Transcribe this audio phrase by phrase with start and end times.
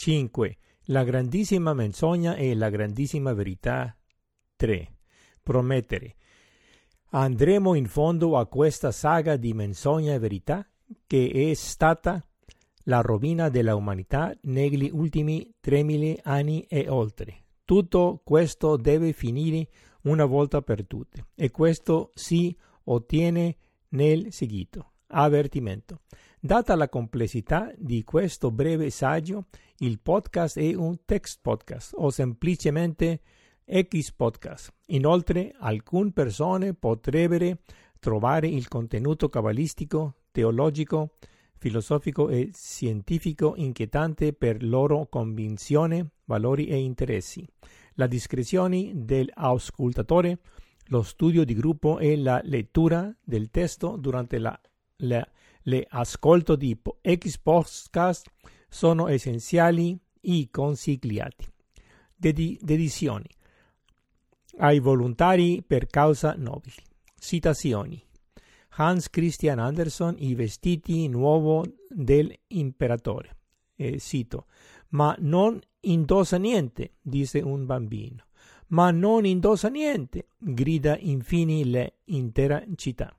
[0.00, 0.56] 5.
[0.84, 3.94] La grandissima menzogna e la grandissima verità.
[4.56, 4.96] 3.
[5.42, 6.14] Promettere.
[7.10, 10.66] Andremo in fondo a questa saga di menzogna e verità
[11.06, 12.26] che è stata
[12.84, 17.42] la rovina della umanità negli ultimi 3000 anni e oltre.
[17.66, 19.68] Tutto questo deve finire
[20.04, 23.54] una volta per tutte e questo si ottiene
[23.90, 24.92] nel seguito.
[25.08, 26.00] Avvertimento.
[26.42, 29.48] Data la complessità di questo breve saggio,
[29.80, 33.20] il podcast è un text podcast o semplicemente
[33.70, 34.72] X podcast.
[34.86, 37.58] Inoltre, alcune persone potrebbero
[37.98, 41.16] trovare il contenuto cabalistico, teologico,
[41.58, 47.46] filosofico e scientifico inquietante per loro convinzione, valori e interessi.
[47.96, 50.38] La discrezione dell'ascoltatore,
[50.86, 54.58] lo studio di gruppo e la lettura del testo durante la,
[55.00, 55.28] la,
[55.70, 58.30] l'ascolto di X podcast
[58.68, 61.46] sono essenziali e consigliati.
[62.14, 63.28] Dedi- dedizioni
[64.58, 66.76] ai volontari per causa nobili.
[67.18, 68.02] Citazioni
[68.74, 73.36] Hans Christian Andersen I vestiti nuovo dell'imperatore.
[73.74, 74.46] E cito,
[74.90, 78.24] ma non indossa niente, disse un bambino.
[78.68, 83.14] Ma non indossa niente, grida infine l'intera città.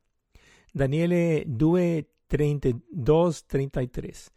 [0.71, 4.31] Daniele 2, 32, 33.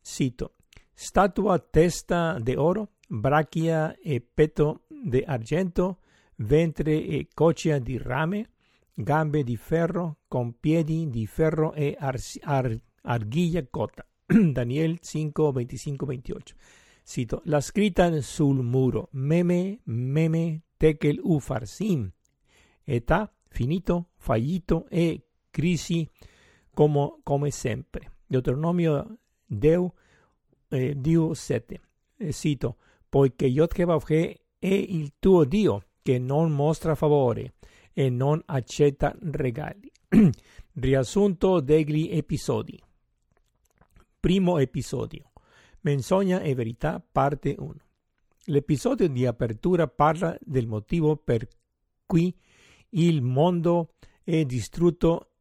[0.00, 0.52] Cito,
[0.94, 5.98] statua testa de oro, brachia e petto de argento,
[6.36, 8.48] ventre e coccia di rame,
[8.94, 14.06] gambe di ferro, con piedi di ferro e ar ar arghiglia cotta.
[14.52, 16.54] Daniel 5, 25, 28.
[17.02, 22.08] Cito, la scritta sul muro, meme, meme, tekel ufarsim,
[22.84, 26.08] età, finito, fallito e crisi
[26.74, 28.12] come, come sempre.
[28.26, 29.92] Deuteronomio Deu,
[30.68, 31.80] eh, Dio 7.
[32.16, 32.76] Eh, cito,
[33.08, 37.54] poiché Io Jehová è il tuo Dio, che non mostra favore
[37.92, 39.90] e non accetta regali.
[40.74, 42.80] Riassunto degli episodi.
[44.18, 45.32] Primo episodio.
[45.80, 47.74] Menzogna e verità, parte 1.
[48.46, 51.46] L'episodio di apertura parla del motivo per
[52.06, 52.34] cui
[52.90, 55.31] il mondo è distrutto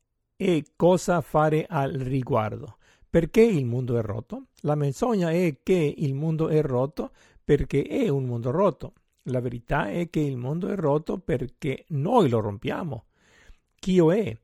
[0.41, 2.77] e cosa fare al riguardo.
[3.07, 4.47] Perché il mondo è rotto?
[4.61, 7.11] La menzogna è che il mondo è rotto
[7.43, 8.93] perché è un mondo rotto.
[9.25, 13.05] La verità è che il mondo è rotto perché noi lo rompiamo.
[13.75, 14.35] Chio è,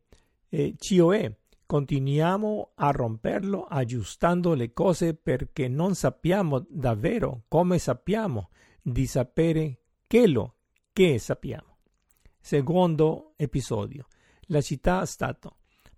[0.50, 1.36] eh, Cio è.
[1.66, 8.50] Continuiamo a romperlo aggiustando le cose perché non sappiamo davvero come sappiamo
[8.84, 10.58] di sapere quello
[10.94, 11.78] che sappiamo.
[12.40, 14.06] Secondo episodio.
[14.50, 15.56] La città-stato.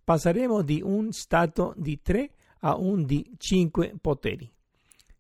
[0.10, 2.32] Passeremo di un stato di tre
[2.62, 4.52] a un di cinque poteri.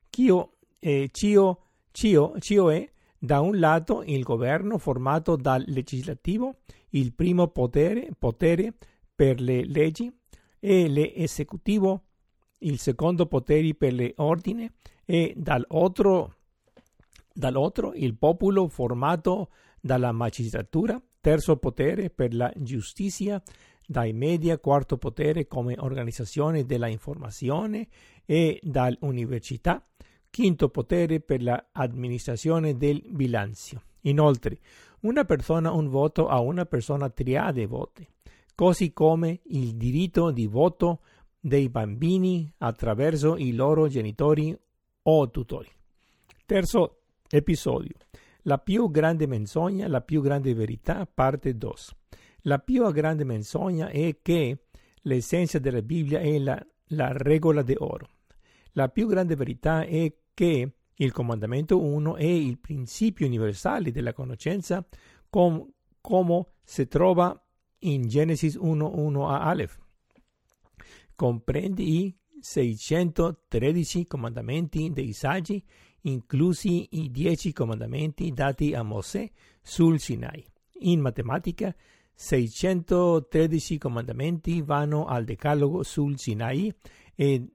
[0.09, 1.61] Chio, eh, Cio,
[1.91, 2.89] Cio, Cio è
[3.19, 8.73] da un lato il governo formato dal legislativo, il primo potere, potere
[9.13, 10.11] per le leggi,
[10.59, 12.05] e l'esecutivo,
[12.61, 14.67] il secondo potere per le ordini,
[15.05, 16.33] e dall'altro,
[17.31, 23.39] dall'altro il popolo formato dalla magistratura, terzo potere per la giustizia,
[23.89, 27.87] dai media, quarto potere come organizzazione della informazione
[28.23, 29.83] e dall'università,
[30.31, 33.81] quinto potere per l'amministrazione del bilancio.
[34.01, 34.59] Inoltre,
[34.99, 38.07] una persona un voto a una persona triade voti,
[38.53, 40.99] così come il diritto di voto
[41.39, 44.55] dei bambini attraverso i loro genitori
[45.01, 45.69] o tutori.
[46.45, 47.95] Terzo episodio.
[48.43, 51.73] La più grande menzogna, la più grande verità, parte 2.
[52.49, 54.63] La più grande menzogna è che
[55.01, 58.09] l'essenza della Bibbia è la, la regola d'oro.
[58.71, 64.83] La più grande verità è che il comandamento 1 è il principio universale della conoscenza
[65.29, 65.63] com,
[66.01, 67.39] come si trova
[67.81, 69.77] in Genesi 1.1 a Aleph.
[71.13, 75.63] Comprende i 613 comandamenti dei saggi,
[76.01, 79.29] inclusi i 10 comandamenti dati a Mosè
[79.61, 80.43] sul Sinai.
[80.81, 81.75] In matematica,
[82.21, 86.71] 613 comandamenti vanno al decalogo sul Sinai
[87.15, 87.45] e,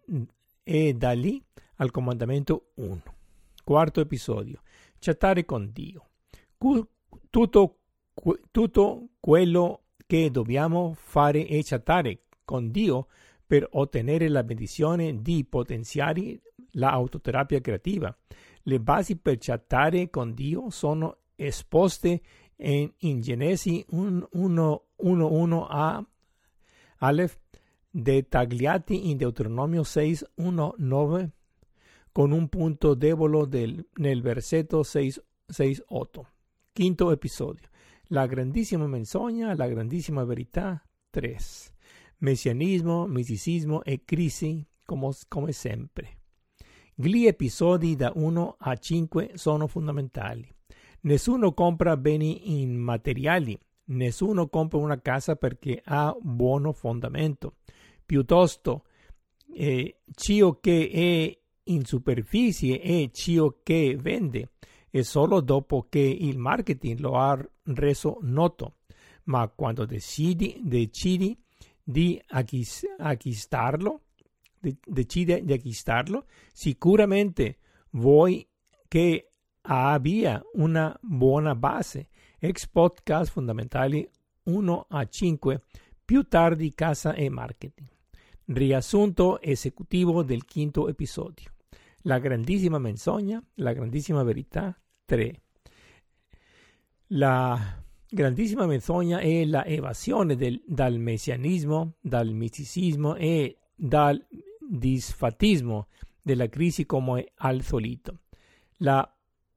[0.63, 1.41] e da lì
[1.77, 3.03] al comandamento 1.
[3.63, 4.63] Quarto episodio.
[4.99, 6.09] Chattare con Dio.
[7.29, 7.81] Tutto,
[8.51, 13.09] tutto quello che dobbiamo fare è chattare con Dio
[13.47, 16.41] per ottenere la benedizione di potenziare
[16.71, 18.17] l'autoterapia creativa.
[18.63, 22.23] Le basi per chattare con Dio sono esposte
[22.73, 26.05] in, in Genesi 1.1 a
[26.99, 27.39] Aleph,
[27.91, 31.29] dettagliati in Deuteronomio 6.1.9
[32.11, 35.21] con un punto debole del, nel versetto 6-8.
[36.73, 37.69] Quinto episodio.
[38.09, 40.81] La grandissima menzogna, la grandissima verità
[41.11, 41.37] 3.
[42.19, 46.19] Messianismo, misticismo e crisi come, come sempre.
[46.95, 50.54] Gli episodi da 1 a 5 sono fondamentali.
[51.05, 57.56] Nessuno compra beni immateriali, nessuno compra una casa perché ha buono fondamento.
[58.06, 58.85] Piuttosto,
[59.55, 64.53] eh, ciò che è in superficie è ciò che vende,
[64.89, 68.77] e solo dopo che il marketing lo ha reso noto.
[69.25, 71.37] Ma quando decidi, decidi
[71.83, 72.19] di
[72.97, 74.01] acquistarlo,
[74.87, 77.59] decide di acquistarlo, sicuramente
[77.91, 78.47] vuoi
[78.89, 79.34] che
[79.67, 82.09] abbia una buona base.
[82.39, 84.09] Ex podcast fondamentali
[84.45, 85.63] 1 a 5,
[86.05, 87.89] più tardi casa e marketing.
[88.47, 91.53] Riassunto esecutivo del quinto episodio.
[92.03, 95.41] La grandissima menzogna, la grandissima verità 3.
[97.09, 104.23] La grandissima menzogna è la evasione dal messianismo, dal misticismo e dal
[104.69, 105.89] disfatismo
[106.21, 108.21] della crisi come al solito.
[108.79, 109.14] La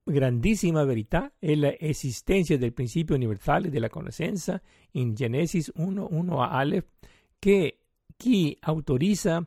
[0.08, 4.62] grandissima verità è l'esistenza del principio universale della conoscenza
[4.92, 6.88] in Genesis 1.1 a Aleph
[7.38, 7.80] che
[8.16, 9.46] chi autorizza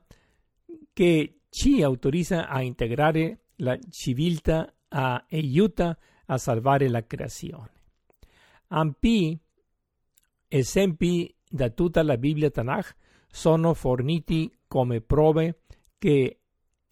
[0.92, 1.82] che ci
[2.48, 7.72] a integrare la civiltà a, aiuta a salvare la creazione.
[8.68, 9.38] Ampi
[10.46, 12.96] esempi da tutta la Bibbia Tanakh
[13.28, 15.62] sono forniti come prove
[15.98, 16.39] che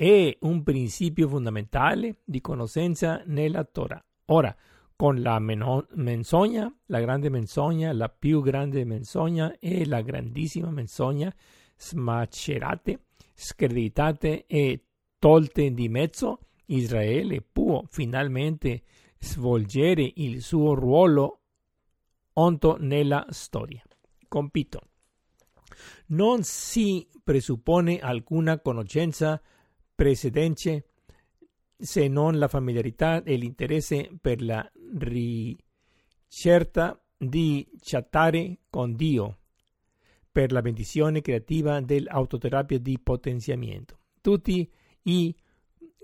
[0.00, 4.00] è un principio fondamentale di conoscenza nella Torah.
[4.26, 4.54] Ora,
[4.94, 11.34] con la menzogna, la grande menzogna, la più grande menzogna e la grandissima menzogna
[11.76, 14.84] smacerate, screditate e
[15.18, 18.82] tolte di mezzo, Israele può finalmente
[19.18, 21.40] svolgere il suo ruolo
[22.34, 23.82] onto nella storia.
[24.28, 24.80] Compito.
[26.06, 29.42] Non si presuppone alcuna conoscenza
[29.98, 30.84] precedente
[31.76, 34.64] se non la familiarità e l'interesse per la
[34.96, 39.38] ricerca di chattare con Dio
[40.30, 43.98] per la benedizione creativa dell'autoterapia di potenziamento.
[44.20, 44.70] Tutti
[45.02, 45.34] i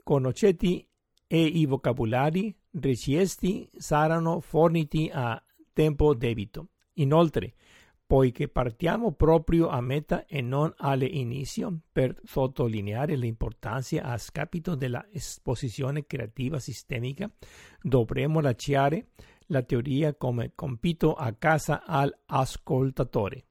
[0.03, 0.85] concetti
[1.29, 5.41] e i vocabolari richiesti saranno forniti a
[5.73, 6.71] tempo debito.
[6.95, 7.55] Inoltre,
[8.07, 16.59] poiché partiamo proprio a meta e non all'inizio, per sottolineare l'importanza a scapito dell'esposizione creativa
[16.59, 17.31] sistemica,
[17.81, 19.09] dovremo lasciare
[19.47, 23.45] la teoria come compito a casa all'ascoltatore.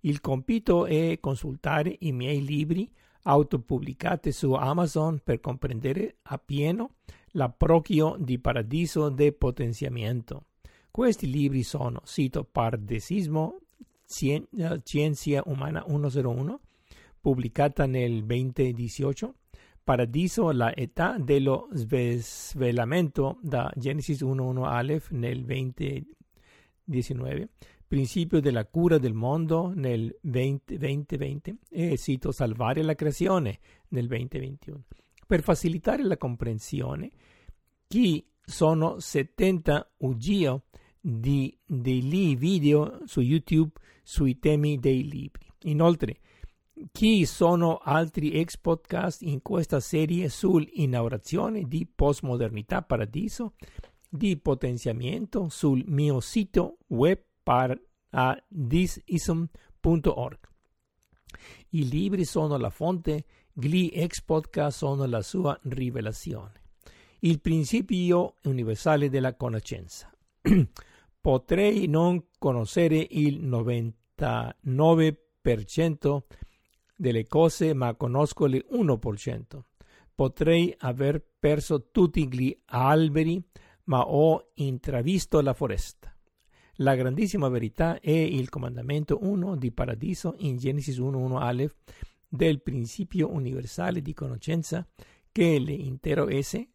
[0.00, 2.90] Il compito è consultare i miei libri
[3.22, 6.94] autopubblicati su Amazon per comprendere appieno
[7.32, 10.46] l'approcchio di paradiso de potenziamento.
[10.90, 13.58] Questi libri sono Sito Pardesismo,
[14.10, 16.60] Ciencia Umana 101,
[17.20, 19.34] pubblicata nel 2018,
[19.84, 27.50] Paradiso, la età dello svelamento da Genesis 1.1 Aleph nel 2019,
[27.86, 33.58] Principio della cura del mondo nel 20, 2020 e sito Salvare la creazione
[33.88, 34.82] nel 2021.
[35.26, 37.10] Per facilitare la comprensione,
[37.88, 40.62] chi sono 70 UGIO
[41.00, 43.72] di, dei video su YouTube
[44.10, 45.46] sui temi dei libri.
[45.62, 46.18] Inoltre,
[46.90, 53.54] chi sono altri ex podcast in questa serie sull'inaugurazione di Postmodernità Paradiso
[54.08, 60.38] di potenziamento sul mio sito web paradisism.org.
[61.68, 66.64] I libri sono la fonte, gli ex podcast sono la sua rivelazione.
[67.20, 70.12] Il principio universale della conoscenza.
[71.20, 73.44] Potrei non conoscere il
[74.20, 76.22] 99%
[76.96, 79.60] delle cose, ma conosco il 1%.
[80.14, 83.42] Potrei aver perso tutti gli alberi,
[83.84, 86.14] ma ho intravisto la foresta.
[86.74, 91.76] La grandissima verità è il comandamento 1 di Paradiso in Genesi 1.1 Aleph
[92.26, 94.86] del principio universale di conoscenza
[95.32, 96.66] che l'intero S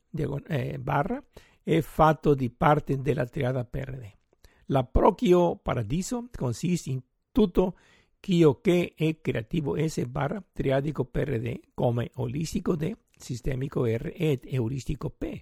[0.49, 1.23] eh, barra
[1.63, 4.11] è fatto di parte della triada PRD.
[4.67, 7.01] L'approcchio paradiso consiste in
[7.35, 7.75] tutto
[8.21, 15.09] ciò che è creativo S barra triadico PRD come olistico D, sistemico R ed euristico
[15.09, 15.41] P.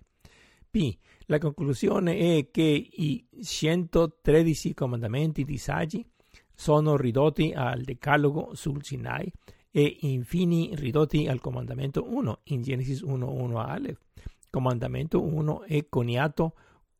[0.71, 0.97] P.
[1.27, 6.03] La conclusione è che i 113 comandamenti di Saggi
[6.51, 9.31] sono ridotti al decalogo sul Sinai
[9.69, 13.99] e infine ridotti al comandamento 1 in Genesi 1.1 Aleph.
[14.49, 16.55] Comandamento 1 è coniato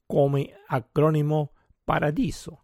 [0.05, 2.62] come acronimo paradiso.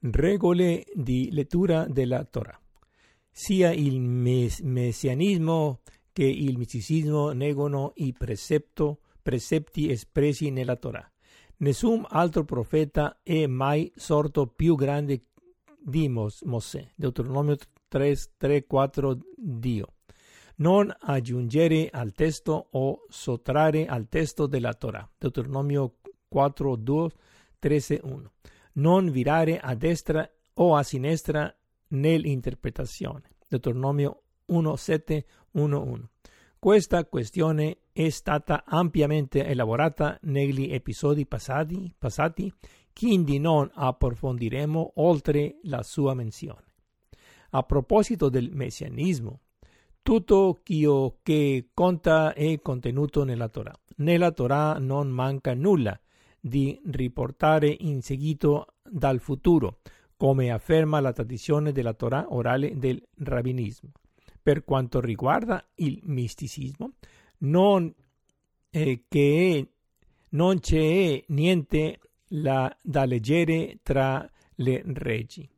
[0.00, 2.56] Regole di lettura della Torah.
[3.30, 5.80] Sia il mes- messianismo
[6.12, 11.10] che il misticismo negano i precepto, precepti espressi nella Torah.
[11.58, 15.24] Nessun altro profeta è mai sorto più grande
[15.80, 16.92] di Mosè.
[16.94, 17.56] Deuteronomio
[17.88, 19.94] 3, 3 4 Dio.
[20.56, 25.08] Non aggiungere al testo o sottrarre al testo della Torah.
[25.18, 25.96] Deuteronomio
[26.28, 27.10] 4, 2,
[27.58, 28.32] 13, 1.
[28.78, 31.52] Non virare a destra o a sinistra
[31.88, 33.22] nell'interpretazione.
[33.48, 36.10] Deuteronomio 1, 7, 1, 1.
[36.60, 42.52] Questa questione è stata ampiamente elaborata negli episodi passati, passati
[42.92, 46.64] quindi non approfondiremo oltre la sua menzione.
[47.50, 49.40] A proposito del messianismo,
[50.02, 53.78] tutto ciò che conta è contenuto nella Torah.
[53.96, 55.98] Nella Torah non manca nulla
[56.40, 59.80] di riportare in seguito dal futuro,
[60.16, 63.90] come afferma la tradizione della Torah orale del rabbinismo.
[64.42, 66.92] Per quanto riguarda il misticismo,
[67.38, 67.92] non,
[68.70, 69.68] eh, che
[70.30, 75.48] non c'è niente la, da leggere tra le reggi.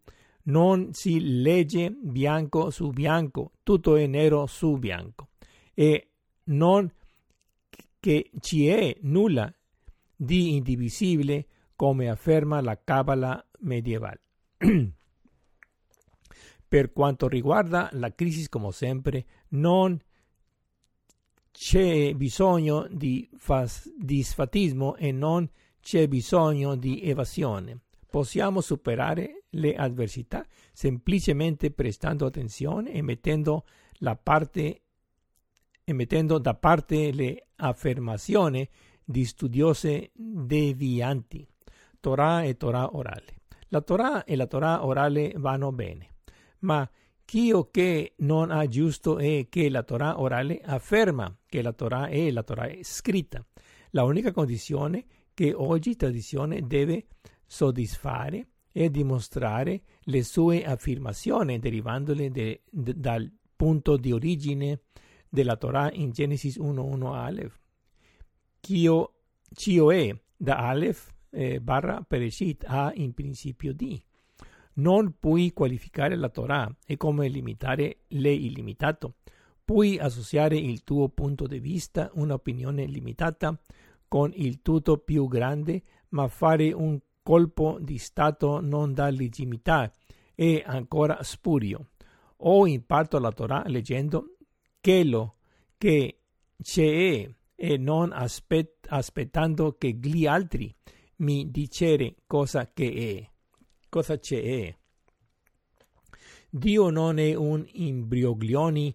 [0.43, 5.29] Non si legge bianco su bianco, tutto è nero su bianco.
[5.75, 6.09] E
[6.45, 6.91] non
[8.01, 9.53] che ci è nulla
[10.23, 14.21] di indivisibile come afferma la Kabbalah medievale.
[16.69, 19.99] per quanto riguarda la crisi, come sempre, non
[21.51, 25.51] c'è bisogno di, fas- di sfatismo e non
[25.81, 27.81] c'è bisogno di evasione.
[28.09, 33.65] Possiamo superare le avversità semplicemente prestando attenzione e mettendo,
[34.23, 34.83] parte,
[35.83, 38.69] e mettendo da parte le affermazioni
[39.11, 41.47] di studiose devianti.
[41.99, 43.41] Torah e Torah orale.
[43.69, 46.15] La Torah e la Torah orale vanno bene,
[46.61, 46.89] ma
[47.25, 52.09] chi o che non ha giusto è che la Torah orale afferma che la Torah
[52.09, 53.45] è la Torah scritta.
[53.91, 57.07] La unica condizione è che oggi tradizione deve
[57.47, 64.83] soddisfare e dimostrare le sue affermazioni derivandole de, de, dal punto di origine
[65.29, 67.59] della Torah in Genesi 1.1 Aleph.
[68.61, 69.15] Chio,
[69.53, 74.01] cio è da Aleph eh, barra Pereshit a in principio di.
[74.75, 79.17] Non puoi qualificare la Torah e come limitare l'illimitato.
[79.65, 83.59] Puoi associare il tuo punto di vista, un'opinione limitata,
[84.09, 89.93] con il tutto più grande, ma fare un colpo di Stato non dà legittimità,
[90.35, 91.91] è ancora spurio.
[92.39, 94.37] O imparto la Torah leggendo
[94.81, 95.37] quello
[95.77, 96.21] che
[96.61, 97.31] c'è
[97.63, 100.75] e non aspet- aspettando che gli altri
[101.17, 103.31] mi dicere cosa che è,
[103.91, 104.75] cosa c'è.
[106.49, 108.95] Dio non è un imbroglioni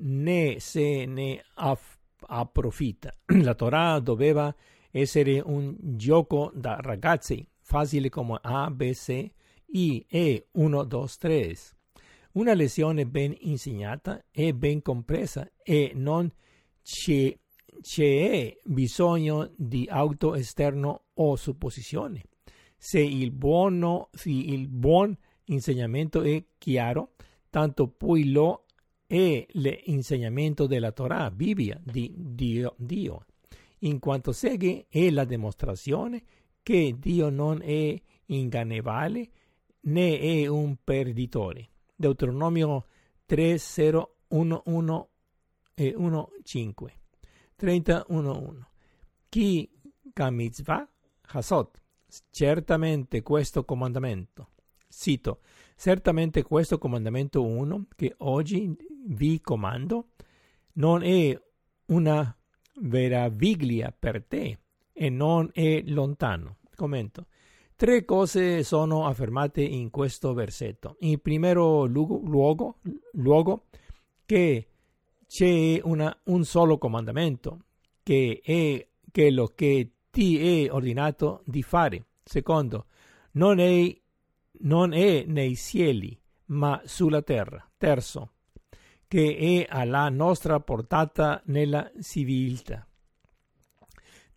[0.00, 3.14] né se ne aff- approfitta.
[3.42, 4.52] La Torah doveva
[4.90, 9.30] essere un gioco da ragazzi, facile come A, B, C,
[9.66, 11.56] I, E, 1, 2, 3.
[12.32, 16.28] Una lezione ben insegnata e ben compresa e non
[16.82, 17.36] c'è,
[17.80, 22.22] c'è bisogno di auto esterno o supposizione.
[22.76, 27.12] Se il, buono, se il buon insegnamento è chiaro,
[27.50, 28.64] tanto poi lo
[29.06, 33.26] è l'insegnamento della Torah, Bibbia di Dio, Dio,
[33.80, 36.22] in quanto segue è la dimostrazione
[36.62, 39.30] che Dio non è ingannevole
[39.82, 41.68] né è un perditore.
[41.94, 42.86] Deuteronomio
[43.26, 45.08] 3, 0, 1, 1
[45.74, 46.99] e 1, 5.
[47.60, 48.68] 31, 1.
[49.28, 49.70] Chi
[50.14, 50.88] kamitzvah
[51.32, 51.78] hasot,
[52.30, 54.52] certamente questo comandamento.
[54.88, 55.40] Cito,
[55.76, 58.74] certamente questo comandamento 1 che oggi
[59.08, 60.12] vi comando
[60.74, 61.38] non è
[61.88, 62.34] una
[62.80, 64.58] meraviglia per te
[64.94, 66.60] e non è lontano.
[66.74, 67.26] Commento.
[67.76, 70.96] Tre cose sono affermate in questo versetto.
[71.00, 72.80] In primo luogo,
[73.12, 73.66] luogo
[74.24, 74.69] che
[75.30, 77.66] c'è una, un solo comandamento,
[78.02, 82.06] che è quello che ti è ordinato di fare.
[82.24, 82.86] Secondo,
[83.32, 83.96] non è,
[84.62, 87.64] non è nei cieli, ma sulla terra.
[87.76, 88.32] Terzo,
[89.06, 92.84] che è alla nostra portata nella civiltà.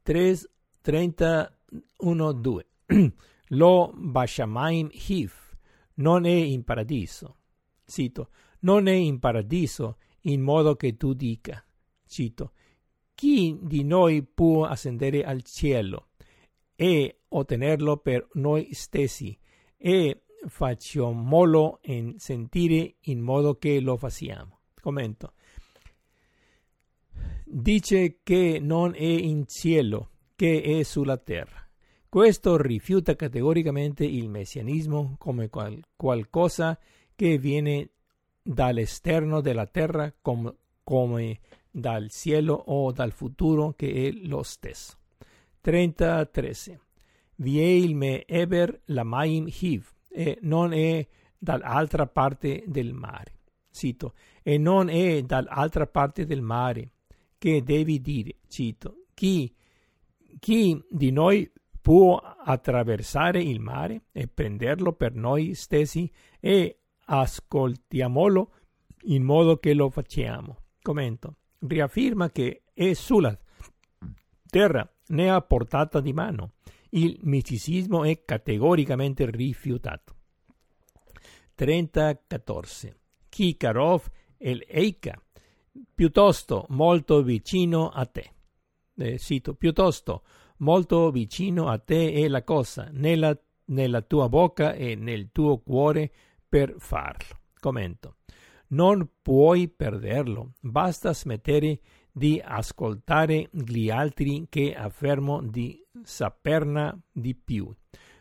[0.06, 2.66] 3.31.2
[3.50, 5.58] Lo Bashamaim Hif
[5.96, 7.38] non è in paradiso.
[7.84, 11.64] Cito, non è in paradiso, in modo che tu dica,
[12.06, 12.54] cito,
[13.14, 16.10] chi di noi può ascendere al cielo
[16.76, 19.38] e ottenerlo per noi stessi
[19.78, 24.60] e facciamolo in sentire in modo che lo facciamo.
[24.82, 25.34] Commento.
[27.46, 31.62] Dice che non è in cielo, che è sulla terra.
[32.10, 36.78] Questo rifiuta categoricamente il messianismo come qual qualcosa
[37.16, 37.92] che viene
[38.44, 41.40] dall'esterno della terra com come
[41.72, 44.98] dal cielo o dal futuro che è lo stesso.
[45.64, 46.78] 30.13
[47.36, 51.08] Vi me eber la maim hiv e non è
[51.38, 53.32] dall'altra parte del mare.
[53.72, 56.92] Cito, e non è dall'altra parte del mare
[57.40, 59.52] che devi dire, cito, chi,
[60.38, 66.10] chi di noi può attraversare il mare e prenderlo per noi stessi
[66.40, 68.52] e ascoltiamolo
[69.04, 70.58] in modo che lo facciamo.
[70.82, 71.36] Commento.
[71.60, 73.38] Riafferma che è sulla
[74.50, 76.54] terra ne ha portata di mano.
[76.90, 80.16] Il misticismo è categoricamente rifiutato.
[81.58, 82.94] 30-14.
[83.30, 84.08] Kikarov
[84.38, 85.20] el Eika,
[85.94, 88.32] piuttosto molto vicino a te.
[88.96, 90.24] Eh, cito, piuttosto
[90.58, 96.12] molto vicino a te è la cosa, nella, nella tua bocca e nel tuo cuore
[96.54, 97.40] per farlo.
[97.60, 98.18] Commento.
[98.68, 101.80] Non puoi perderlo, basta smettere
[102.12, 107.74] di ascoltare gli altri che affermo di saperne di più.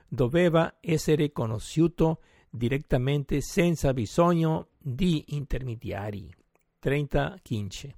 [0.09, 6.35] Doveva essere conosciuto direttamente senza bisogno di intermediari.
[6.83, 7.91] 30-15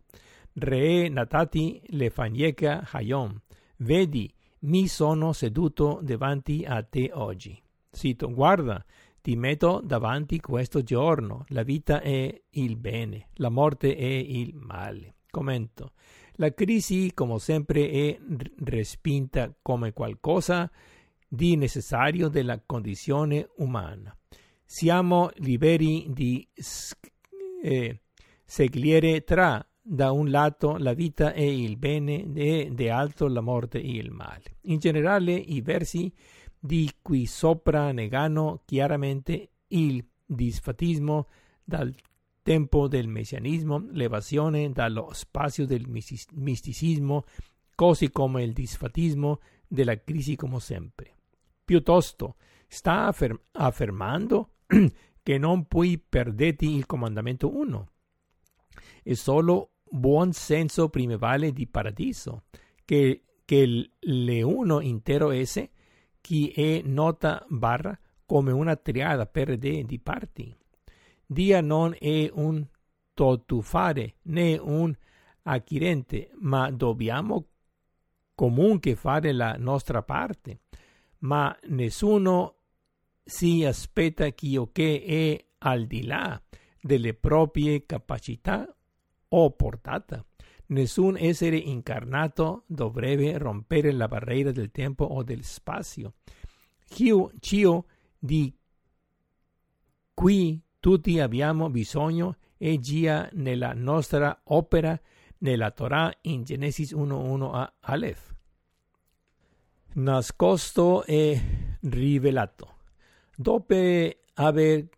[0.55, 3.41] Re natati le fagneca hayom,
[3.77, 7.57] vedi, mi sono seduto davanti a te oggi.
[7.95, 8.85] Cito, guarda,
[9.25, 15.15] ti metto davanti questo giorno, la vita è il bene, la morte è il male.
[15.31, 15.93] Commento.
[16.33, 18.21] La crisi, come sempre, è
[18.65, 20.71] respinta come qualcosa
[21.27, 24.15] di necessario della condizione umana.
[24.63, 26.47] Siamo liberi di
[27.63, 28.03] eh,
[28.45, 33.91] scegliere tra da un lato la vita e il bene e dall'altro la morte e
[33.91, 34.59] il male.
[34.65, 36.13] In generale i versi
[36.65, 41.29] di qui sopra negano chiaramente il disfatismo
[41.63, 41.95] dal
[42.41, 47.27] tempo del messianismo, l'evasione dallo spazio del misticismo,
[47.75, 51.13] così come il disfatismo della crisi come sempre.
[51.63, 54.55] Piuttosto sta afferm affermando
[55.23, 57.89] che non puoi perderti il comandamento 1.
[59.03, 62.45] È solo buon senso primevale di paradiso,
[62.87, 65.69] che, che le uno intero esse,
[66.25, 70.57] chi è nota barra come una triada per de di parti.
[71.27, 72.67] Dia non è un
[73.13, 74.97] totufare né un
[75.43, 77.49] acquirente, ma dobbiamo
[78.35, 80.61] comunque fare la nostra parte.
[81.19, 82.55] Ma nessuno
[83.23, 86.41] si aspetta che che è al di là
[86.81, 88.75] delle proprie capacità
[89.29, 90.25] o portata.
[90.67, 96.15] Nessun essere incarnato dovrebbe rompere la barriera del tempo o del spazio.
[96.87, 97.85] Ciò
[98.19, 98.57] di
[100.15, 104.99] cui tutti abbiamo bisogno è già nella nostra opera
[105.39, 108.35] nella Torah in Genesi 1.1 a Aleph.
[109.95, 112.77] Nascosto e rivelato.
[113.37, 113.77] Dopo
[114.35, 114.89] aver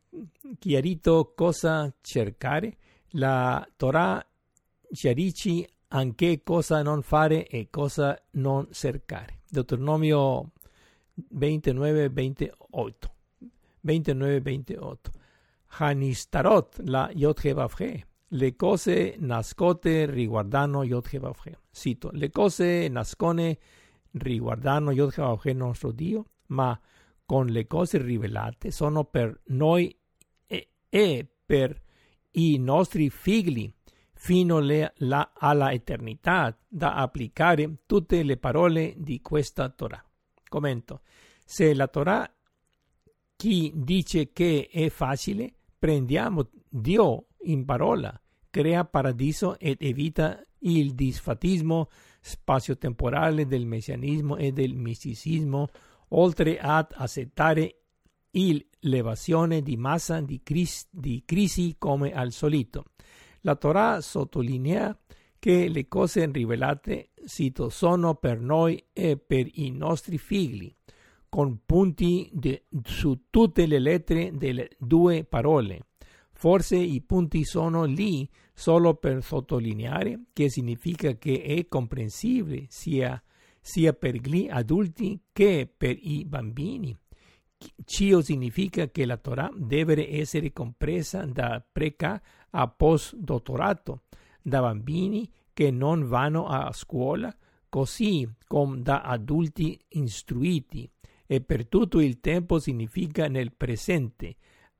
[0.59, 2.76] chiarito cosa cercare,
[3.11, 4.24] la Torah
[4.92, 9.40] chiarisce anche cosa non fare e cosa non cercare.
[9.49, 10.53] Deuteronomio
[11.14, 13.14] 29, 28.
[13.81, 15.11] 29, 28.
[15.79, 18.07] Hanistarot la Yodhevavhe.
[18.31, 21.61] Le cose nascote riguardano Yodhevavhe.
[21.70, 23.59] Cito, le cose nascone
[24.12, 26.79] riguardano Yodhevavhe nostro Dio, ma
[27.25, 29.96] con le cose rivelate sono per noi
[30.46, 31.81] e, e per
[32.33, 33.72] i nostri figli
[34.26, 40.04] fino alla eternità da applicare tutte le parole di questa Torah.
[40.48, 41.02] Commento.
[41.44, 42.28] Se la Torah
[43.36, 51.88] chi dice che è facile, prendiamo Dio in parola, crea paradiso ed evita il disfatismo
[52.20, 55.68] spazio-temporale del messianismo e del misticismo
[56.08, 57.82] oltre ad accettare
[58.80, 62.86] l'evasione di massa di, cris di crisi come al solito.
[63.46, 64.98] La Torah sottolinea
[65.38, 70.74] che le cose rivelate cito, sono per noi e per i nostri figli,
[71.28, 75.87] con punti de, su tutte le lettere delle due parole.
[76.32, 83.22] Forse i punti sono lì solo per sottolineare che significa che è comprensibile sia,
[83.61, 86.98] sia per gli adulti che per i bambini.
[87.85, 92.20] Ciò significa che la Torah deve essere compresa da preca
[92.59, 94.05] a post-dottorato,
[94.40, 97.35] da bambini che non vanno a scuola,
[97.69, 100.90] così come da adulti istruiti,
[101.27, 104.37] e per tutto il tempo significa nel presente,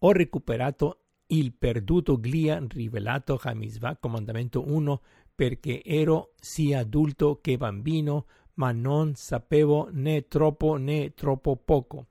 [0.00, 5.00] Ho recuperato il perduto glia rivelato a Misvah Comandamento 1
[5.34, 12.08] perché ero sia adulto che bambino, ma non sapevo né troppo né troppo poco.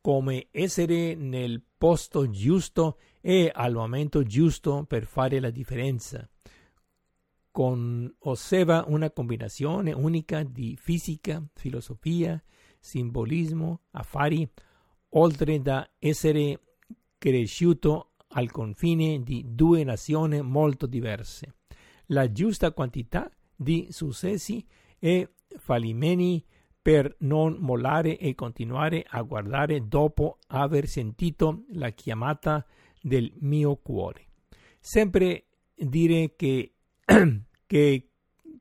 [0.00, 6.26] Come essere nel posto giusto e al momento giusto per fare la differenza.
[7.56, 12.38] Con, osserva una combinazione unica di fisica, filosofia,
[12.78, 14.46] simbolismo, affari,
[15.12, 16.60] oltre da essere
[17.16, 21.54] cresciuto al confine di due nazioni molto diverse.
[22.08, 24.62] La giusta quantità di successi
[24.98, 26.44] e fallimenti
[26.82, 32.66] per non mollare e continuare a guardare dopo aver sentito la chiamata
[33.00, 34.26] del mio cuore.
[34.78, 36.74] Sempre dire che,
[37.66, 38.08] che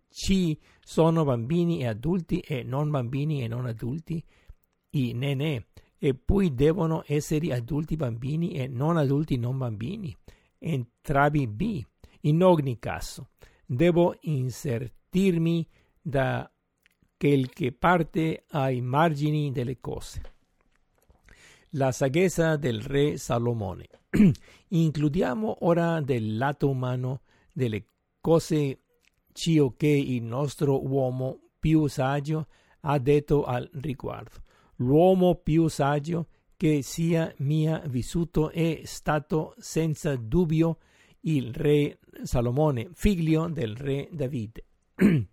[0.09, 4.23] ci sono bambini e adulti e non bambini e non adulti,
[4.91, 5.63] i nenè,
[5.97, 10.15] e poi devono essere adulti bambini e non adulti non bambini,
[10.57, 11.83] entrambi B.
[12.21, 13.29] In ogni caso,
[13.65, 15.67] devo insertirmi
[16.01, 16.49] da
[17.17, 20.21] quel che parte ai margini delle cose.
[21.71, 23.87] La saggezza del re Salomone.
[24.69, 27.85] Includiamo ora del lato umano delle
[28.21, 28.84] cose
[29.35, 32.47] ciò che il nostro uomo più saggio
[32.81, 34.43] ha detto al riguardo
[34.77, 40.77] l'uomo più saggio che sia mia vissuto è stato senza dubbio
[41.21, 44.65] il re Salomone, figlio del re Davide.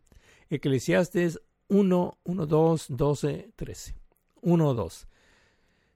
[0.48, 3.94] Ecclesiastes 1, 1, 2, 12, 13.
[4.40, 4.88] 1, 2.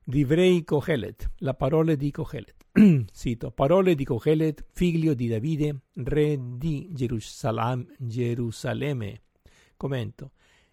[0.04, 2.55] Divrei Cogelet, la parola di Cogelet.
[3.12, 7.94] Cito, parole di Cogelet, figlio di Davide, re di Gerusalemme.
[7.98, 9.22] Gerusalemme.
[9.76, 10.32] Commento.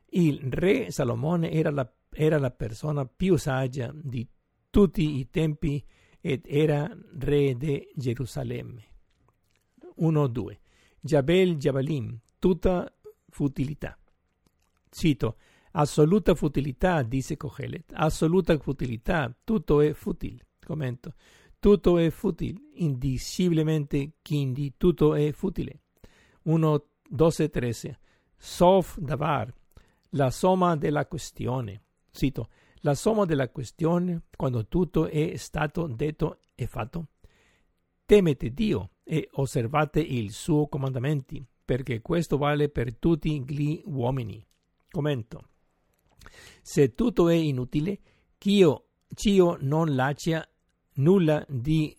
[0.10, 4.28] Il re Salomone era la era la persona più saggia di
[4.70, 5.84] tutti i tempi
[6.22, 8.84] ed era re di Gerusalemme.
[10.00, 10.58] 1-2.
[11.00, 12.92] Jabel Jabalim, tutta
[13.30, 13.98] futilità.
[14.90, 15.38] Cito,
[15.72, 20.48] assoluta futilità, disse Cogelet, assoluta futilità, tutto è futile.
[20.64, 21.16] Commento,
[21.64, 25.84] tutto è futile, indicibilmente, quindi tutto è futile.
[26.42, 27.98] 1, 12, 13.
[28.36, 29.50] Sof davar,
[30.10, 31.84] la somma della questione.
[32.12, 32.50] Cito,
[32.82, 37.08] la somma della questione, quando tutto è stato detto e fatto.
[38.04, 44.46] Temete Dio e osservate i suoi comandamenti, perché questo vale per tutti gli uomini.
[44.90, 45.48] Commento.
[46.62, 48.02] Se tutto è inutile,
[48.38, 48.70] chi
[49.16, 50.46] Cio non lascia
[50.96, 51.96] nulla di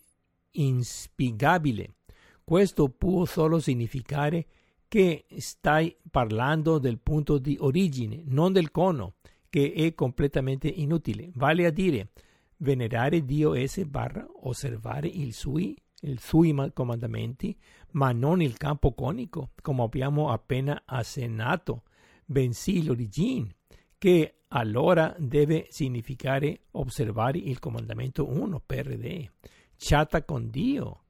[0.51, 1.95] inspiegabile.
[2.43, 4.45] Questo può solo significare
[4.87, 9.15] che stai parlando del punto di origine, non del cono,
[9.49, 11.31] che è completamente inutile.
[11.33, 12.09] Vale a dire,
[12.57, 17.57] venerare Dio S barra osservare i suoi, i suoi comandamenti,
[17.91, 21.83] ma non il campo conico, come abbiamo appena accennato,
[22.25, 23.55] bensì l'origine,
[23.97, 29.29] che allora deve significare osservare il comandamento 1 PRD.
[29.77, 31.01] Chatta con Dio.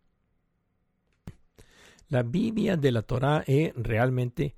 [2.08, 4.54] La Bibbia della Torah è realmente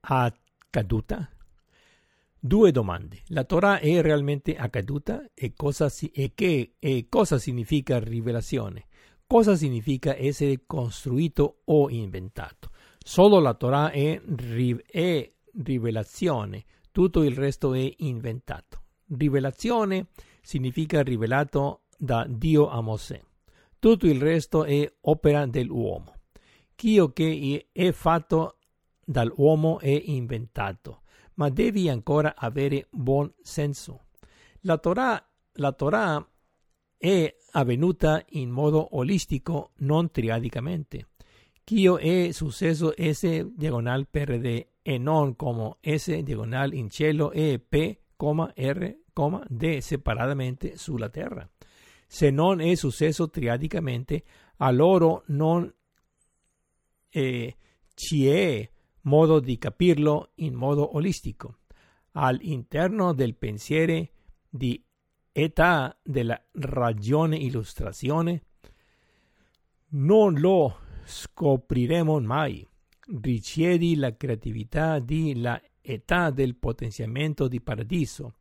[0.00, 1.28] accaduta?
[2.40, 3.22] Due domande.
[3.28, 6.32] La Torah è realmente accaduta e cosa, e
[6.78, 8.86] e cosa significa rivelazione?
[9.26, 12.70] Cosa significa essere costruito o inventato?
[12.98, 14.20] Solo la Torah è,
[14.86, 15.32] è
[15.64, 16.64] rivelazione,
[16.98, 18.82] tutto il resto è inventato.
[19.16, 20.08] Rivelazione
[20.42, 23.22] significa rivelato da Dio a Mosè.
[23.78, 26.12] Tutto il resto è opera dell'uomo.
[26.74, 28.58] Dio che è fatto
[29.04, 31.02] dall'uomo è inventato,
[31.34, 34.06] ma devi ancora avere buon senso.
[34.62, 36.28] La Torah, la Torah
[36.96, 41.10] è avvenuta in modo olistico, non triadicamente.
[41.68, 47.94] Dio è successo S diagonal PRD e non come S diagonal in cielo e P,
[48.54, 48.96] R,
[49.46, 51.46] D separatamente sulla terra.
[52.06, 54.24] Se non è successo triadicamente,
[54.56, 55.70] allora non
[57.10, 57.56] eh,
[57.92, 58.26] ci
[59.02, 61.58] modo di capirlo in modo olistico.
[62.12, 64.08] All'interno del pensiero
[64.48, 64.82] di
[65.32, 68.44] età della ragione illustrazione
[69.90, 72.66] non lo scopriremo mai.
[73.20, 78.34] Richiedi la creatività di la età del potenziamento di paradiso.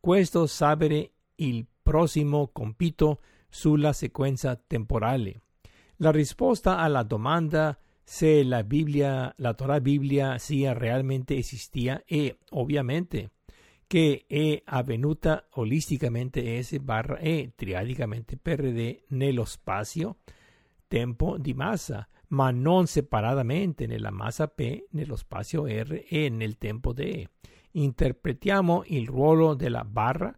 [0.00, 5.42] Questo sapere il prossimo compito sulla sequenza temporale.
[5.96, 13.30] La risposta alla domanda se la Bibbia, la Torah Bibbia sia realmente esistía è ovviamente
[13.86, 20.18] che è avvenuta olisticamente S barra E triadicamente PRD nello spazio
[20.94, 26.92] tempo di massa, ma non separatamente nella massa P, nello spazio R e nel tempo
[26.92, 27.24] D.
[27.70, 30.36] Interpretiamo il ruolo della barra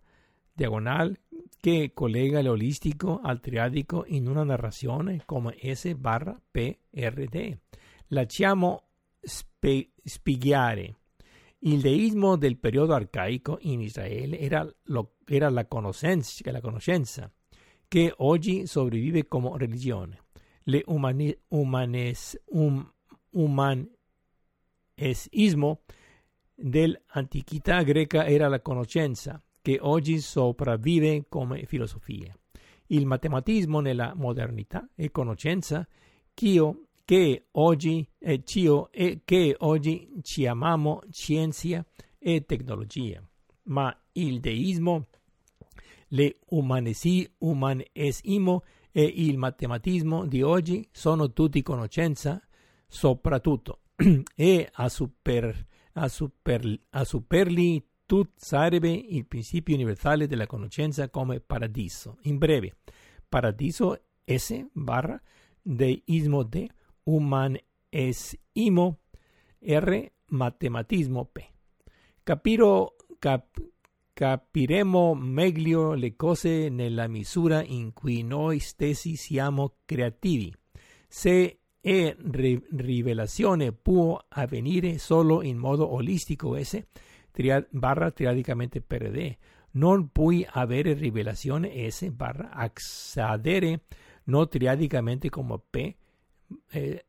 [0.52, 1.22] diagonale
[1.58, 7.58] che collega l'olistico al triadico in una narrazione come S barra PRD.
[8.08, 8.88] Lasciamo
[9.20, 10.96] spe- spiegare.
[11.60, 17.30] Il deismo del periodo arcaico in Israele era, lo, era la, conoscenza, la conoscenza
[17.88, 20.24] che oggi sopravvive come religione.
[20.68, 22.84] Le umani, umanes, um,
[23.30, 23.90] umanesismo
[26.54, 32.36] dell'antichità greca era la conoscenza che oggi sopravvive come filosofia.
[32.86, 35.86] Il matematismo nella modernità è conoscenza
[36.34, 41.84] che oggi è cio e che oggi chiamiamo scienza
[42.18, 43.22] e tecnologia.
[43.64, 45.06] Ma il deismo,
[46.08, 48.64] le umanesi, umanesimo
[48.98, 52.40] e il matematismo di oggi sono tutti conoscenza,
[52.88, 53.80] soprattutto,
[54.34, 61.40] e a, super, a, super, a superli tut sarebbe il principio universale della conoscenza come
[61.40, 62.16] paradiso.
[62.22, 62.76] In breve,
[63.28, 65.20] paradiso S barra
[65.60, 66.70] deismo de
[67.02, 68.98] umanesimo
[69.60, 71.46] R matematismo P.
[72.24, 73.60] Capiro, cap,
[74.16, 80.50] capiremo meglio le cose nella misura in cui noi stessi siamo creativi.
[81.06, 86.82] Se è rivelazione può avvenire solo in modo olistico S,
[87.68, 89.36] barra triadicamente PRD.
[89.72, 93.82] Non puoi avere rivelazione S barra accedere
[94.24, 95.94] no triadicamente come P,
[96.70, 97.04] eh,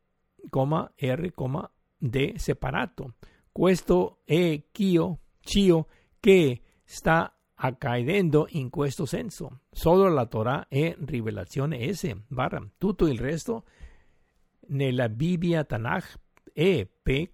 [0.50, 3.14] comma R, comma D separato.
[3.50, 5.88] Questo è Cio, Cio
[6.20, 9.60] che sta accadendo in questo senso.
[9.70, 12.66] Solo la Torah è rivelazione S barra.
[12.78, 13.64] Tutto il resto
[14.68, 16.18] nella Bibbia Tanakh
[16.50, 17.30] è P,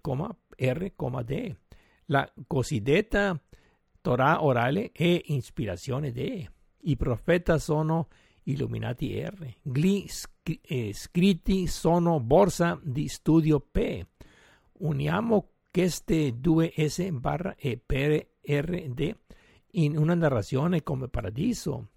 [0.57, 1.55] R, D.
[2.07, 3.41] La cosiddetta
[4.01, 6.51] Torah orale è ispirazione de.
[6.81, 8.09] I profeti sono
[8.43, 9.55] illuminati R.
[9.61, 10.05] Gli
[10.63, 14.05] eh, scritti sono borsa di studio P.
[14.79, 19.15] Uniamo queste due S barra e per RD
[19.75, 21.89] in una narrazione come paradiso.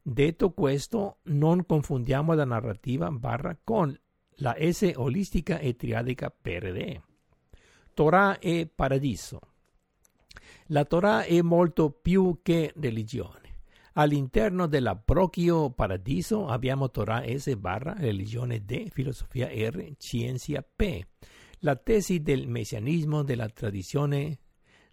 [0.00, 3.98] Detto questo, non confondiamo la narrativa barra con
[4.36, 7.00] la S olistica e triadica PRD.
[7.94, 9.40] Torah e paradiso.
[10.66, 13.44] La Torah è molto più che religione.
[13.94, 21.02] All'interno dell'approcchio paradiso abbiamo Torah S barra religione D, filosofia R, scienza P.
[21.60, 24.40] La tesi del messianismo della tradizione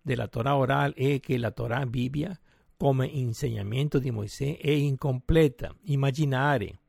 [0.03, 2.37] della Torah oral è che la Torah Bibbia
[2.75, 5.73] come insegnamento di Mosè è incompleta.
[5.83, 6.81] Immaginare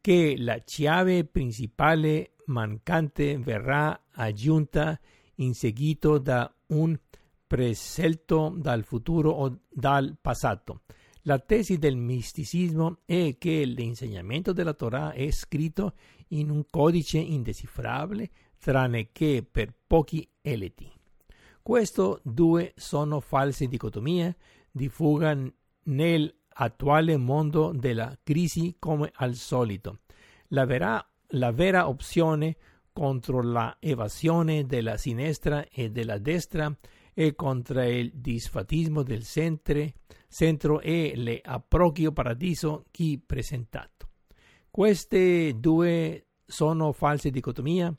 [0.00, 4.98] che la chiave principale mancante verrà aggiunta
[5.36, 6.96] in seguito da un
[7.46, 10.82] preselto dal futuro o dal passato.
[11.22, 15.94] La tesi del misticismo è che l'insegnamento della Torah è scritto
[16.28, 20.91] in un codice indecifrabile, tranne che per pochi eletti.
[21.62, 24.36] Queste due sono false dicotomie
[24.68, 25.38] di fuga
[25.84, 30.00] nell'attuale mondo della crisi come al solito.
[30.48, 32.56] La vera, la vera opzione
[32.92, 36.76] contro la evasione della sinistra e della destra
[37.14, 39.86] e contro il disfatismo del centro,
[40.28, 44.08] centro e l'approcchio paradiso chi presentato.
[44.68, 47.94] Queste due sono false dicotomie.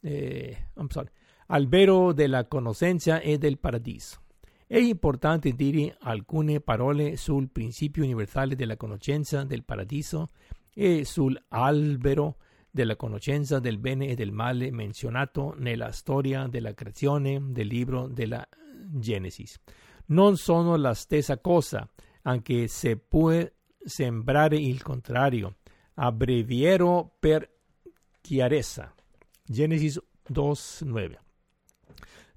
[0.00, 0.68] Eh,
[1.50, 4.22] albero della conoscenza e del paradiso.
[4.66, 10.30] È importante dire alcune parole sul principio universale della conoscenza del paradiso
[10.74, 12.36] e sull'albero
[12.70, 18.46] della conoscenza del bene e del male menzionato nella storia della creazione del libro della
[18.90, 19.46] Genesi.
[20.06, 21.88] Non sono la stessa cosa,
[22.22, 23.32] anche se può
[23.82, 25.56] sembrare il contrario.
[25.94, 27.50] Abbreviero per
[28.20, 28.92] chiarezza.
[29.42, 29.98] Genesi
[30.30, 31.27] 2.9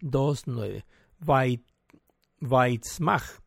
[0.04, 1.60] 2.9
[2.40, 3.42] Vaitzmach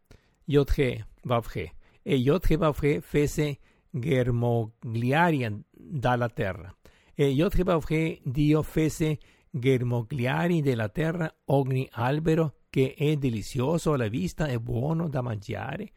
[0.44, 3.58] Yotge Vavge e Yotge Vavge fece
[3.90, 6.74] germogliaria dalla terra
[7.14, 9.18] e Yotge Vavge Dio fece
[9.50, 15.92] germogliari della terra ogni albero che è delizioso alla vista e buono da mangiare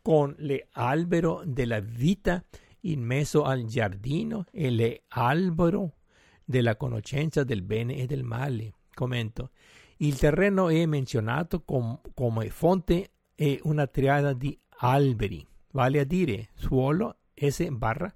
[0.00, 2.42] con le albero della vita
[2.82, 5.96] in mezzo al giardino e le albero
[6.44, 8.72] della conoscenza del bene e del male.
[8.94, 9.50] Commento.
[9.98, 16.48] Il terreno è menzionato com come fonte e una triada di alberi, vale a dire
[16.54, 18.12] suolo S barra,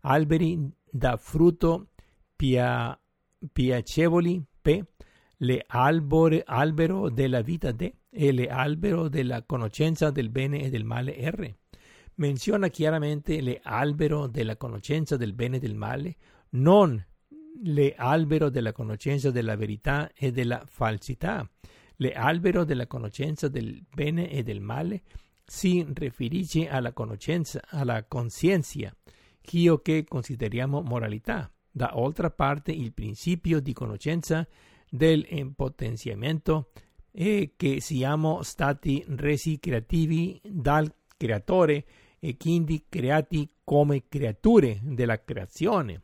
[0.00, 1.88] alberi da frutto
[2.36, 2.98] pia
[3.50, 4.84] piacevoli P,
[5.38, 10.84] le albore, albero della vita D e le albero della conoscenza del bene e del
[10.84, 11.54] male R.
[12.16, 16.16] Menziona chiaramente le albero della conoscenza del bene e del male,
[16.50, 17.02] non
[17.64, 21.48] le albero della conoscenza della verità e della falsità.
[21.96, 25.02] Le albero della conoscenza del bene e del male
[25.44, 28.94] si riferisce alla conoscenza, alla coscienza,
[29.40, 31.50] ciò che consideriamo moralità.
[31.70, 34.46] Da oltre parte il principio di conoscenza
[34.88, 36.70] del impotenziamento
[37.10, 41.84] è che siamo stati resi creativi dal creatore
[42.18, 46.02] e quindi creati come creature della creazione.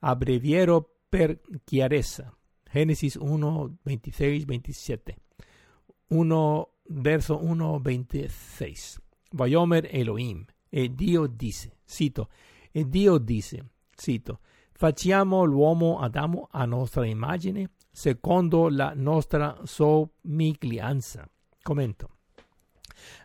[0.00, 2.36] Abbreviero per chiarezza.
[2.70, 5.16] Génesis 1, 26, 27.
[6.08, 8.98] 1, verso 1, 26.
[9.32, 10.44] Vayomer Elohim.
[10.68, 12.28] E Dio disse, cito,
[12.70, 14.40] e Dio disse, cito,
[14.72, 21.26] facciamo l'uomo Adamo a nostra immagine, secondo la nostra somiglianza.
[21.62, 22.16] Commento.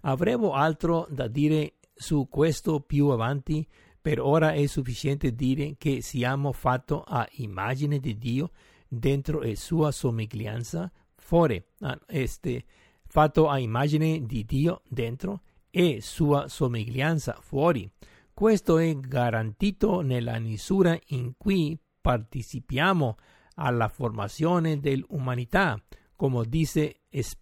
[0.01, 3.67] Avremo altro da dire su questo più avanti,
[4.03, 8.51] per ora è sufficiente dire che siamo fatti a immagine di Dio
[8.85, 11.63] dentro e sua somiglianza fuori.
[11.79, 12.65] Ah, este,
[13.07, 17.89] fatto a immagine di Dio dentro e sua somiglianza fuori.
[18.33, 23.15] Questo è garantito nella misura in cui partecipiamo
[23.55, 25.81] alla formazione dell'umanità,
[26.17, 27.37] come dice es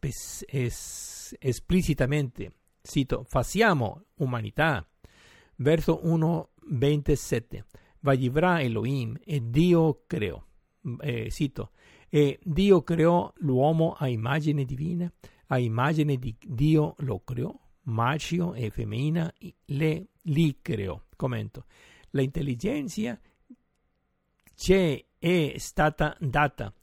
[1.40, 2.54] esplicitamente.
[2.84, 4.86] Cito, facciamo umanità.
[5.56, 7.66] Verso 1 27.
[8.00, 10.42] Vayivra Elohim e Dio creò.
[11.00, 11.72] Eh, cito.
[12.10, 15.12] E Dio creò l'uomo a immagine divina,
[15.48, 19.32] a immagine di Dio lo creò, maschio e femmina
[19.66, 21.00] le, li creò.
[21.16, 21.66] Commento.
[22.12, 23.20] L'intelligenza
[24.56, 26.74] c'è è stata data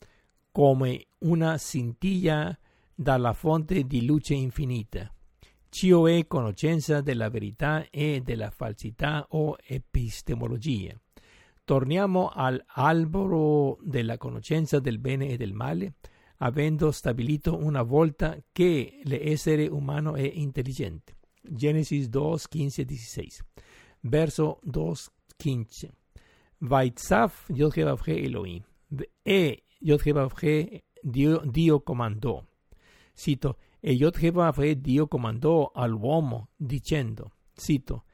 [0.51, 2.57] come una scintilla
[2.95, 5.13] dalla fonte di luce infinita
[5.71, 10.99] Cio è conoscenza della verità e della falsità o epistemologia.
[11.63, 15.97] Torniamo all'albero della conoscenza del bene e del male,
[16.39, 21.17] avendo stabilito una volta che l'essere umano è intelligente.
[21.43, 23.43] Genesi 2, 15 16.
[24.01, 24.95] Verso 2,
[25.37, 25.91] 15.
[26.59, 28.63] Vaitzaf Yod Elohim.
[29.23, 32.43] E Yod Dio, Dio comandò.
[33.15, 33.59] Cito,
[33.89, 38.05] E Yod Jehová Dio comandò all'uomo dicendo, cito,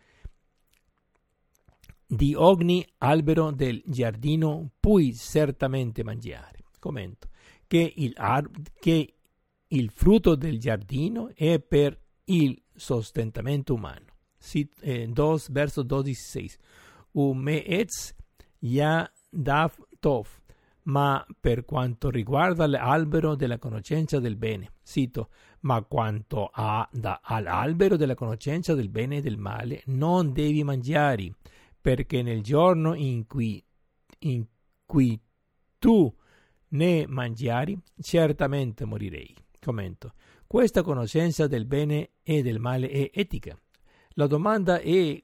[2.06, 6.62] di ogni albero del giardino puoi certamente mangiare.
[6.78, 7.28] Commento,
[7.66, 8.14] che il,
[8.78, 9.14] che
[9.66, 14.06] il frutto del giardino è per il sostentamento umano.
[14.38, 16.50] 2 verso 12,
[17.14, 18.14] Umeetz
[18.60, 20.28] ya daf tov,
[20.84, 25.30] ma per quanto riguarda l'albero della conoscenza del bene, cito,
[25.60, 31.34] ma quanto a, da, all'albero della conoscenza del bene e del male non devi mangiare,
[31.80, 33.62] perché nel giorno in cui,
[34.20, 34.44] in
[34.84, 35.18] cui
[35.78, 36.14] tu
[36.68, 39.34] ne mangiari, certamente morirei.
[39.60, 40.12] Commento.
[40.46, 43.58] Questa conoscenza del bene e del male è etica.
[44.10, 45.22] La domanda, è,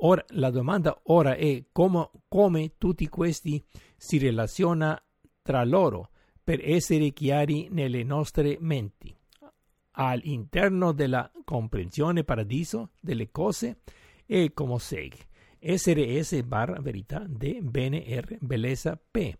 [0.00, 3.64] ora, la domanda ora è come, come tutti questi
[3.98, 5.02] si relazionano
[5.42, 6.10] tra loro
[6.42, 9.14] per essere chiari nelle nostre menti.
[9.92, 13.80] All'interno della comprensione paradiso delle cose
[14.24, 15.26] è come segue.
[15.58, 19.36] Essere S barra verità D bene R bellezza P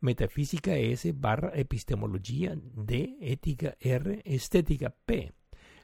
[0.00, 5.32] metafisica S barra epistemologia D, etica R, estetica P.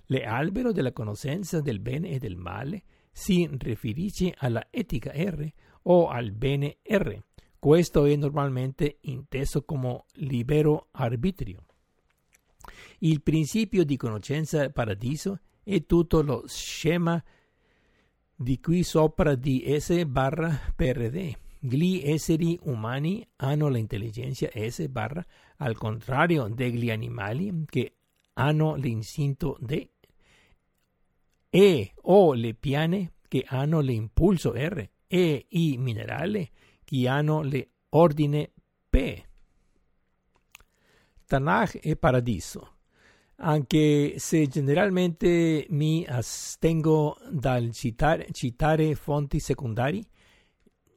[0.07, 5.51] Le albero della conoscenza del bene e del male si riferisce alla etica R
[5.83, 7.25] o al bene R.
[7.59, 11.65] Questo è normalmente inteso come libero arbitrio.
[12.99, 17.23] Il principio di conoscenza paradiso è tutto lo schema
[18.35, 25.25] di qui sopra di S barra PRD gli esseri umani hanno l'intelligenza S barra
[25.57, 27.95] al contrario degli animali che
[28.35, 29.89] hanno l'istinto D
[31.49, 36.49] e o le piane che hanno l'impulso R e i minerali
[37.07, 38.53] hanno l'ordine
[38.89, 39.23] P.
[41.27, 42.75] Tanakh e Paradiso.
[43.39, 50.05] Anche se generalmente mi astengo dal citare, citare fonti secondarie,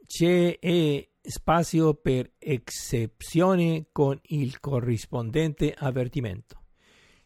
[0.05, 0.57] c'è
[1.21, 6.63] spazio per eccezione con il corrispondente avvertimento.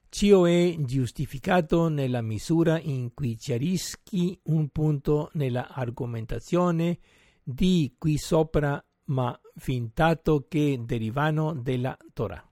[0.10, 7.00] Ciò è giustificato nella misura in cui chiarischi un punto nella argomentazione
[7.44, 12.48] di qui sopra, ma fintato che derivano dalla Torah.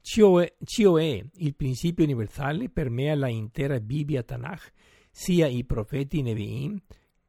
[0.00, 4.72] Ciò è, ciò è il principio universale permea l'intera Bibbia Tanakh,
[5.10, 6.78] sia i profeti Nevi'im,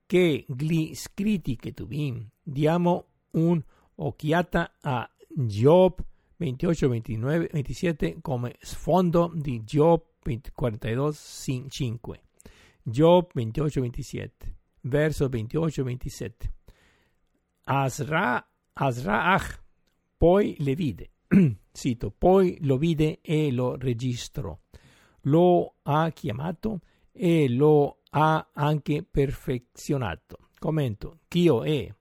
[0.06, 2.28] che gli scritti che tuvim.
[2.42, 6.04] Diamo un'occhiata a Job
[6.38, 10.04] 28, 29, 27 come sfondo di Job
[10.54, 11.14] 42,
[11.68, 12.22] 5.
[12.84, 16.54] Job 28, 27, verso 28, 27.
[17.70, 19.62] Asra, Asraach
[20.18, 21.10] poi le vide,
[21.72, 24.58] cito, poi lo vide e lo registrò.
[25.22, 26.80] Lo ha chiamato
[27.12, 30.50] e lo ha anche perfezionato.
[30.58, 31.94] Commento, Chio è,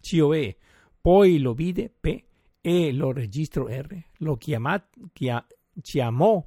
[0.00, 0.54] Cio è,
[1.00, 2.22] poi lo vide P
[2.60, 5.44] e lo registro R, lo chiamat, chia,
[5.80, 6.46] chiamò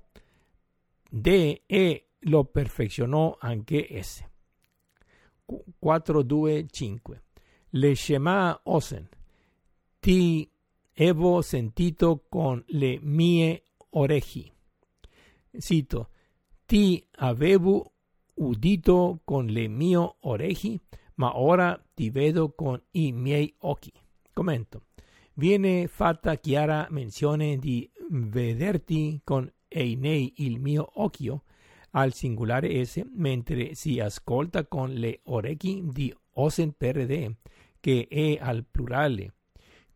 [1.09, 4.23] D e lo perfezionò anche S.
[5.79, 7.21] 4, 2, 5.
[7.71, 9.07] Le Shema Osen,
[9.99, 10.49] ti
[10.95, 14.51] avevo sentito con le mie orecchie.
[15.59, 16.09] Cito,
[16.65, 17.91] ti avevo
[18.35, 20.79] udito con le mie orecchie,
[21.15, 23.91] ma ora ti vedo con i miei occhi.
[24.33, 24.83] Commento.
[25.33, 31.43] Viene fatta chiara menzione di vederti con einei il mio occhio
[31.91, 37.31] al singolare S, mentre si ascolta con le orecchie di osen PRD,
[37.79, 39.33] che è al plurale.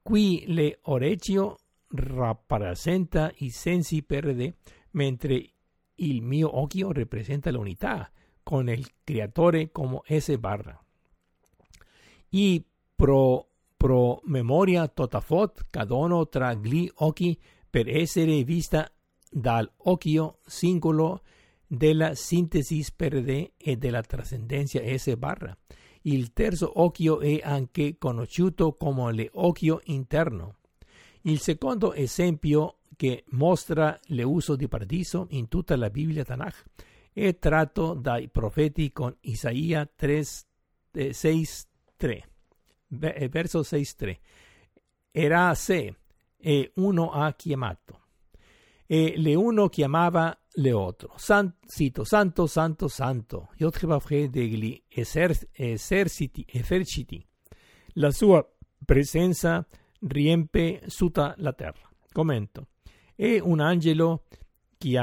[0.02, 1.58] Qui le orecchio
[1.88, 4.54] rappresenta i sensi PRD,
[4.92, 5.50] mentre
[5.96, 8.12] il mio occhio rappresenta l'unità
[8.44, 10.84] con el creatore como S barra.
[12.30, 12.66] Y
[12.96, 18.90] pro, pro memoria totafot cadono tra gli occhi per essere vista
[19.30, 21.24] dal occhio singolo
[21.66, 25.58] della sintesi per D e della trascendenza S barra.
[26.04, 30.56] Il terzo occhio è anche conosciuto come l'occhio interno.
[31.22, 36.64] Il secondo esempio che mostra l'uso di paradiso in tutta la Bibbia Tanakh
[37.14, 40.24] è tratto dai profeti con Isaia 3,
[40.94, 41.50] eh, 6,
[41.98, 42.30] 3,
[42.88, 44.20] verso 6, 3.
[45.12, 45.96] Era sé
[46.38, 48.01] e uno ha chiamato.
[48.92, 51.14] E le uno chiamava le otro.
[51.16, 57.26] San, cito, santo, santo, santo, Yotjebafre degli eserciti, eserciti.
[57.94, 58.46] La sua
[58.84, 59.66] presenza
[60.02, 61.90] riempie tutta la terra.
[62.12, 62.68] Commento.
[63.16, 64.26] È un angelo
[64.78, 64.98] che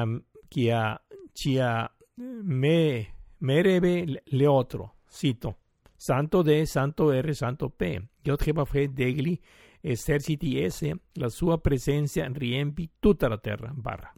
[0.70, 1.96] ha,
[2.42, 4.96] me merebe le otro.
[5.08, 5.60] Cito.
[5.96, 7.98] Santo D, Santo R, Santo P.
[8.20, 9.40] Yod degli eserciti
[9.80, 13.70] S, la sua presenza riempi tutta la terra.
[13.74, 14.12] Barra.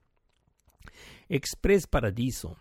[1.27, 2.59] Express Paradiso.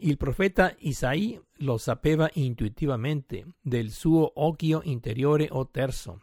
[0.00, 6.22] Il profeta Isaí lo sapeva intuitivamente del suo occhio interiore o terzo.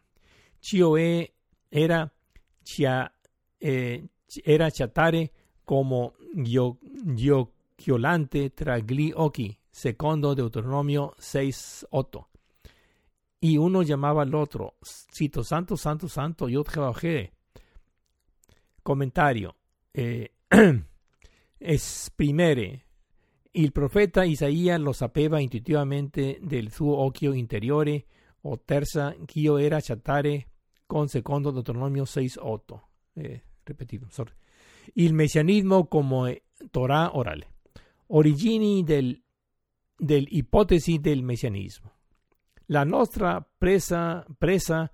[0.59, 1.29] Cioè
[1.67, 2.09] era,
[2.63, 3.11] cia,
[3.57, 4.09] eh,
[4.43, 5.31] era chattare
[5.65, 6.11] come
[7.13, 12.34] giochiolante tra gli occhi, secondo Deuteronomio 6.8.
[13.45, 17.31] Y uno llamaba al otro, cito, Santo, Santo, Santo, yo trabajé.
[18.81, 19.55] Comentario.
[19.93, 20.33] Eh,
[21.59, 22.87] esprimere.
[23.51, 28.07] Il profeta Isaías lo sapeva intuitivamente del suo occhio interiore
[28.41, 30.47] o terza io era chattare
[30.87, 32.81] con secondo Deuteronomio 6.8.
[33.13, 34.33] Eh, repetido, sorry.
[34.95, 37.57] Il messianismo come Torah orale.
[38.07, 39.21] Origini del,
[39.95, 41.94] dell'ipotesi del messianismo.
[42.67, 44.89] La nostra presa, presa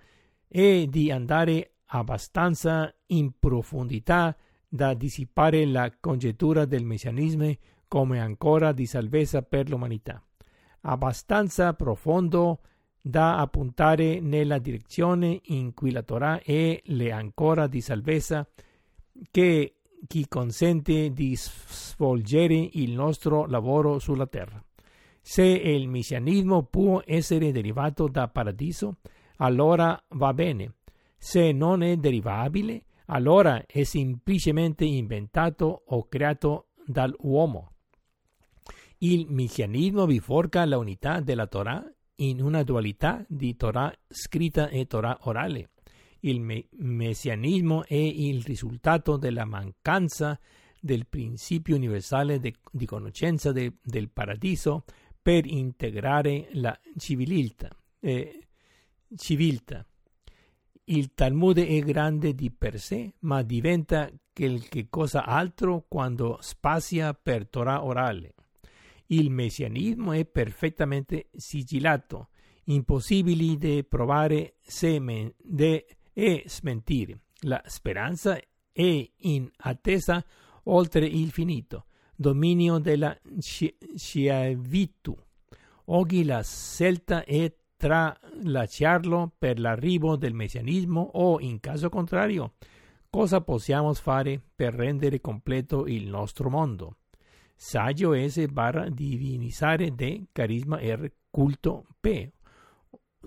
[0.47, 4.35] è di andare abbastanza in profondità
[4.67, 7.53] da dissipare la congettura del messianismo
[7.87, 10.21] come ancora di salvezza per l'umanità,
[10.81, 12.61] abbastanza profondo
[13.01, 18.47] da appuntare nella direzione in cui la Torah è le ancora di salvezza
[19.29, 19.75] che
[20.07, 24.63] chi consente di svolgere il nostro lavoro sulla terra.
[25.21, 28.97] Se il messianismo può essere derivato da paradiso,
[29.37, 30.73] allora va bene.
[31.17, 37.71] Se non è derivabile, allora è semplicemente inventato o creato dall'uomo.
[38.99, 41.83] Il messianismo biforca la unità della Torah
[42.15, 45.69] in una dualità di Torah scritta e Torah orale.
[46.21, 50.39] Il me- messianismo è il risultato della mancanza
[50.79, 54.83] del principio universale de- di conoscenza de- del paradiso
[55.21, 57.69] per integrare la civiltà.
[57.99, 58.47] Eh,
[59.15, 59.85] civiltà.
[60.85, 67.47] Il Talmud è grande di per sé, ma diventa qualche cosa altro quando spazia per
[67.47, 68.33] Torah orale.
[69.07, 72.29] Il messianismo è perfettamente sigillato,
[72.65, 77.19] impossibile da provare semen de, e smentire.
[77.41, 78.39] La speranza
[78.71, 80.23] è in attesa
[80.63, 81.85] oltre il finito,
[82.21, 85.13] dominio della schiavitù.
[85.85, 92.53] Oggi la scelta è tra lasciarlo per l'arrivo del messianismo o, in caso contrario,
[93.09, 96.97] cosa possiamo fare per rendere completo il nostro mondo.
[97.55, 102.29] Saggio S barra divinizzare D, carisma R, culto P.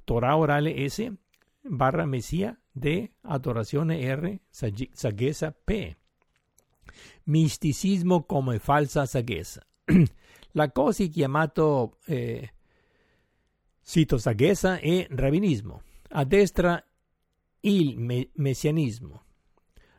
[0.04, 1.12] Torah orale S
[1.60, 5.96] barra Messia D, adorazione R, saggezza P.
[7.24, 9.66] Misticismo come falsa saggezza.
[10.52, 12.52] La cosa chiamato eh,
[13.82, 15.82] Cito saggezza e rabbinismo.
[16.10, 16.82] A destra
[17.60, 19.22] il me- messianismo.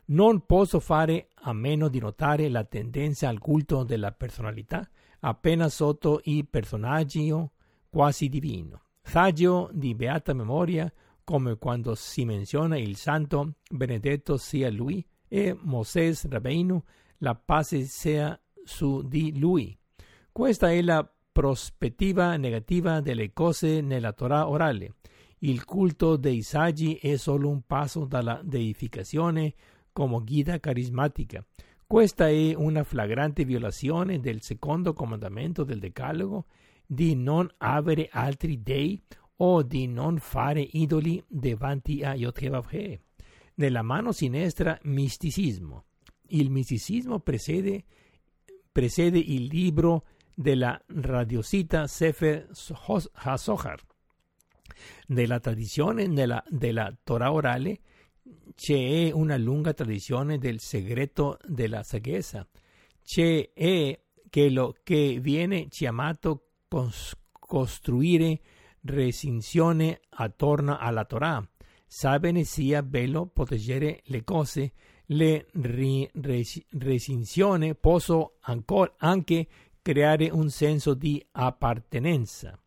[0.06, 4.88] Non posso fare a meno di notare la tendenza al culto della personalità
[5.20, 7.52] appena sotto il personaggio
[7.88, 8.82] quasi divino.
[9.02, 16.28] Saggio di beata memoria, come quando si menziona il santo, benedetto sia lui, e Moses
[16.28, 16.82] Rabbeinu,
[17.18, 19.76] la pace sia su di lui.
[20.32, 24.94] Questa è la prospettiva negativa delle cose nella Torah orale.
[25.40, 29.54] Il culto dei saggi è solo un passo dalla deificazione
[29.92, 31.44] come guida carismatica.
[31.86, 36.46] Questa è una flagrante violazione del secondo comandamento del Decalogo
[36.86, 39.00] di non avere altri dei
[39.36, 43.00] o di non fare idoli davanti a Yotevavhe.
[43.54, 45.85] Nella mano sinistra misticismo.
[46.28, 47.84] Il misticismo precede,
[48.70, 52.48] precede il libro della radiosita Sefer
[53.12, 53.80] HaSohar.
[55.08, 57.80] Nella tradizione nella, della Torah orale
[59.12, 62.46] una lunga tradizione del segreto della saggezza.
[63.02, 63.50] C'è
[64.28, 66.48] quello che viene chiamato
[67.38, 68.40] costruire
[68.82, 71.46] recinzione attorno alla Torah.
[71.86, 74.72] Sabene sia bello proteggere le cose,
[75.06, 75.46] le
[76.70, 78.36] recinzione posso
[78.98, 79.46] anche
[79.82, 82.58] creare un senso di appartenenza.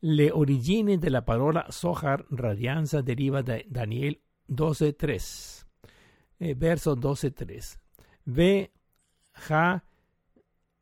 [0.00, 4.18] Le origini della parola Sohar, radianza, deriva da Daniel
[4.52, 5.64] 12.3,
[6.36, 7.78] eh, verso 12.3.
[8.24, 8.72] Ve
[9.48, 9.82] ha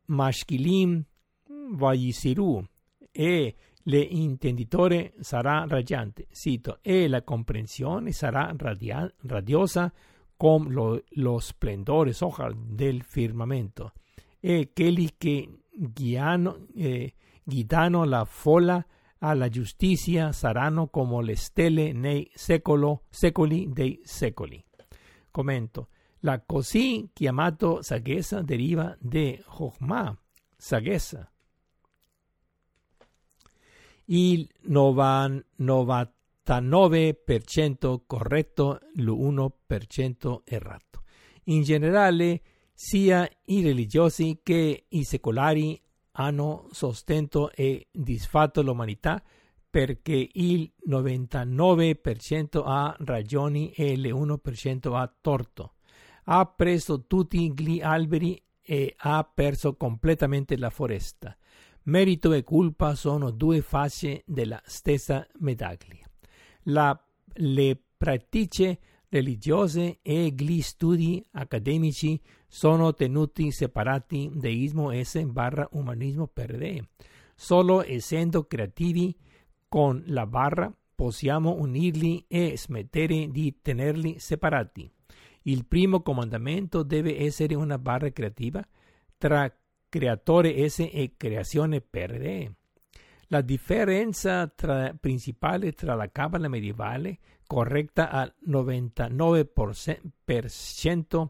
[0.05, 1.01] mashkilim
[1.71, 2.67] vayisiru
[3.11, 9.91] e l'intenditore sarà radiante, cito, e la comprensione sarà radiosa
[10.43, 13.93] come lo, lo splendore Sohar del firmamento
[14.41, 17.13] e quelli che guiano, eh,
[17.45, 18.85] la folla
[19.19, 24.61] alla giustizia saranno come le stelle nei secolo, secoli dei secoli.
[25.31, 25.87] Commento.
[26.19, 30.21] La così chiamata saggezza deriva da Chokhmah,
[30.57, 31.31] saggezza.
[34.07, 34.45] Il
[36.45, 41.03] 99% corretto, l'1% errato.
[41.45, 42.41] In generale,
[42.73, 45.79] sia i religiosi che i secolari
[46.13, 49.21] hanno sostenuto e disfatto l'umanità
[49.69, 55.73] perché il 99% ha ragioni e l'1% ha torto.
[56.25, 61.35] Ha preso tutti gli alberi e ha perso completamente la foresta.
[61.85, 66.02] Merito e colpa sono due facce della stessa medaglia.
[66.63, 66.97] La,
[67.33, 76.89] le pratiche religiose e gli studi accademici sono tenuti separati deismo S barra umanismo re.
[77.35, 79.15] Solo essendo creativi
[79.67, 84.89] con la barra possiamo unirli e smettere di tenerli separati.
[85.43, 88.65] Il primo comandamento deve essere una barra creativa
[89.17, 89.51] tra
[89.89, 92.55] creatore S e creazione re.
[93.33, 97.17] La differenza tra, principale tra la Kabbalah medievale,
[97.47, 101.27] corretta al 99%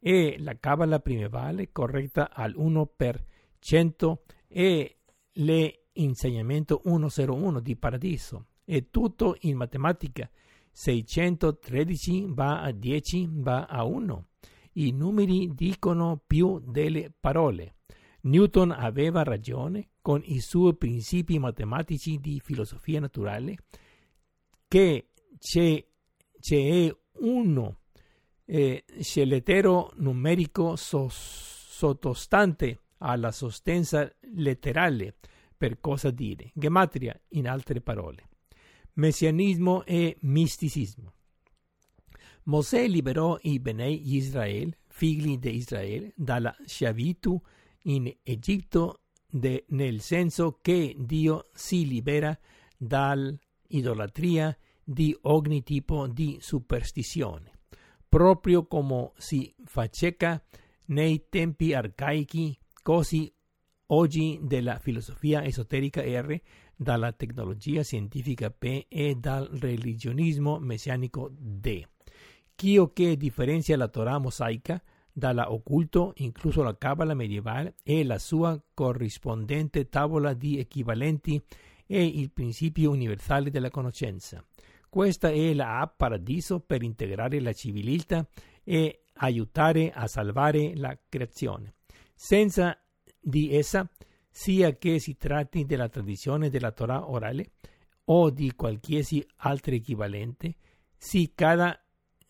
[0.00, 4.14] e la Kabbalah primevale corretta al 1%
[4.48, 4.98] e
[5.34, 8.46] l'insegnamento 101 di Paradiso.
[8.64, 10.28] È tutto in matematica.
[10.72, 14.26] 613 va a 10 va a 1.
[14.72, 17.76] I numeri dicono più delle parole.
[18.24, 23.56] Newton aveva ragione con i suoi principi matematici di filosofia naturale
[24.68, 25.08] che
[25.38, 25.84] c'è,
[26.40, 27.78] c'è uno
[28.46, 35.16] eh, sceletero numerico so, sottostante alla sostanza letterale,
[35.56, 38.28] per cosa dire, gematria in altre parole,
[38.94, 41.12] messianismo e misticismo.
[42.44, 47.40] Mosè liberò i Benei Israel, figli di Israele, dalla schiavitù
[47.84, 52.38] in Egitto de, nel senso che Dio si libera
[52.76, 57.54] dall'idolatria di ogni tipo di superstizione
[58.14, 60.40] proprio come si faceva
[60.84, 63.28] nei tempi arcaici, così
[63.86, 66.40] oggi della filosofia esoterica R,
[66.76, 71.82] dalla tecnologia scientifica P e dal religionismo messianico D.
[72.54, 74.80] Chio che differenzia la Torah mosaica
[75.16, 81.40] dalla occulto, incluso la Kabbalah medievale e la sua corrispondente tavola di equivalenti
[81.86, 84.44] e il principio universale della conoscenza.
[84.88, 88.26] Questa è la app Paradiso per integrare la civiltà
[88.64, 91.74] e aiutare a salvare la creazione.
[92.14, 92.76] Senza
[93.20, 93.88] di essa,
[94.30, 97.52] sia che si tratti della tradizione della Torah orale
[98.06, 100.56] o di qualsiasi altro equivalente,
[100.96, 101.83] si, cada,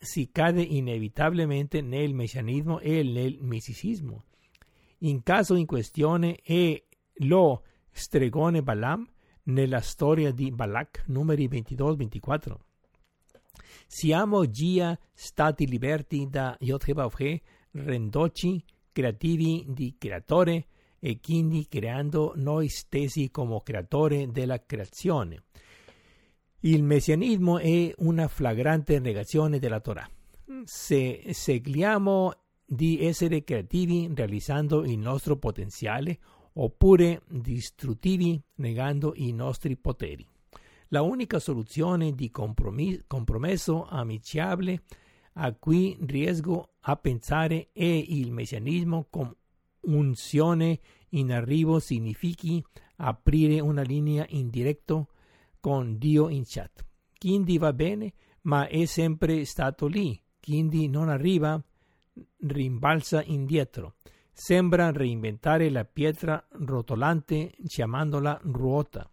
[0.04, 4.24] si cade inevitabilmente nel messianismo e nel misticismo.
[4.98, 6.80] In caso in questione è
[7.18, 9.06] lo stregone Balaam
[9.44, 12.54] nella storia di Balak, numeri 22-24.
[13.86, 17.42] Siamo già stati liberti da Yod-Heh
[17.72, 20.66] rendoci creativi di creatore
[20.98, 25.42] e quindi creando noi stessi come creatore della creazione.
[26.64, 30.08] Il messianismo è una flagrante negazione della Torah.
[30.64, 32.32] Se seguiamo
[32.64, 36.18] di essere creativi realizzando il nostro potenziale
[36.54, 40.26] oppure distruttivi negando i nostri poteri.
[40.88, 44.84] La unica soluzione di compromesso amicabile
[45.34, 49.30] a cui riesco a pensare è il messianismo con
[49.82, 52.64] unzione in arrivo significhi
[52.96, 55.08] aprire una linea in diretto
[55.64, 56.84] con Dio in chat.
[57.18, 58.12] Quindi va bene,
[58.42, 60.22] ma è sempre stato lì.
[60.38, 61.58] Quindi non arriva,
[62.40, 63.94] rimbalza indietro.
[64.30, 69.10] Sembra reinventare la pietra rotolante chiamandola ruota.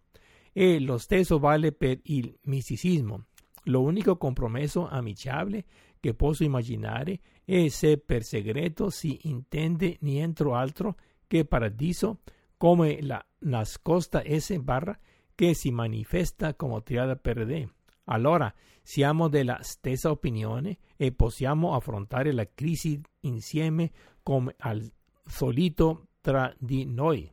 [0.52, 3.28] E lo stesso vale per il misticismo.
[3.64, 5.64] Lo unico compromesso amicabile
[5.98, 10.96] che posso immaginare è se per segreto si intende nient'altro
[11.26, 12.20] che paradiso
[12.58, 14.94] come la nascosta S barra
[15.34, 17.68] che si manifesta come triada per D.
[18.04, 18.52] Allora
[18.82, 23.90] siamo della stessa opinione e possiamo affrontare la crisi insieme
[24.22, 24.90] come al
[25.24, 27.30] solito tra di noi.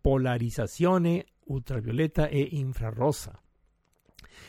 [0.00, 3.40] Polarizzazione ultravioletta e infrarossa.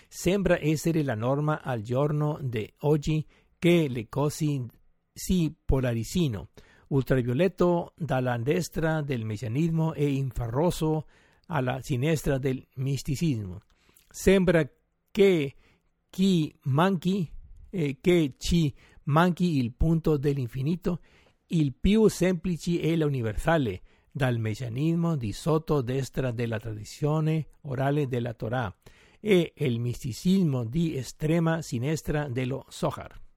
[0.08, 3.26] Sembra essere la norma al giorno di oggi
[3.58, 4.66] che le cose
[5.14, 6.50] si polarizzino.
[6.90, 11.06] ultravioletto dalla destra del messianismo e infrarosso
[11.50, 13.62] alla sinistra del misticismo.
[14.10, 14.68] Sembra
[15.12, 15.56] che
[16.10, 17.30] chi manchi,
[17.70, 18.74] eh, che ci
[19.04, 21.02] manchi il punto dell'infinito,
[21.48, 23.82] il più semplice e l'universale,
[24.12, 28.76] dal messianismo di sotto destra della tradizione orale della Torah
[29.20, 33.29] e il misticismo di estrema sinistra dello Zohar.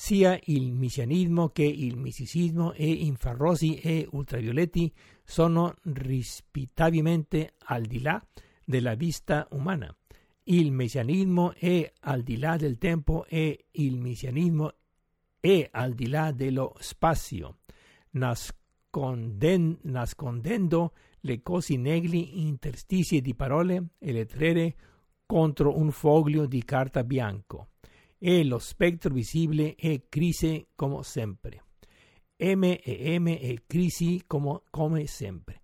[0.00, 4.94] Sia il messianismo che il misticismo e infrarossi e ultravioletti
[5.24, 8.24] sono rispettabilmente al di là
[8.64, 9.92] della vista umana.
[10.44, 14.72] Il messianismo è al di là del tempo e il messianismo
[15.40, 17.58] è al di là dello spazio,
[18.10, 20.92] nasconden- nascondendo
[21.22, 24.76] le cose negli interstizi di parole e lettere
[25.26, 27.70] contro un foglio di carta bianco
[28.18, 31.62] e lo spettro visibile è crisi come sempre.
[32.36, 35.62] M e M è crisi come, come sempre.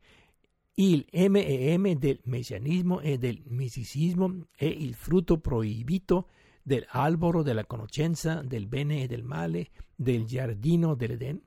[0.75, 6.29] Il M e M del messianismo e del misticismo è il frutto proibito
[6.63, 11.41] dell'albero della conoscenza del bene e del male del giardino dell'Eden.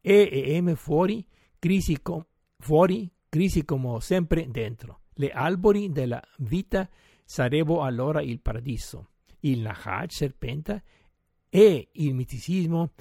[0.00, 1.24] E e M fuori,
[1.58, 2.24] crisi, com-
[2.58, 5.02] fuori, crisi come sempre dentro.
[5.14, 6.88] Le alberi della vita
[7.24, 9.08] sarebbero allora il paradiso
[9.40, 10.82] il Nahaj, serpente,
[11.48, 12.92] e il misticismo,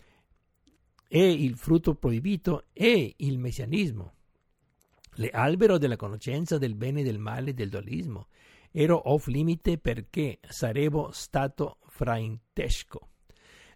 [1.07, 4.13] e il frutto proibito, e il messianismo.
[5.15, 8.27] Le albero della conoscenza del bene e del male del dualismo
[8.71, 13.09] ero off limite perché sarebbe stato fraintesco.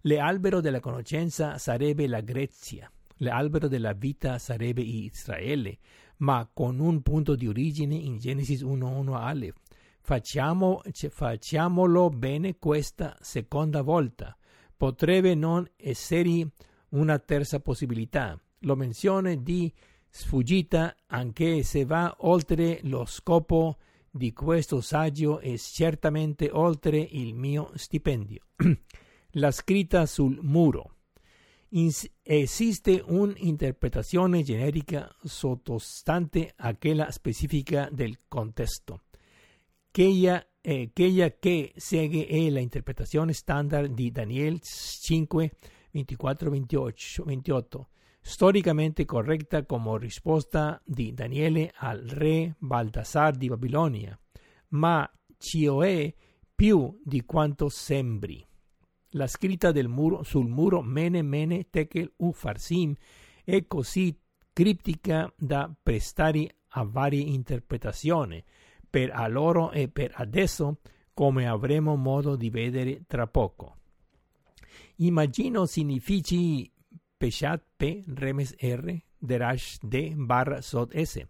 [0.01, 5.77] Le albero della conoscenza sarebbe la Grecia, l'albero della vita sarebbe Israele,
[6.17, 9.55] ma con un punto di origine in Genesi 1.1 Aleph
[10.03, 14.35] Facciamo, facciamolo bene questa seconda volta.
[14.75, 16.49] Potrebbe non essere
[16.89, 18.37] una terza possibilità.
[18.61, 19.71] Lo menzione di
[20.09, 23.77] sfuggita anche se va oltre lo scopo
[24.09, 28.41] di questo saggio e certamente oltre il mio stipendio.
[29.35, 30.95] La scritta sul muro.
[31.69, 39.03] Ins- esiste un'interpretazione generica sottostante a quella specifica del contesto
[39.91, 45.51] quella, eh, quella che segue è l'interpretazione standard di Daniel 5,
[45.91, 47.89] 24, 28, 28,
[48.21, 54.17] storicamente corretta come risposta di Daniele al re Baldassar di Babilonia,
[54.69, 56.13] ma ci è
[56.55, 58.45] più di quanto sembri.
[59.15, 62.95] La scritta muro, sul muro Mene Mene Tekel Ufarsim
[63.43, 64.17] è così
[64.53, 68.41] criptica da prestare a varie interpretazioni,
[68.91, 70.81] per allora e per adesso,
[71.13, 73.77] come avremo modo di vedere tra poco.
[74.97, 76.71] Immagino significi
[77.17, 81.25] Peshat P remes R derash D barra sod S.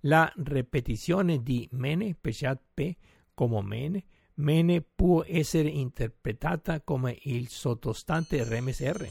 [0.00, 2.96] La ripetizione di Mene Peshat P
[3.34, 4.04] come Mene
[4.34, 9.06] Mene può essere interpretata come il sottostante remes R.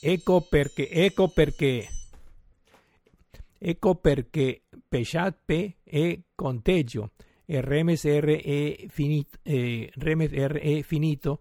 [0.00, 1.88] Ecco perché, ecco perché,
[3.58, 7.10] ecco perché Peshat P è conteggio
[7.44, 11.40] e remes R è finito, eh, remes R è finito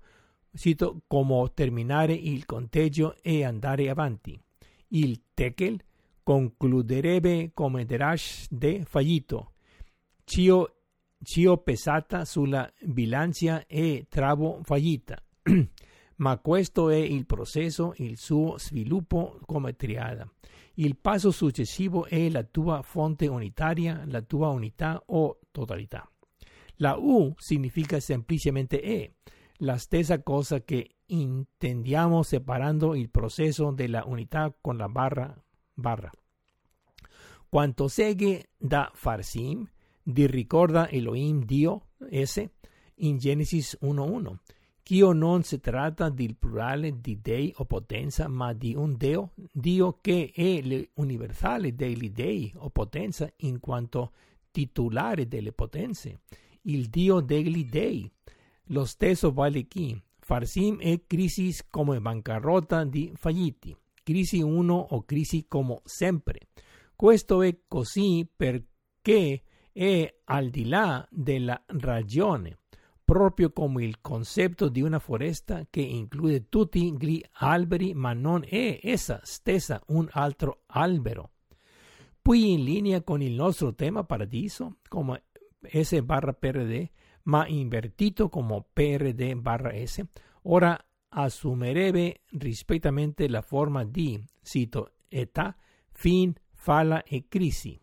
[0.55, 4.39] cito, come terminare il conteggio e andare avanti.
[4.89, 5.79] Il tekel
[6.21, 9.53] concluderebbe come derash de fallito.
[10.23, 10.75] Cio,
[11.21, 15.21] cio pesata sulla bilancia e travo fallita.
[16.17, 20.31] Ma questo è il processo, il suo sviluppo come triada.
[20.75, 26.05] Il passo successivo è la tua fonte unitaria, la tua unità o totalità.
[26.77, 29.13] La U significa semplicemente E,
[29.59, 35.33] la stessa cosa che intendiamo separando il processo della unità con la barra
[35.73, 36.11] barra.
[37.47, 39.69] Quanto segue da Farsim,
[40.01, 42.45] di ricorda Elohim Dio S
[42.95, 44.35] in Genesis 1.1
[44.83, 49.97] Dio non si tratta del plurale di dei o potenza, ma di un Dio, Dio
[50.01, 54.11] che è l'universale degli dei o potenza in quanto
[54.53, 56.21] titolare delle potenze,
[56.61, 58.09] il Dio degli dei.
[58.67, 59.99] Lo stesso vale qui.
[60.19, 66.47] Farsim è crisi come bancarotta di falliti, crisi uno o crisi come sempre.
[66.95, 69.43] Questo è così perché
[69.73, 72.59] è al di là della ragione
[73.03, 78.79] proprio come il concetto di una foresta che include tutti gli alberi ma non è
[78.81, 81.32] essa stessa un altro albero.
[82.23, 85.23] Poi in linea con il nostro tema paradiso, come
[85.69, 86.89] S barra PRD,
[87.23, 90.01] ma invertito come PRD barra S,
[90.43, 95.53] ora assumerebbe rispettivamente la forma di, cito, età,
[95.91, 97.77] fin, falla e crisi.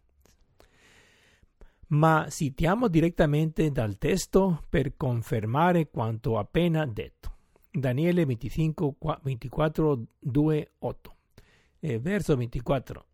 [1.88, 7.36] Ma citiamo direttamente dal testo per confermare quanto appena detto.
[7.70, 11.16] Daniele 25, 24, 2, 8.
[11.80, 13.04] Eh, verso 24.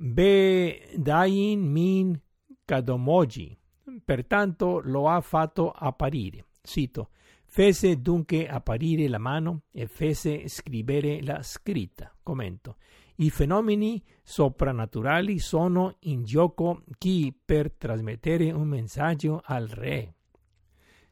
[0.00, 2.20] Be dain min
[2.64, 3.58] kadomoji.
[4.04, 6.44] Pertanto lo ha fatto apparire.
[6.62, 7.10] Cito.
[7.44, 12.14] Fece dunque apparire la mano e fece scrivere la scritta.
[12.22, 12.76] Commento.
[13.16, 20.14] I fenomeni soprannaturali sono in gioco chi per trasmettere un messaggio al re.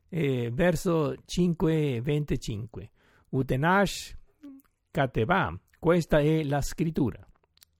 [0.08, 2.88] Eh, verso 5.25
[3.30, 4.16] Utenash
[4.92, 7.26] Kateva, questa è la scrittura.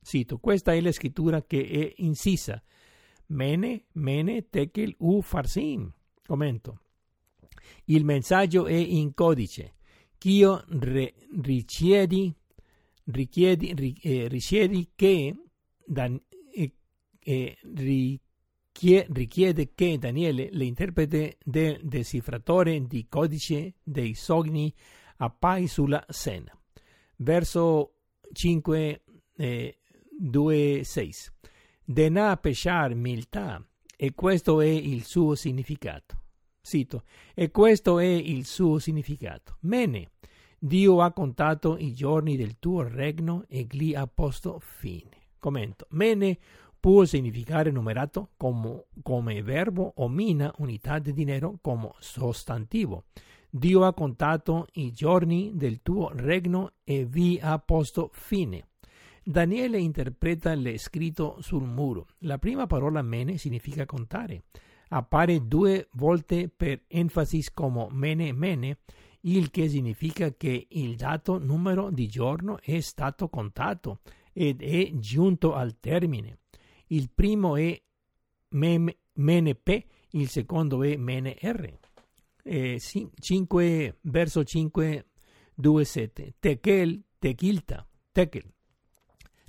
[0.07, 2.63] Cito, questa è la scrittura che è incisa.
[3.27, 5.93] Mene, mene, tekel, u, farsim.
[6.25, 6.79] Commento.
[7.87, 9.75] Il messaggio è in codice.
[10.17, 10.65] Chio
[11.41, 12.33] richiedi,
[13.07, 15.35] richiedi, ri, eh, richiedi che
[15.85, 16.21] Dan,
[16.55, 16.73] eh,
[17.19, 24.73] eh, richiede che Daniele, l'interprete del decifratore di codice dei sogni,
[25.17, 26.57] appai sulla scena.
[27.17, 27.95] Verso
[28.33, 29.03] 5,
[29.37, 29.79] eh,
[30.19, 31.15] 2, 6.
[31.85, 33.65] Denà peshar miltà,
[33.97, 36.23] e questo è il suo significato.
[36.61, 37.05] Cito,
[37.35, 39.59] e questo è il suo significato.
[39.61, 40.13] Mene,
[40.59, 45.29] Dio ha contato i giorni del tuo regno e gli ha posto fine.
[45.39, 45.87] Commento.
[45.91, 46.39] Mene
[46.81, 53.05] può significare numerato come, come verbo o mina, unità di dinero, come sostantivo.
[53.49, 58.69] Dio ha contato i giorni del tuo regno e vi ha posto fine.
[59.29, 62.07] Daniele interpreta le scritto sul muro.
[62.19, 64.45] La prima parola mene significa contare.
[64.91, 68.79] Appare due volte per enfasi come mene mene,
[69.23, 73.99] il che significa che il dato numero di giorno è stato contato
[74.33, 76.39] ed è giunto al termine.
[76.87, 77.83] Il primo è
[78.51, 81.79] mene P, il secondo è mene R.
[82.45, 85.07] Eh, 5, verso 5,
[85.53, 86.35] 2, 7.
[86.39, 88.55] Tekel, tequilta, tekel.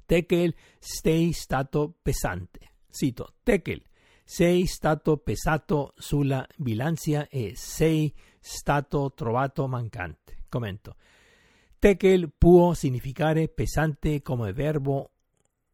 [0.07, 2.75] Tekel sei stato pesante.
[2.89, 3.83] Cito, Tekel,
[4.23, 10.45] sei stato pesato sulla bilancia e sei stato trovato mancante.
[10.47, 10.95] Commento.
[11.77, 15.11] Tekel può significare pesante come verbo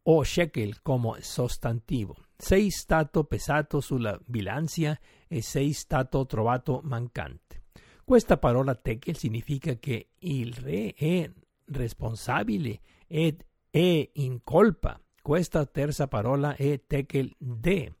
[0.02, 2.16] o shekel come sostantivo.
[2.36, 7.62] Sei stato pesato sulla bilancia e sei stato trovato mancante.
[8.04, 11.30] Questa parola tekel significa che il re è
[11.66, 13.42] responsabile ed
[13.74, 15.02] è in colpa.
[15.20, 17.96] Questa terza parola è tekel de.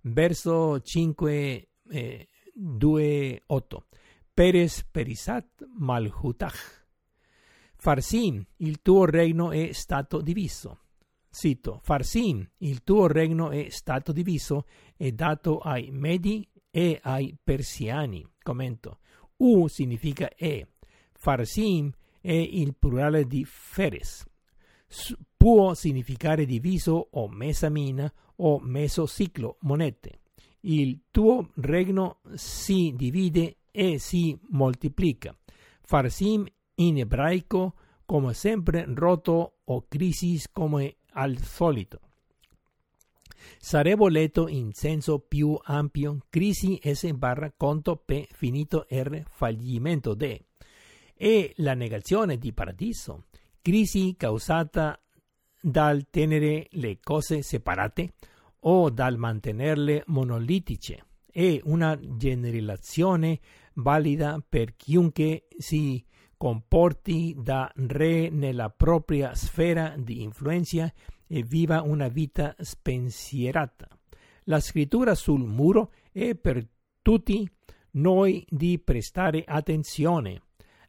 [0.00, 3.86] Verso 5, eh, 2, 8.
[4.32, 6.86] Peres perisat malhutach.
[7.76, 10.84] Farsim, il tuo regno è stato diviso.
[11.30, 14.64] Cito, Farsim, il tuo regno è stato diviso
[14.96, 18.26] e dato ai Medi e ai Persiani.
[18.42, 19.00] Commento.
[19.36, 20.66] U significa e.
[21.12, 21.92] Farsim
[22.22, 24.28] è il plurale di Feres.
[25.36, 30.20] Può significare diviso o mesamina o mesociclo, monete.
[30.60, 35.36] Il tuo regno si divide e si moltiplica.
[35.80, 36.44] Farsim
[36.76, 37.74] in ebraico
[38.04, 42.00] come sempre rotto o crisi come al solito.
[43.58, 50.38] Sarebbe letto in senso più ampio crisi S barra conto P finito R fallimento D
[51.14, 53.24] e la negazione di paradiso,
[53.62, 55.00] crisi causata
[55.60, 58.14] dal tenere le cose separate
[58.60, 63.38] o dal mantenerle monolitiche è una generazione
[63.74, 66.04] valida per chiunque si
[66.36, 70.92] comporti da re nella propria sfera di influenza
[71.26, 73.88] e viva una vita spensierata.
[74.44, 76.66] La scrittura sul muro è per
[77.02, 77.48] tutti
[77.92, 80.42] noi di prestare attenzione.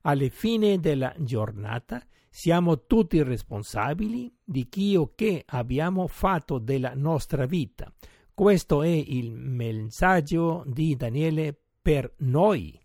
[0.03, 2.03] Alla fine della giornata
[2.33, 7.91] siamo tutti responsabili di chi o che abbiamo fatto della nostra vita.
[8.33, 12.79] Questo è il messaggio di Daniele per noi.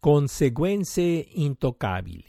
[0.00, 2.24] Conseguenze intoccabili.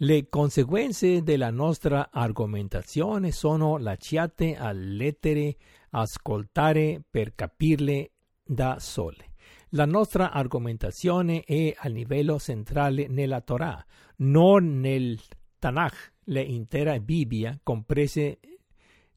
[0.00, 5.56] Le conseguenze della nostra argomentazione sono lasciate a lettere
[5.90, 8.12] ascoltare per capirle
[8.44, 9.27] da sole.
[9.72, 13.84] La nostra argomentazione è a livello centrale nella Torah,
[14.16, 15.20] non nel
[15.58, 18.38] Tanakh, l'intera Bibbia, comprese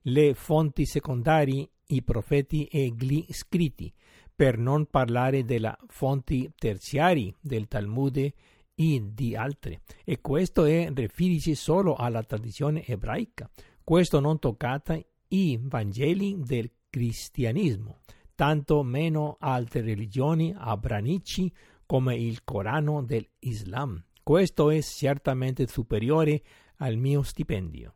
[0.01, 3.93] le fonti secondarie, i profeti e gli scritti
[4.35, 9.83] per non parlare della fonti terziari del Talmud e di altre.
[10.03, 13.49] E questo è riferisce solo alla tradizione ebraica.
[13.81, 14.99] Questo non toccata
[15.29, 17.99] i Vangeli del cristianesimo,
[18.41, 21.53] tanto meno altre religioni abranici
[21.85, 24.03] come il Corano dell'Islam.
[24.23, 26.41] Questo è certamente superiore
[26.77, 27.93] al mio stipendio.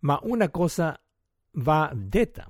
[0.00, 1.02] Ma una cosa
[1.52, 2.46] va detta.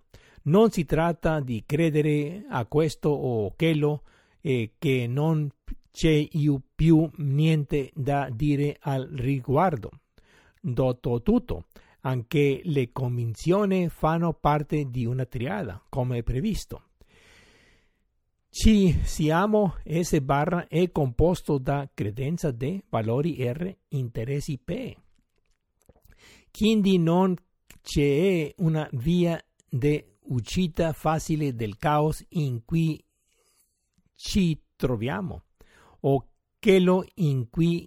[0.47, 4.03] Non si tratta di credere a questo o quello
[4.41, 5.49] e che non
[5.93, 6.27] c'è
[6.75, 9.93] più niente da dire al riguardo.
[10.61, 11.67] Dopo tutto,
[12.01, 16.83] anche le convinzioni fanno parte di una triada, come previsto.
[18.59, 24.97] Ci siamo S barra è composto da credenza D, valori R, interessi P.
[26.51, 27.37] Quindi non
[27.83, 29.39] c'è una via
[29.69, 32.99] di uscita facile del caos in cui
[34.15, 35.43] ci troviamo
[36.01, 36.27] o
[36.59, 37.87] quello in cui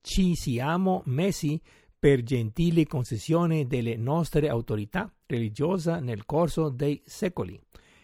[0.00, 1.60] ci siamo messi
[1.98, 7.60] per gentile concessione delle nostre autorità religiose nel corso dei secoli.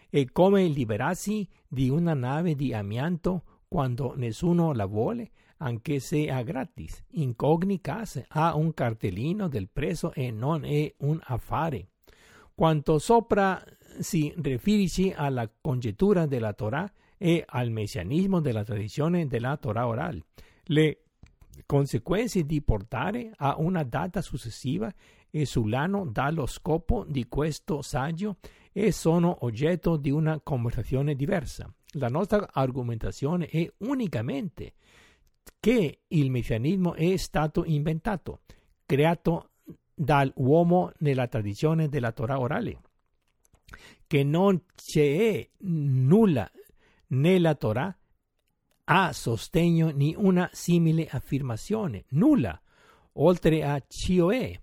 [0.09, 6.43] E come liberarsi di una nave di amianto quando nessuno la vuole, anche se a
[6.43, 7.05] gratis.
[7.13, 11.89] In ogni caso ha un cartellino del prezzo e non è un affare.
[12.55, 13.63] Quanto sopra
[13.99, 20.25] si riferisce alla congettura della Torah e al messianismo della tradizione della Torah orale.
[20.65, 21.01] Le
[21.65, 24.93] conseguenze di portare a una data successiva
[25.45, 28.39] sull'anno dallo scopo di questo saggio
[28.73, 31.73] e sono oggetto di una conversazione diversa.
[31.93, 34.75] La nostra argomentazione è unicamente
[35.61, 38.41] che il messianismo è stato inventato,
[38.85, 39.51] creato
[39.95, 42.81] dall'uomo nella tradizione della Torah orale,
[44.07, 46.51] che non c'è nulla
[47.09, 47.97] nella Torah
[48.85, 52.61] a sostegno di una simile affermazione, nulla,
[53.15, 54.63] oltre a COE,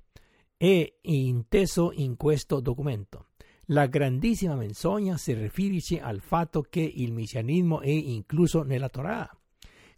[0.63, 3.25] è inteso in questo documento.
[3.65, 9.29] La grandissima menzogna si riferisce al fatto che il messianismo è incluso nella Torah.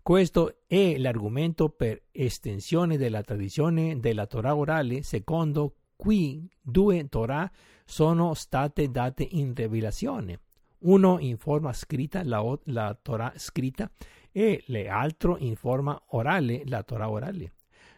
[0.02, 7.52] Questo è l'argomento per estensione della tradizione della Torah orale, secondo cui due Torah
[7.86, 10.40] sono state date in rivelazione
[10.80, 13.88] uno in forma scritta, la, la Torah scritta,
[14.32, 17.54] e l'altro in forma orale, la Torah orale.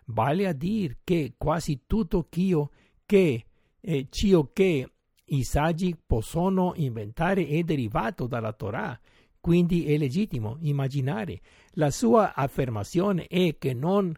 [0.10, 2.70] Vale a dire che quasi tutto ciò
[3.06, 3.46] che,
[3.80, 4.92] eh, ciò che
[5.26, 8.98] i saggi possono inventare è derivato dalla Torah,
[9.40, 11.42] quindi è legittimo immaginare.
[11.72, 14.14] La sua affermazione è che non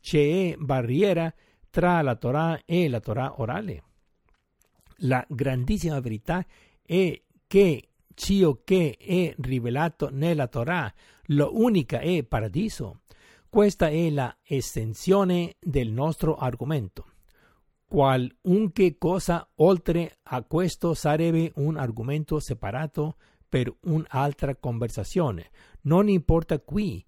[0.00, 1.32] c'è barriera
[1.70, 3.82] tra la Torah e la Torah orale.
[5.00, 6.44] La grandissima verità
[6.82, 10.92] è che ciò che è rivelato nella Torah,
[11.26, 13.00] lo unica è paradiso.
[13.56, 17.06] Questa è la estensione del nostro argomento.
[17.86, 23.16] Qualunque cosa oltre a questo sarebbe un argomento separato
[23.48, 25.48] per un'altra conversazione.
[25.84, 27.02] Non importa qui,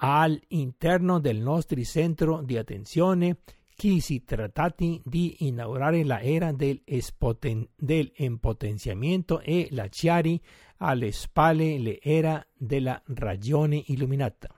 [0.00, 3.42] all'interno del nostro centro di attenzione,
[3.76, 10.40] che si trattati di inaugurare la era del, espoten- del impotenziamento e lasciare
[10.78, 14.52] alle spalle l'era della ragione illuminata.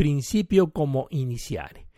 [0.00, 1.88] Principio come iniziare.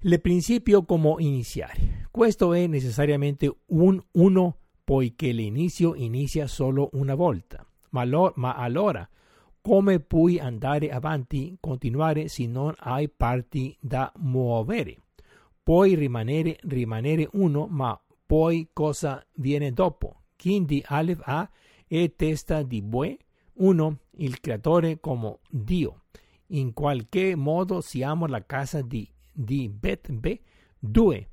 [0.00, 2.08] Il principio come iniziare.
[2.10, 7.64] Questo è necessariamente un uno poiché l'inizio inizia solo una volta.
[7.90, 9.08] Ma, lo, ma allora,
[9.60, 14.96] come puoi andare avanti, continuare se non hai parti da muovere?
[15.62, 20.22] puoi rimanere, rimanere uno, ma poi cosa viene dopo?
[20.36, 21.48] Quindi Aleph A
[21.86, 23.16] è testa di bue,
[23.58, 25.99] uno, il creatore come Dio.
[26.52, 30.38] In qualche modo siamo la casa di, di Bet B,
[30.78, 31.30] due,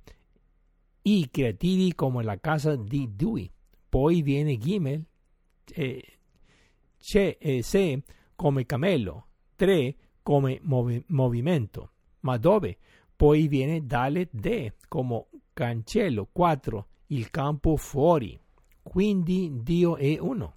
[1.04, 3.50] i creativi come la casa di Dui.
[3.90, 5.04] Poi viene Gimel,
[5.74, 6.20] eh,
[7.00, 8.04] c'è eh, Se
[8.36, 11.92] come camello, tre come movi- movimento.
[12.22, 12.78] Ma dove?
[13.16, 18.40] Poi viene Dalet De come cancello 4, il campo fuori.
[18.84, 20.57] Quindi Dio è uno.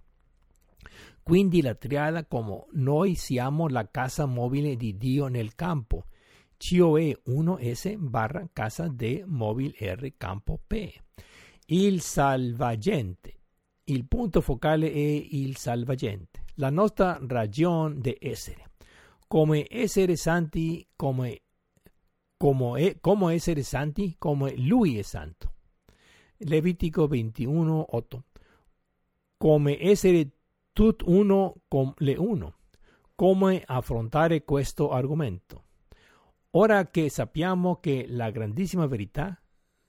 [1.22, 6.06] Quindi la triada come noi siamo la casa mobile di Dio nel campo.
[6.56, 10.92] cioè 1S barra casa D mobile R campo P.
[11.66, 13.34] Il salvagente.
[13.84, 18.70] Il punto focale è il salvagente, la nostra ragione di essere.
[19.26, 21.42] Come essere santi, come
[22.36, 25.52] como, è, como essere santi come lui è santo.
[26.38, 28.24] Levitico 21, 8.
[29.36, 30.30] Come essere
[30.72, 32.54] tut uno con le uno.
[33.14, 35.64] Come affrontare questo argomento?
[36.52, 39.40] Ora che sappiamo che la grandissima verità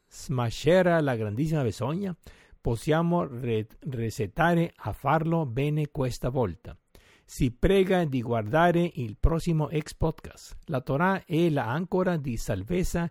[0.08, 2.16] smascerà la grandissima bisogna,
[2.60, 6.78] possiamo re- resettare a farlo bene questa volta.
[7.26, 10.58] Si prega di guardare il prossimo ex podcast.
[10.66, 11.82] La Torah è la
[12.20, 13.10] di salvezza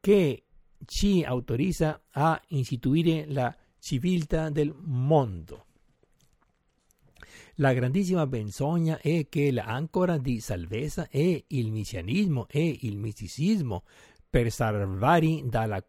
[0.00, 0.44] che
[0.84, 5.66] ci autorizza a istituire la civiltà del mondo.
[7.60, 13.82] La grandissima menzogna è che l'ancora di salvezza è il messianismo e il misticismo
[14.30, 15.84] per salvare dalla,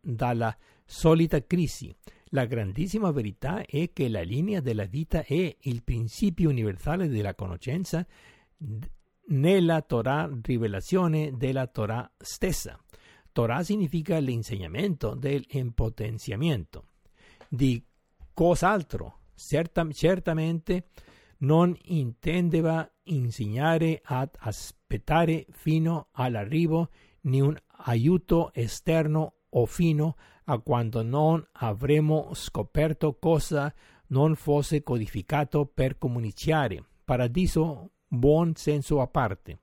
[0.00, 0.56] dalla
[0.86, 1.94] solita crisi.
[2.28, 8.06] La grandissima verità è che la linea della vita è il principio universale della conoscenza
[9.26, 12.82] nella Torah, rivelazione della Torah stessa.
[13.32, 16.86] Torah significa l'insegnamento dell'impotenziamento.
[17.48, 17.84] Di
[18.32, 19.18] cos'altro?
[19.34, 20.88] Certa, certamente
[21.38, 26.90] non intendeva insegnare ad aspettare fino all'arrivo
[27.22, 33.72] ni un aiuto esterno o fino a quando non avremo scoperto cosa
[34.08, 36.84] non fosse codificato per comunicare.
[37.04, 39.60] Paradiso, buon senso a parte.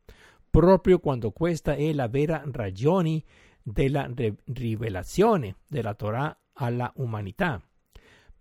[0.49, 3.24] Proprio quando questa è la vera ragione
[3.61, 4.09] della
[4.45, 7.61] rivelazione della Torah alla umanità.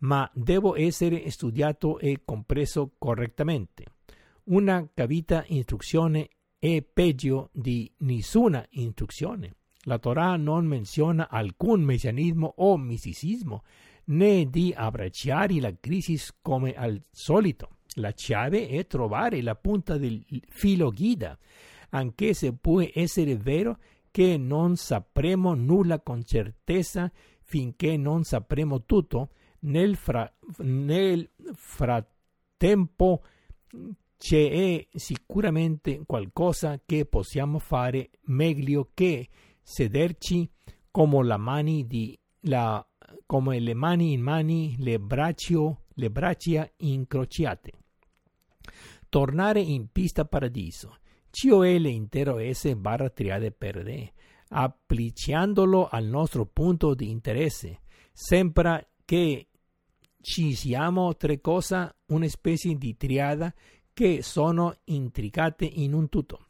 [0.01, 3.85] Ma devo essere studiato e compreso correttamente.
[4.45, 6.29] Una capita istruzione
[6.59, 9.55] è peggio di nessuna istruzione.
[9.85, 13.63] La Torah non menziona alcun messianismo o misticismo,
[14.07, 17.77] né di abbracciare la crisi come al solito.
[17.95, 21.37] La chiave è trovare la punta del filo guida,
[21.91, 23.79] anche se può essere vero
[24.11, 27.11] che non sapremo nulla con certezza
[27.43, 29.31] finché non sapremo tutto,
[29.61, 33.23] nel, fra, nel frattempo
[34.17, 39.29] c'è sicuramente qualcosa che possiamo fare meglio che
[39.63, 40.49] sederci
[40.91, 42.87] come, la mani di, la,
[43.27, 47.73] come le mani in mani, le, braccio, le braccia incrociate.
[49.09, 50.99] Tornare in pista paradiso.
[51.31, 54.09] COL intero S barra triade per D,
[54.49, 57.81] applicandolo al nostro punto di interesse.
[58.13, 59.50] Sembra che
[60.21, 63.53] ci siamo tre cose, una specie di triada
[63.93, 66.47] che sono intricate in un tutto.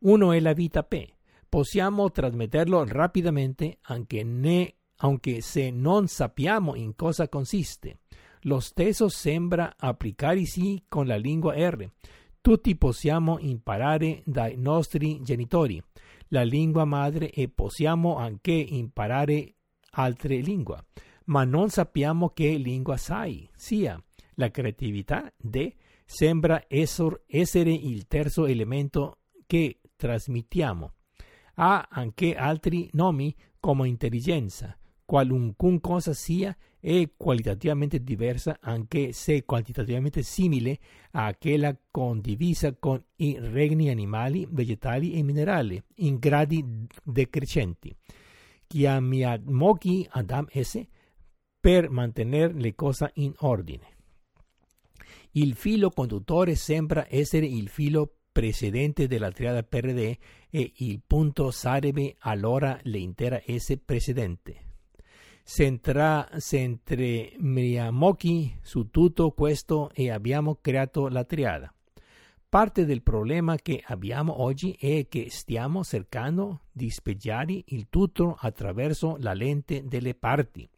[0.00, 1.06] Uno è la vita P,
[1.48, 7.98] possiamo trasmetterlo rapidamente anche, ne, anche se non sappiamo in cosa consiste.
[8.42, 11.88] Lo stesso sembra applicarsi con la lingua R.
[12.40, 15.80] Tutti possiamo imparare dai nostri genitori
[16.28, 19.54] la lingua madre e possiamo anche imparare
[19.90, 20.86] altre lingue,
[21.26, 24.02] ma non sappiamo che lingua sai sia.
[24.34, 30.92] La creatività de sembra essere il terzo elemento che trasmettiamo
[31.54, 34.76] ha anche altri nomi come intelligenza.
[35.04, 40.78] Qualunque cosa sia è qualitativamente diversa anche se quantitativamente simile
[41.12, 47.94] a quella condivisa con i regni animali, vegetali e minerali in gradi decrescenti.
[48.66, 50.82] Chiamiamochi Adam S
[51.62, 53.86] per mantenere le cose in ordine.
[55.34, 60.16] Il filo conduttore sembra essere il filo precedente della triada PRD
[60.50, 64.70] e il punto sarebbe allora l'intera S precedente.
[65.44, 66.26] Centriamo
[68.60, 71.72] su tutto questo e abbiamo creato la triada.
[72.48, 79.16] Parte del problema che abbiamo oggi è che stiamo cercando di spiegare il tutto attraverso
[79.20, 80.68] la lente delle parti.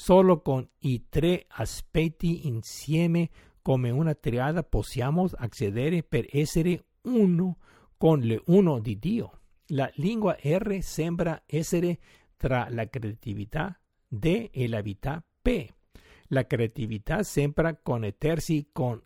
[0.00, 3.30] Solo con i tre aspetti insieme
[3.60, 7.58] come una triada possiamo accedere per essere uno
[7.96, 9.40] con le uno di Dio.
[9.70, 11.98] La lingua R sembra essere
[12.36, 13.76] tra la creatività
[14.06, 15.66] D e la vita P.
[16.28, 19.02] La creatività sembra connettersi con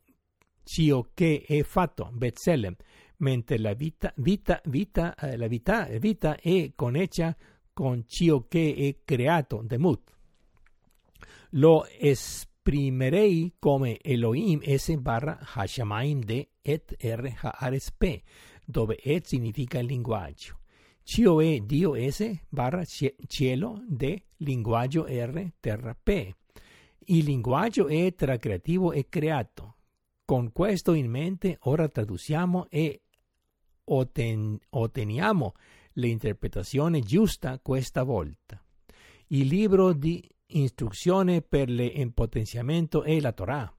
[0.62, 2.76] ciò che è fatto, Betselem,
[3.16, 7.34] mentre la vita, vita, vita, eh, la vita, vita è connessa
[7.72, 10.20] con ciò che è creato, Demut.
[11.50, 18.22] Lo esprimerei come Elohim S barra Hashamaim D et R Haaretz P,
[18.64, 20.58] dove et significa linguaggio.
[21.04, 26.32] COE Dio S barra cielo D linguaggio R terra P.
[27.06, 29.76] Il linguaggio è tra creativo e creato.
[30.24, 33.02] Con questo in mente ora traduciamo e
[33.84, 35.54] otten otteniamo
[35.94, 38.62] l'interpretazione giusta questa volta.
[39.28, 43.72] Il libro di istruzione per l'impotenziamento è la Torah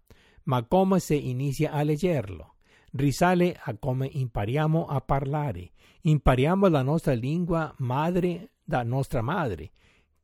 [0.44, 2.56] ma come si inizia a leggerlo?
[2.92, 5.72] Risale a come impariamo a parlare.
[6.02, 9.72] Impariamo la nostra lingua madre da nostra madre,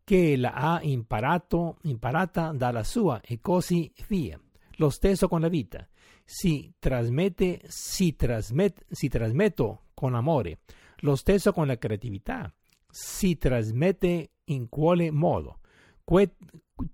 [0.03, 4.39] che la ha imparato, imparata dalla sua e così via.
[4.75, 5.87] Lo stesso con la vita.
[6.23, 10.59] Si trasmette, si, trasmet, si trasmetto con amore.
[10.99, 12.53] Lo stesso con la creatività.
[12.89, 15.58] Si trasmette in quale modo.
[16.09, 16.31] Que,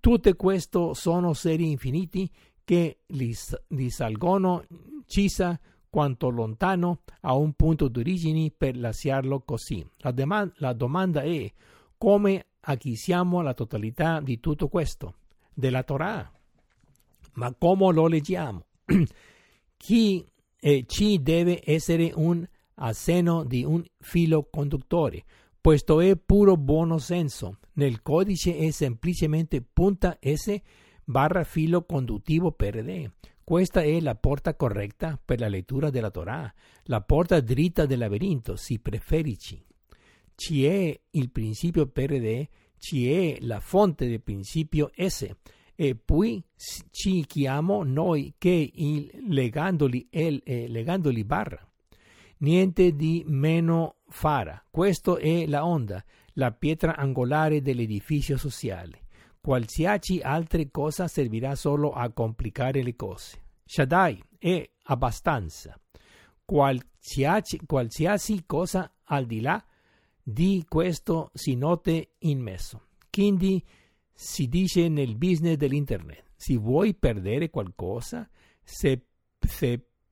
[0.02, 2.30] tutte queste sono serie infiniti
[2.66, 2.98] che
[3.70, 4.66] risalgono
[5.06, 5.58] chissà
[5.90, 9.88] quanto lontano a un punto d'origine per lasciarlo così.
[10.00, 11.50] La, demand- la domanda è
[11.98, 15.14] come acquisiamo la totalità di tutto questo,
[15.54, 16.30] della Torah.
[17.36, 18.66] Ma come lo leggiamo?
[19.78, 20.26] Chi
[20.60, 25.24] eh, ci deve essere un asseno di un filo conduttore.
[25.66, 27.58] Questo è puro buono senso.
[27.74, 30.56] Nel codice è semplicemente punta S
[31.04, 33.12] barra filo conduttivo PRD.
[33.44, 38.56] Questa è la porta corretta per la lettura della Torah, la porta dritta del labirinto,
[38.56, 39.60] si preferisci.
[40.36, 42.48] Ci è il principio PRD,
[42.78, 45.28] ci è la fonte del principio S
[45.74, 46.44] e poi
[46.92, 51.68] ci chiamo noi che il, legandoli, el, eh, legandoli barra.
[52.38, 54.64] Niente di meno farà.
[54.70, 56.04] Questa è la onda,
[56.34, 59.04] la pietra angolare dell'edificio sociale.
[59.40, 63.44] Qualsiasi altra cosa servirà solo a complicare le cose.
[63.66, 65.80] Shaddai è abbastanza.
[66.44, 69.64] Qualsiasi, qualsiasi cosa al di là
[70.22, 72.88] di questo si note in messo.
[73.12, 73.64] Quindi
[74.12, 78.28] si dice nel business dell'internet, se vuoi perdere qualcosa,
[78.64, 79.06] se,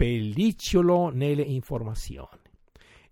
[0.04, 2.42] seppellicciolo nelle informazioni.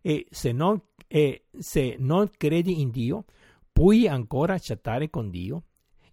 [0.02, 3.26] E se non, e se non credi in Dio,
[3.72, 5.64] puoi ancora chattare con Dio?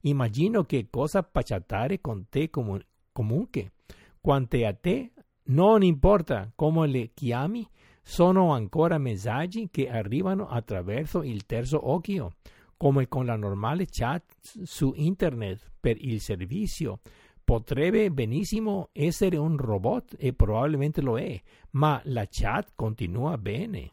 [0.03, 3.73] Immagino che cosa può chattare con te comun- comunque.
[4.21, 5.13] Quanto a te,
[5.45, 7.67] non importa come le chiami,
[8.03, 12.35] sono ancora messaggi che arrivano attraverso il terzo occhio,
[12.77, 14.25] come con la normale chat
[14.63, 17.01] su internet per il servizio.
[17.49, 23.91] Potrebbe benissimo essere un robot e probabilmente lo è, ma la chat continua bene.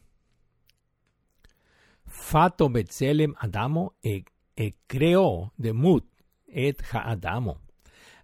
[2.03, 6.06] Fatto Bezelem Adamo e, e creò Demut
[6.44, 7.61] et Adamo.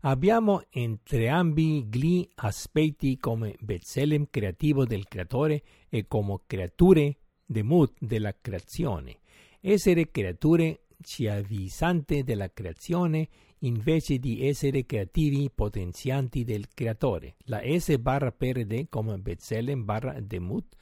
[0.02, 9.20] Abbiamo entrambi gli aspetti come Bezelem creativo del creatore e come creature Demut della creazione.
[9.62, 13.30] Essere creature ci avvisante della creazione
[13.64, 17.36] invece di essere creativi potenzianti del creatore.
[17.46, 20.76] La S barra PRD come Bezelem barra Demut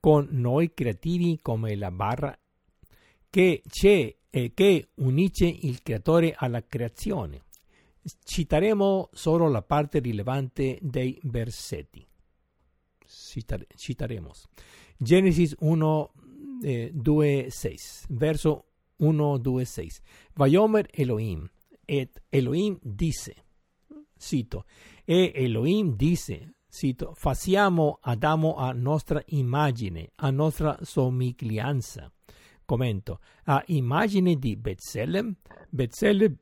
[0.00, 2.36] con noi creativi come la barra
[3.30, 7.42] che c'è e che unisce il creatore alla creazione.
[8.24, 12.06] Citaremo solo la parte rilevante dei versetti.
[13.74, 14.32] citaremo.
[14.96, 16.12] Genesi 1,
[16.62, 17.78] eh, 2, 6.
[18.08, 18.64] Verso
[18.96, 19.90] 1, 2, 6.
[20.34, 21.48] Vayomer Elohim.
[21.88, 23.34] Et Elohim dice,
[24.18, 24.66] cito,
[25.06, 32.12] e Elohim dice, cito, facciamo Adamo a nostra immagine, a nostra somiglianza
[32.68, 33.20] Commento.
[33.44, 35.34] A immagine di Betzalem,
[35.70, 36.36] Betzalem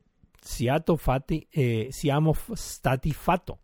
[0.97, 3.61] fatti, eh, siamo stati fatto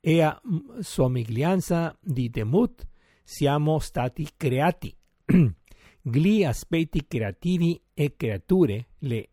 [0.00, 0.40] e a
[0.80, 2.88] somiglianza di Demut
[3.22, 4.96] siamo stati creati.
[6.00, 9.28] Gli aspetti creativi e creature, le,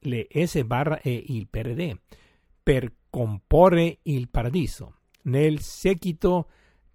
[0.00, 1.98] le S barra e il PRD,
[2.62, 4.94] per comporre il paradiso.
[5.22, 6.48] Nel seguito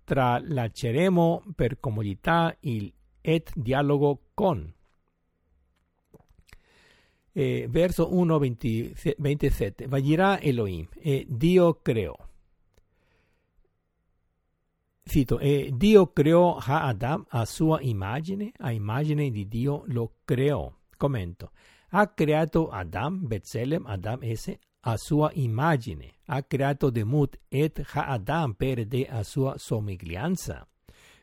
[0.04, 2.92] tralasceremo per comodità il
[3.26, 4.74] et dialogo con
[7.34, 9.88] eh, verso 1, 20, 27.
[9.88, 12.16] Vagirà Elohim e Dio creò.
[15.06, 20.72] Cito, e Dio creò a Adam a sua immagine, a immagine di Dio lo creò.
[20.96, 21.52] Commento.
[21.96, 26.14] Ha creato Adam, Betzelem, Adam S, a sua immagine.
[26.26, 30.68] Ha creato Demut et ha Adam per de a sua somiglianza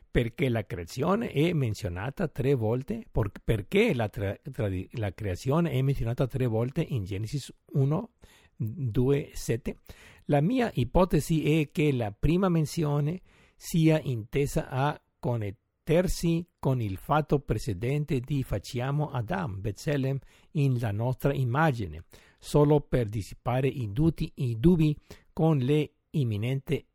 [0.09, 3.05] perché la creazione è menzionata tre volte,
[3.43, 7.39] perché la, tra, tra, la, creazione è menzionata tre volte in Genesi
[7.71, 8.09] 1,
[8.57, 9.75] 2, 7.
[10.25, 13.21] La mia ipotesi è che la prima menzione
[13.55, 15.01] sia intesa a
[15.91, 20.17] connettersi con il fatto precedente di facciamo Adam, Bezelem,
[20.51, 22.05] in la nostra immagine,
[22.39, 24.97] solo per dissipare i, duti, i dubbi
[25.33, 26.85] con le imminente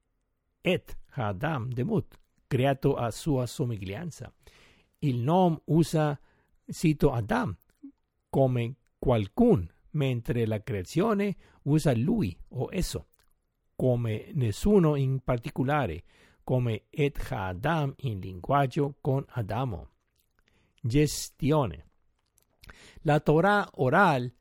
[0.63, 4.33] et Adam demut creato a sua somiglianza.
[5.01, 6.19] Il nome usa
[6.67, 7.55] cito Adam
[8.31, 13.09] come qualcun, mentre la creazione usa lui o esso.
[13.77, 16.03] come nessuno in particolare,
[16.47, 19.89] come et Adam in linguaggio con Adamo.
[20.81, 21.87] Gestione.
[23.03, 24.33] La Torah oral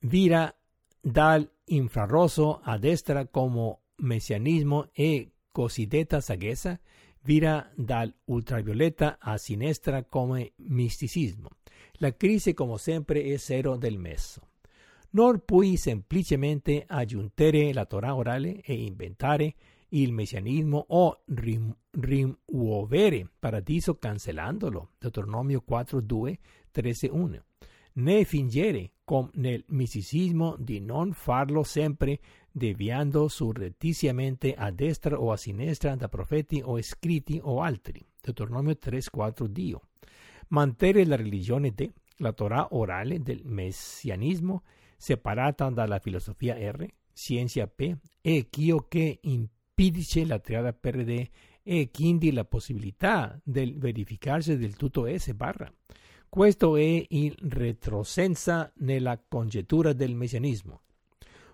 [0.00, 0.50] vira
[0.98, 6.80] dal infrarrosso a destra come messianismo e cosiddetta saggezza,
[7.20, 11.50] vira dal ultravioletta a sinistra come misticismo.
[12.00, 14.40] La crisi, come sempre, è zero del mezzo.
[15.10, 19.54] Non puoi semplicemente aggiungere la Torah orale e inventare
[19.90, 24.90] il messianismo o rim, rimuovere paradiso cancellandolo.
[24.98, 26.38] Deuteronomio 4, 2,
[26.70, 27.42] 13, 1.
[27.94, 32.20] Né fingere, come nel misticismo, di non farlo sempre
[32.50, 38.04] deviando surrettiziamente a destra o a sinistra da profeti o scritti o altri.
[38.20, 39.82] Deuteronomio 3, 4, Dio.
[40.48, 44.62] Mantenere la religione de, la Torah orale del messianismo
[44.96, 49.20] separata dalla filosofia R, scienza P e ciò che
[49.78, 51.28] impedisce la triada PRD
[51.62, 55.72] e quindi la possibilità del verificarsi del tutto S barra.
[56.28, 60.82] Questo è il retrosenza nella congettura del messianismo.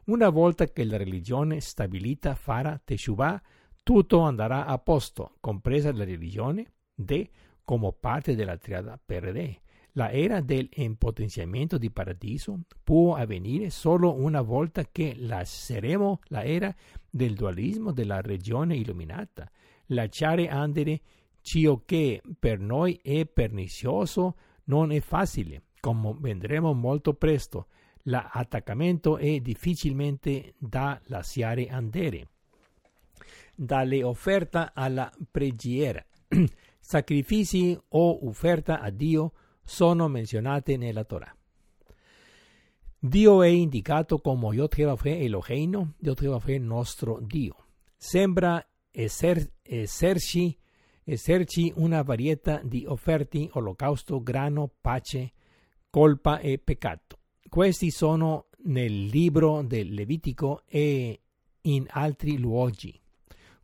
[0.06, 3.40] Una volta che la religione stabilita farà Teshuvah,
[3.82, 7.28] tutto andrà a posto, compresa la religione D
[7.62, 9.60] come parte della triada PRD.
[9.96, 16.74] La era del impotenziamento di paradiso può avvenire solo una volta che lasceremo la era
[17.08, 19.48] del dualismo della regione illuminata.
[19.86, 21.00] Lasciare andare
[21.42, 27.68] ciò che per noi è pernicioso non è facile, come vedremo molto presto.
[28.06, 32.30] L'attaccamento è difficilmente da lasciare andare.
[33.54, 36.04] Dalle offerte alla preghiera,
[36.80, 39.32] sacrifici o offerta a Dio
[39.64, 41.34] sono menzionate nella Torah.
[42.98, 47.66] Dio è indicato come Yod-Heh Eloheinu, Yod-Heh nostro Dio.
[47.96, 50.56] Sembra esser, esserci,
[51.02, 55.32] esserci una varietà di offerte, olocausto, grano, pace,
[55.90, 57.18] colpa e peccato.
[57.46, 61.20] Questi sono nel libro del Levitico e
[61.62, 62.98] in altri luoghi.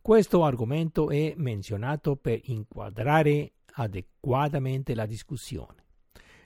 [0.01, 5.80] Questo argomento è menzionato per inquadrare adeguatamente la discussione.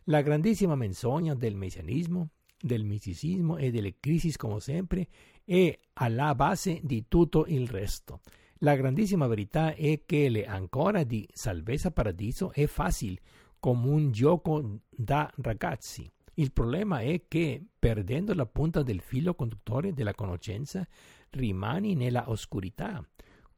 [0.08, 2.30] La grandissima menzogna del messianismo,
[2.62, 5.08] del misticismo e delle crisi come sempre
[5.44, 8.22] è alla base di tutto il resto.
[8.60, 13.20] La grandissima verità è che le ancora di salvezza paradiso è facile,
[13.60, 16.08] come un gioco da ragazzi.
[16.36, 20.88] Il problema è che, perdendo la punta del filo conduttore della conoscenza,
[21.32, 23.04] rimani nella oscurità.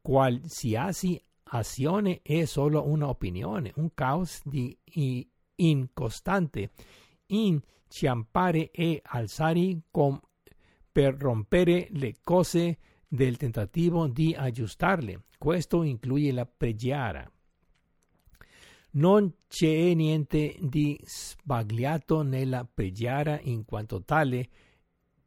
[0.00, 4.74] Qualsiasi azione è solo un'opinione, un caos di
[5.58, 6.70] incostante,
[7.26, 10.20] inciampare e alzare con,
[10.90, 15.24] per rompere le cose del tentativo di aggiustarle.
[15.38, 17.30] Questo incluye la preghiera.
[18.90, 24.48] Non c'è niente di sbagliato nella preghiera in quanto tale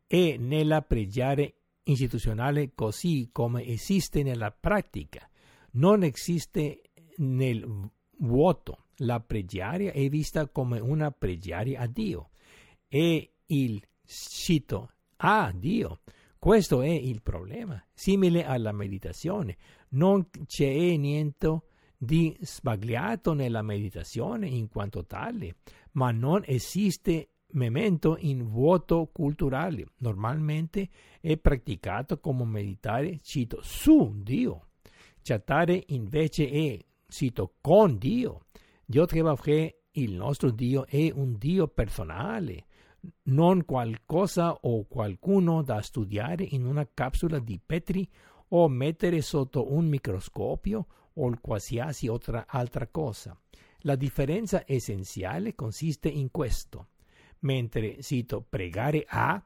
[0.08, 1.48] e nella preghiera
[1.84, 5.28] istituzionale così come esiste nella pratica.
[5.74, 6.82] Non esiste
[7.18, 8.81] nel vuoto.
[9.04, 12.30] La preghiera è vista come una preghiera a Dio
[12.88, 16.02] e il cito a Dio.
[16.38, 19.58] Questo è il problema, simile alla meditazione.
[19.90, 21.62] Non c'è niente
[21.98, 25.58] di sbagliato nella meditazione in quanto tale,
[25.92, 29.86] ma non esiste memento in vuoto culturale.
[29.98, 34.70] Normalmente è praticato come meditare, cito, su Dio.
[35.22, 38.46] Chattare invece è, cito, con Dio.
[38.92, 42.66] Dio Trebafre, il nostro Dio, è un Dio personale,
[43.28, 48.06] non qualcosa o qualcuno da studiare in una capsula di Petri
[48.50, 53.34] o mettere sotto un microscopio o qualsiasi altra, altra cosa.
[53.84, 56.90] La differenza essenziale consiste in questo.
[57.40, 59.42] Mentre cito pregare a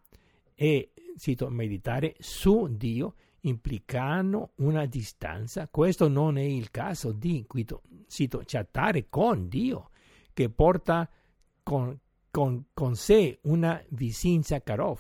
[0.55, 3.13] e cito meditare su Dio
[3.47, 7.45] implicano una distanza, questo non è il caso di
[8.07, 9.89] cito, chattare con Dio,
[10.34, 11.09] che porta
[11.63, 11.97] con,
[12.30, 14.99] con, con sé una vicinanza Karov,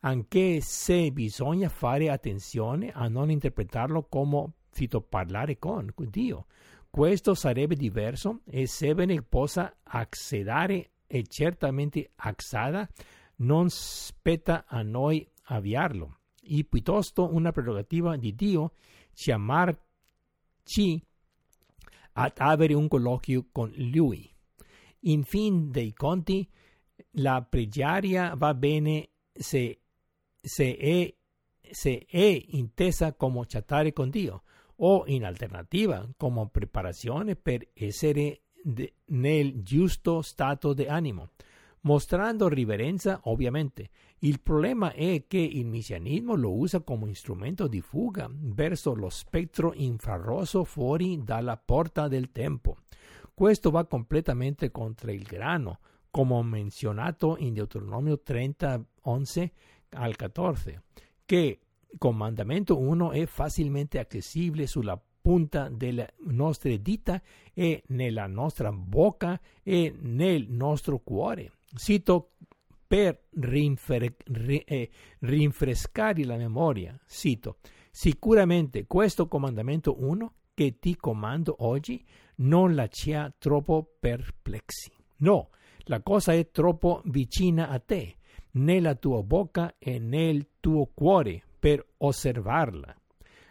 [0.00, 6.46] anche se bisogna fare attenzione a non interpretarlo come cito, parlare con Dio.
[6.90, 12.88] Questo sarebbe diverso e sebbene possa accedere e certamente accada,
[13.36, 18.72] non spetta a noi avviarlo e piuttosto una prerogativa di Dio
[19.12, 21.02] chiamarci
[22.12, 24.30] ad avere un colloquio con Lui.
[25.00, 26.48] In fin dei conti,
[27.12, 29.80] la preghiera va bene se,
[30.40, 31.14] se è
[31.70, 34.42] se è intesa come chattare con Dio
[34.76, 41.30] o in alternativa come preparazione per essere de, nel giusto stato di animo,
[41.86, 43.90] mostrando riverenza ovviamente.
[44.18, 49.72] Il problema è che il messianismo lo usa come strumento di fuga verso lo spettro
[49.74, 52.78] infrarosso fuori dalla porta del tempo.
[53.32, 55.78] Questo va completamente contro il grano,
[56.10, 59.52] come menzionato in Deuteronomio 30, 11
[59.90, 60.80] al 14,
[61.24, 61.60] che
[61.98, 67.20] comandamento 1 è facilmente accessibile sulla punta delle nostre dita
[67.52, 71.55] e nella nostra bocca e nel nostro cuore.
[71.74, 72.32] Cito
[72.86, 74.16] per rinfre-
[74.64, 74.90] eh,
[75.20, 76.98] rinfrescare la memoria.
[77.06, 77.58] Cito,
[77.90, 82.04] sicuramente questo comandamento 1 che ti comando oggi
[82.36, 84.90] non la lascia troppo perplessi.
[85.18, 85.50] No,
[85.84, 88.16] la cosa è troppo vicina a te,
[88.52, 92.94] nella tua bocca e nel tuo cuore per osservarla.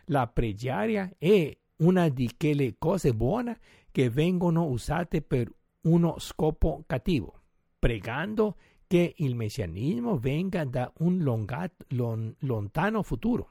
[0.05, 3.59] La pregiaria è una di quelle cose buone
[3.91, 5.51] che vengono usate per
[5.81, 7.41] uno scopo cattivo,
[7.85, 8.57] pregando
[8.87, 11.19] che il messianismo venga da un
[12.39, 13.49] lontano futuro.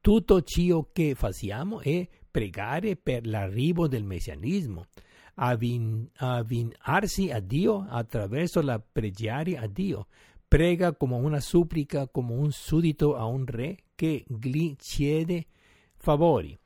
[0.00, 4.86] Tutto ciò che facciamo è pregare per l'arrivo del messianismo,
[5.34, 10.08] avvinarsi a Dio attraverso la preghiera a Dio.
[10.48, 15.46] Prega come una supplica, come un suddito a un re che gli chiede
[15.94, 16.58] favori.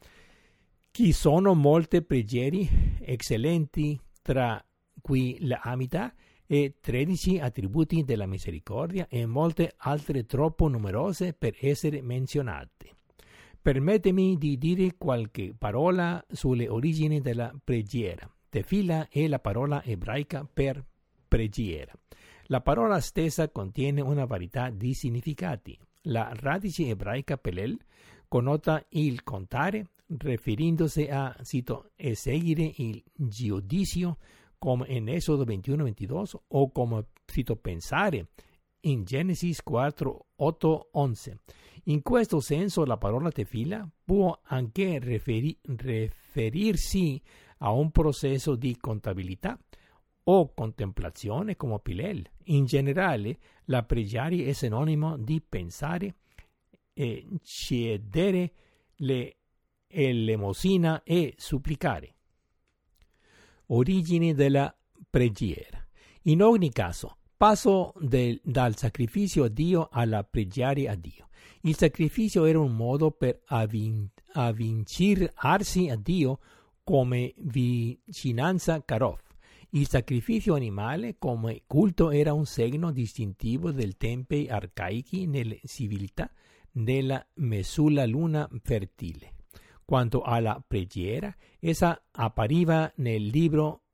[0.90, 4.64] Ci sono molte preghiere eccellenti, tra
[5.02, 6.14] cui l'amita
[6.52, 12.96] e 13 attributi della misericordia e molte altre troppo numerose per essere menzionate.
[13.62, 18.28] Permettimi di dire qualche parola sulle origini della preghiera.
[18.48, 20.84] Tefila è la parola ebraica per
[21.28, 21.92] preghiera.
[22.46, 25.78] La parola stessa contiene una varietà di significati.
[26.02, 27.78] La radice ebraica pelel
[28.26, 34.16] connota il contare, riferendosi a, cito, eseguire il giudizio,
[34.60, 38.28] come in Esodo 21-22, o come, cito, pensare,
[38.82, 41.34] in Genesis 4, 8, 11.
[41.84, 47.20] In questo senso la parola tefila può anche referi- riferirsi
[47.58, 49.58] a un processo di contabilità
[50.24, 52.22] o contemplazione come Pilel.
[52.44, 56.16] In generale, la preghiera è sinonimo di pensare
[56.92, 58.52] e cedere
[58.96, 59.36] le
[59.92, 62.14] l'emosina e supplicare.
[63.72, 64.74] Origine della
[65.08, 65.86] preghiera.
[66.22, 71.28] In ogni caso, passo del, dal sacrificio a Dio alla preghiera a Dio.
[71.62, 76.38] Il sacrificio era un modo per avvin, avvicinarsi a Dio
[76.82, 79.20] come vicinanza Karov.
[79.70, 86.28] Il sacrificio animale come culto era un segno distintivo del tempio arcaici nelle civiltà
[86.72, 89.34] della Mesula luna fertile.
[89.90, 93.86] Quanto alla preghiera, essa appariva nel libro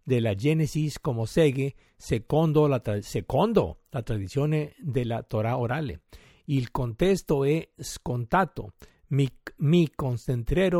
[0.00, 6.02] della Genesi come segue secondo la, secondo la tradizione della Torah orale.
[6.44, 8.74] Il contesto è scontato.
[9.08, 9.90] Mi, mi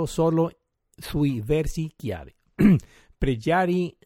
[0.07, 0.53] solo
[0.97, 2.37] sui versi chiave.
[3.19, 3.99] Pregiari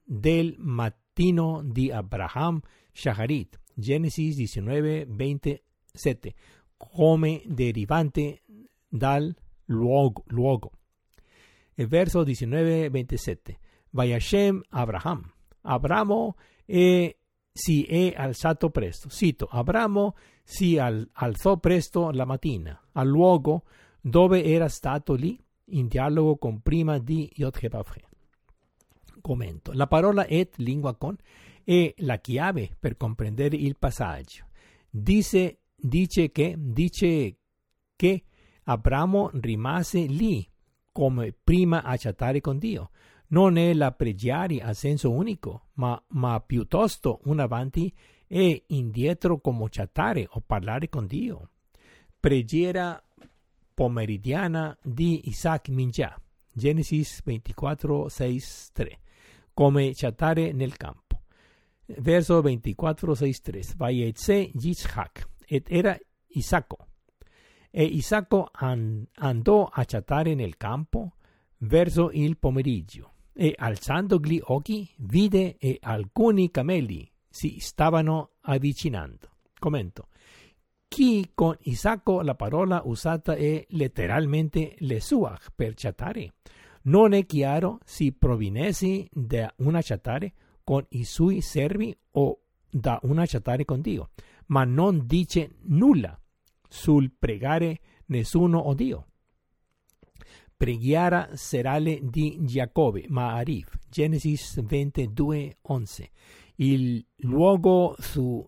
[0.00, 2.60] del mattino di Abraham
[2.92, 6.34] Shaharit, Genesi 19, 27,
[6.76, 8.42] come derivante
[8.86, 9.34] dal
[9.66, 10.24] luogo.
[10.28, 10.72] luogo.
[11.74, 13.58] El verso 19, 27.
[13.90, 15.32] Vayashem Abraham.
[15.62, 17.18] Abramo e
[17.52, 19.08] si è alzato presto.
[19.08, 23.64] Cito, Abramo si al, alzò presto la mattina al luogo
[24.00, 25.38] dove era stato lì
[25.68, 28.02] in dialogo con prima di Yod-Heh-Vav-He.
[29.20, 29.72] Commento.
[29.72, 31.16] La parola et lingua con
[31.64, 34.46] è la chiave per comprendere il passaggio.
[34.90, 37.36] Dice, dice che, dice
[37.96, 38.24] che
[38.64, 40.46] Abramo rimase lì
[40.92, 42.90] come prima a chattare con Dio.
[43.28, 47.92] Non è la preghiera a senso unico, ma, ma piuttosto un avanti
[48.26, 51.50] e indietro come chattare o parlare con Dio.
[52.20, 53.02] Preghiera
[53.74, 56.16] pomeridiana di Isaac Minja,
[56.52, 58.42] Genesis 24, 6,
[58.72, 59.00] 3,
[59.52, 61.22] come chattare nel campo.
[61.86, 66.86] Verso 24, 6, 3, Vayetze Yitzhak, et era Isacco.
[67.76, 71.14] E Isacco andò a chattare nel campo
[71.58, 79.28] verso il pomeriggio e alzando gli occhi vide e alcuni cameli si stavano avvicinando.
[79.58, 80.06] Commento.
[80.86, 86.34] Qui con Isacco la parola usata è letteralmente lesuach per chattare.
[86.82, 90.32] Non è chiaro se provenesse da una chattare
[90.62, 92.38] con i suoi servi o
[92.70, 94.10] da una chattare con Dio,
[94.46, 96.16] ma non dice nulla
[96.74, 99.06] sul pregare nessuno o Dio.
[100.56, 106.10] Preghiera serale di Giacobbe, Maarif, Genesis 22, 11.
[106.56, 108.44] Il luogo su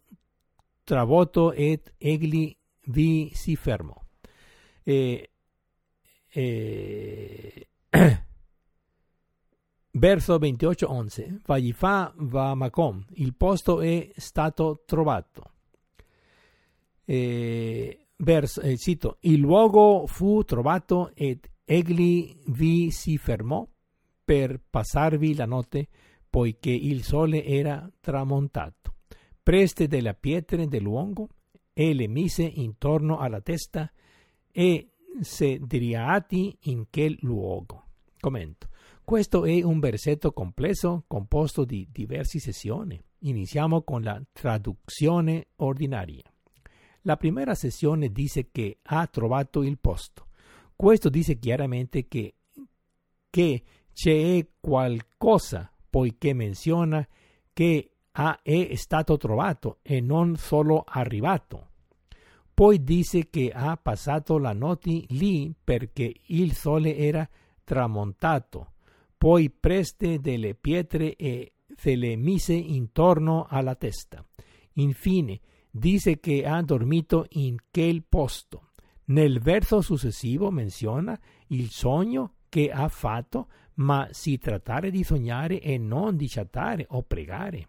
[0.83, 2.55] travolto et egli
[2.87, 3.95] vi si fermò.
[4.83, 5.31] E,
[6.29, 7.69] e,
[9.93, 11.41] verso 28, 11.
[11.45, 15.53] Vaglifa va Macom, il posto è stato trovato.
[17.05, 23.67] E, verso, eh, cito, il luogo fu trovato ed egli vi si fermò
[24.25, 25.89] per passarvi la notte,
[26.29, 28.95] poiché il sole era tramontato.
[29.43, 31.29] Preste delle pietre del luogo
[31.73, 33.91] e le mise intorno alla testa
[34.51, 34.91] e
[35.21, 37.85] sedriati in quel luogo.
[38.19, 38.69] Commento.
[39.05, 43.01] Questo è un versetto complesso composto di diverse sessioni.
[43.21, 46.25] Iniziamo con la traduzione ordinaria.
[47.07, 50.27] La prima sessione dice che ha trovato il posto.
[50.75, 52.35] Questo dice chiaramente che,
[53.31, 53.63] che
[53.93, 57.07] c'è qualcosa, poiché menziona
[57.53, 61.69] che ha, è stato trovato e non solo arrivato.
[62.53, 67.29] Poi dice che ha passato la notte lì perché il sole era
[67.63, 68.73] tramontato.
[69.17, 74.27] Poi preste delle pietre e se le mise intorno alla testa.
[74.73, 75.41] Infine,
[75.77, 78.71] dice che ha dormito in quel posto.
[79.07, 85.79] Nel verso successivo menziona il sogno che ha fatto, ma si trattare di sognare e
[85.79, 87.69] non di chattare o pregare.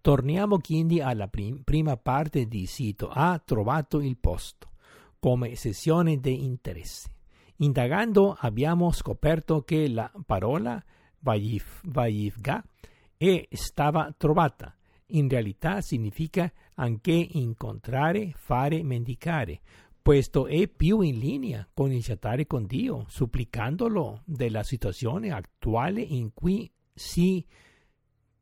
[0.00, 3.08] Torniamo quindi alla prim- prima parte di sito.
[3.08, 4.70] Ha trovato il posto
[5.18, 7.10] come sessione di interesse.
[7.56, 10.82] Indagando abbiamo scoperto che la parola
[11.18, 12.64] Vayivga
[13.18, 14.74] è stava trovata
[15.10, 16.50] in realtà significa
[16.80, 19.60] anche incontrare, fare, mendicare.
[20.02, 26.32] Questo è più in linea con il chattare con Dio, supplicandolo della situazione attuale in
[26.32, 27.46] cui si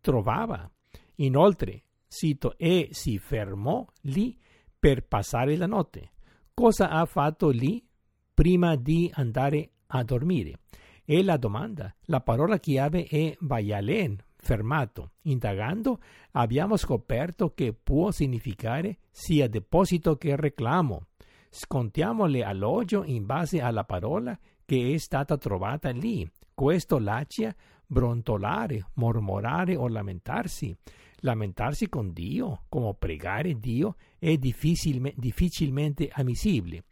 [0.00, 0.70] trovava.
[1.16, 4.38] Inoltre, cito, e si fermò lì
[4.78, 6.12] per passare la notte.
[6.54, 7.84] Cosa ha fatto lì
[8.32, 10.60] prima di andare a dormire?
[11.04, 11.92] È la domanda.
[12.04, 15.12] La parola chiave è Vayalen, fermato.
[15.22, 16.00] Indagando
[16.32, 21.06] abbiamo scoperto che può significare sia deposito che reclamo.
[21.50, 26.28] Scontiamo le alloggio in base alla parola che è stata trovata lì.
[26.54, 27.54] Questo lascia
[27.86, 30.76] brontolare, mormorare o lamentarsi.
[31.22, 36.84] Lamentarsi con Dio, come pregare Dio, è difficilme, difficilmente ammissibile.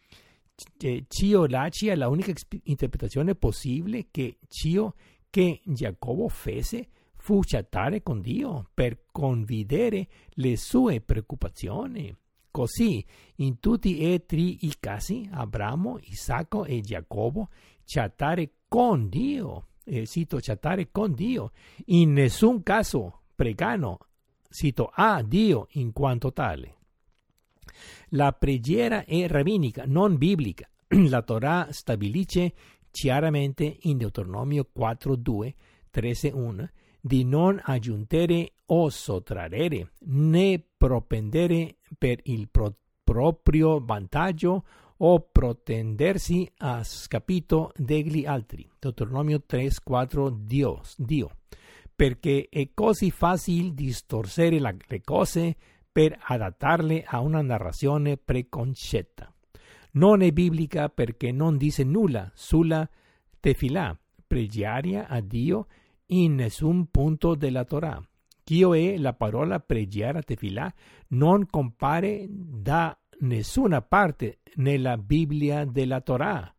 [1.08, 2.32] Cio lascia la unica
[2.64, 4.94] interpretazione possibile che Cio
[5.28, 6.88] che Giacobbe fece
[7.26, 12.16] fu chattare con Dio per condividere le sue preoccupazioni.
[12.52, 13.04] Così,
[13.38, 17.48] in tutti e tre i casi, Abramo, Isacco e Giacobbe
[17.84, 19.66] chattare con Dio.
[19.82, 21.50] Eh, cito chattare con Dio.
[21.86, 23.98] In nessun caso pregano,
[24.48, 26.76] cito a Dio in quanto tale.
[28.10, 30.70] La preghiera è rabbinica, non biblica.
[31.08, 32.54] La Torah stabilisce
[32.88, 35.54] chiaramente in Deuteronomio 4.2,
[35.92, 36.68] 13.1
[37.06, 42.74] di non aggiungere o sottrarre né propendere per il pro-
[43.04, 44.64] proprio vantaggio
[44.96, 48.68] o protendersi a scapito degli altri.
[48.76, 51.30] Deuteronomio 3:4 Dio, Dio,
[51.94, 55.54] perché è così facile distorsere le cose
[55.92, 59.32] per adattarle a una narrazione preconcetta.
[59.92, 62.88] Non è biblica perché non dice nulla sulla
[63.38, 63.96] tefilà,
[64.26, 65.66] pregiaria a Dio
[66.06, 68.00] in nessun punto della Torah.
[68.44, 70.72] Chioè la parola preghiera tefilà
[71.08, 76.54] non compare da nessuna parte nella Bibbia della Torah,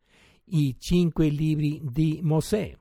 [0.46, 2.78] i cinque libri di Mosè.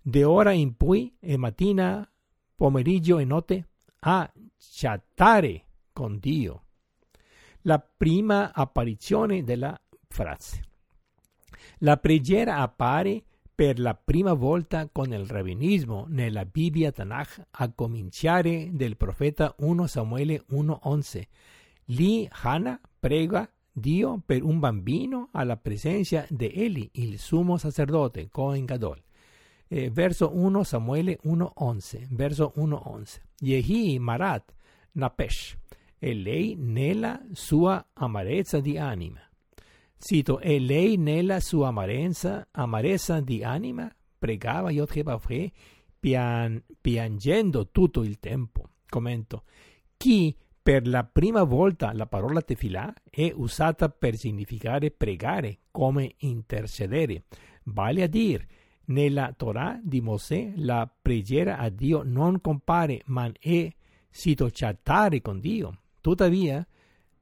[0.00, 2.06] De ora in poi, e mattina,
[2.54, 3.68] pomeriggio e notte,
[4.00, 6.64] a chattare con Dio.
[7.62, 10.62] La prima apparizione della frase.
[11.78, 13.24] La preghiera appare
[13.58, 19.86] per la prima volta con il rabbinismo nella Bibbia Tanakh a cominciare del profeta 1
[19.88, 21.22] Samuele 1.11.
[21.86, 28.64] Lì Hannah prega Dio per un bambino alla presenza di Eli, il sumo sacerdote, Cohen
[28.64, 29.02] Gadol.
[29.66, 33.20] Eh, verso 1 Samuele 1.11, verso 1.11.
[33.40, 34.54] Yehi Marat
[34.92, 35.58] Napesh,
[35.98, 39.27] e lei nella sua amarezza di anima.
[39.98, 45.52] Cito, e lei nella sua amarezza, amarezza di anima pregava Yod-Heh
[45.98, 48.70] pian, piangendo tutto il tempo.
[48.88, 49.42] Commento,
[49.96, 50.34] chi
[50.68, 57.22] Per la prima volta la parola tefilà è usata per significare pregare, come intercedere.
[57.62, 58.46] Vale a dire,
[58.88, 63.74] nella Torah di Mosè la preghiera a Dio non compare, ma è
[64.10, 65.84] sito chattare con Dio.
[66.02, 66.66] Tuttavia,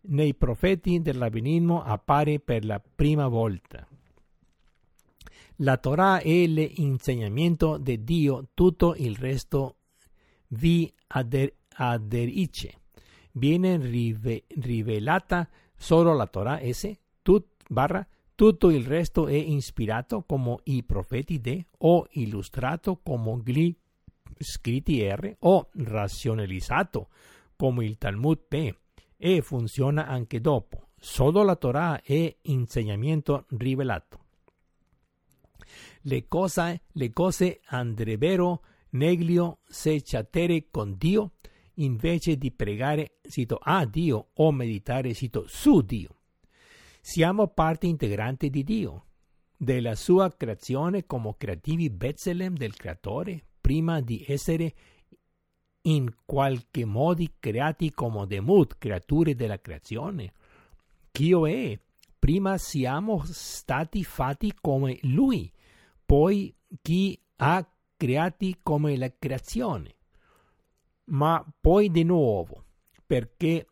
[0.08, 3.86] nei profeti del rabbinismo appare per la prima volta.
[5.60, 9.76] La Torah è l'insegnamento di Dio, tutto il resto
[10.48, 12.80] vi ader- aderisce.
[13.32, 20.56] Viene rive- rivelata solo la Torah S, tut, barra, tutto il resto è ispirato come
[20.64, 23.74] i profeti de o illustrato come gli
[24.38, 27.08] scritti R o razionalizzato
[27.56, 28.74] come il Talmud P
[29.16, 30.88] e funziona anche dopo.
[30.98, 34.24] Solo la Torah è insegnamento rivelato.
[36.02, 41.32] Le cose, le cose andrebbero meglio se chattere con Dio
[41.74, 46.14] invece di pregare sito a Dio o meditare sito su Dio.
[47.00, 49.04] Siamo parte integrante di Dio,
[49.56, 54.74] della sua creazione come creativi Bethlehem del creatore, prima di essere
[55.86, 60.32] in qualche modo creati come demut, creature della creazione.
[61.10, 61.78] Dio è,
[62.18, 65.50] prima siamo stati fatti come Lui,
[66.04, 69.94] poi chi ha creati come la creazione.
[71.06, 72.64] Ma poi di nuovo,
[73.06, 73.66] perché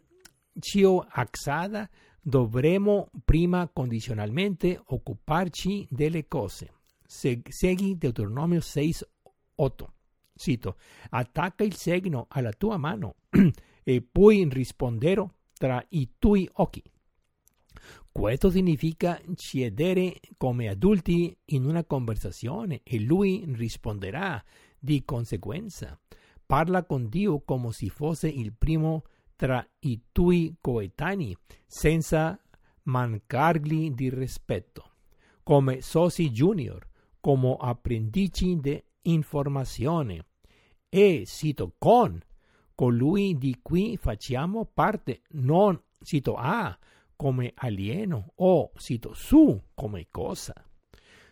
[0.60, 6.74] Cio accada, dovremo prima condizionalmente occuparci delle cose.
[7.06, 8.94] Segui Deuteronomio 6,
[9.56, 9.92] 8.
[10.36, 10.77] Cito,
[11.11, 13.16] attacca il segno alla tua mano
[13.85, 16.82] e poi risponderò tra i tuoi occhi.
[18.11, 24.43] Questo significa cedere come adulti in una conversazione e lui risponderà
[24.78, 25.98] di conseguenza.
[26.47, 29.05] Parla con Dio come se fosse il primo
[29.36, 31.36] tra i tuoi coetanei,
[31.66, 32.39] senza
[32.85, 34.93] mancargli di rispetto,
[35.43, 36.86] come soci junior,
[37.20, 40.26] come apprendici di informazione.
[40.89, 42.20] E cito con
[42.74, 46.76] colui di cui facciamo parte, non cito a
[47.16, 50.55] come alieno o cito su come cosa.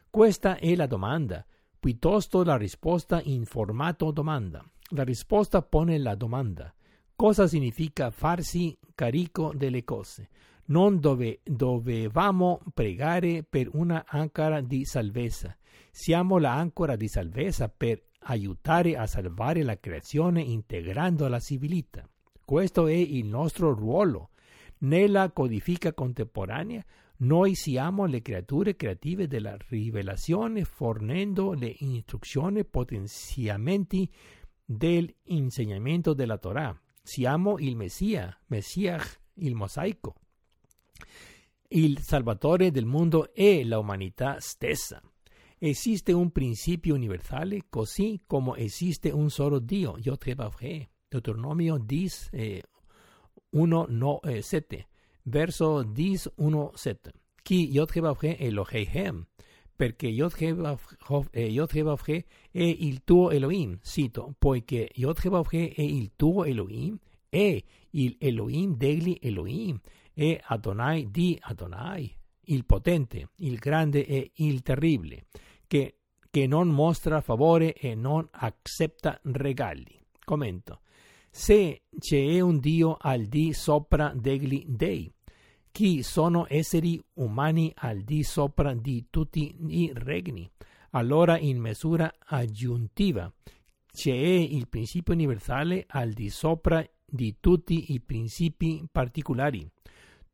[0.09, 1.45] Questa è la domanda,
[1.79, 4.65] piuttosto la risposta in formato domanda.
[4.91, 6.73] La risposta pone la domanda.
[7.17, 10.29] Cosa significa farsi carico delle cose?
[10.67, 15.57] Non dove, dovevamo pregare per una ancora di salvezza.
[15.95, 22.09] Siamo la ancora di salvezza per aiutare a salvare la creazione integrando la civiltà.
[22.43, 24.31] Questo è il nostro ruolo.
[24.79, 26.83] Nella codifica contemporanea
[27.19, 34.11] noi siamo le creature creative della rivelazione fornendo le istruzioni potenziamenti
[34.65, 36.75] dell'insegnamento della Torah.
[37.03, 38.99] Siamo il Messia, Messia
[39.35, 40.15] il mosaico.
[41.69, 43.31] Il Salvatore del mondo
[43.65, 45.01] la umanità stessa.
[45.65, 50.89] Esiste un principio universale così come esiste un solo Dio, Yod-Heh-Vav-He.
[51.07, 52.61] Deuteronomio 10, eh,
[53.51, 54.89] 1, no, eh, 7,
[55.23, 57.13] verso 10, 1, 7.
[57.41, 59.25] Chi Yod-Heh-Vav-He Eloheihem,
[59.77, 66.99] perché Yod-Heh-Vav-He è il tuo Elohim, cito, poiché Yod-Heh-Vav-He è il tuo Elohim,
[67.29, 69.79] è il Elohim degli Elohim,
[70.13, 72.13] è Adonai di Adonai,
[72.47, 75.27] il potente, il grande e il terribile,
[75.73, 76.01] che,
[76.31, 79.99] che non mostra favore e non accetta regali.
[80.23, 80.81] Commento.
[81.31, 85.11] Se c'è un Dio al di sopra degli dei,
[85.71, 90.47] chi sono esseri umani al di sopra di tutti i regni,
[90.91, 93.33] allora in misura aggiuntiva
[93.91, 99.67] c'è il principio universale al di sopra di tutti i principi particolari.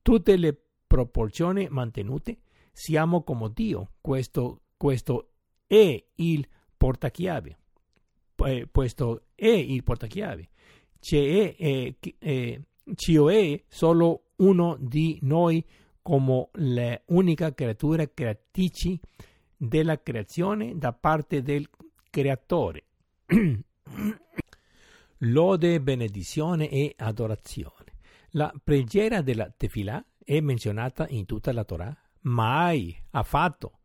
[0.03, 2.39] Tutte le proporzioni mantenute,
[2.73, 3.93] siamo come Dio.
[4.01, 5.28] Questo, questo
[5.69, 7.59] è il portachiave.
[8.35, 10.49] Eh, questo è il portachiave.
[10.99, 15.65] C'è, eh, eh, è solo uno di noi
[16.03, 18.99] come l'unica creatura creatrice
[19.57, 21.69] della creazione da parte del
[22.11, 22.85] creatore.
[25.23, 27.97] Lode, benedizione e adorazione.
[28.31, 31.97] La preghiera della tefilà è menzionata in tutta la Torah?
[32.23, 33.81] Mai affatto.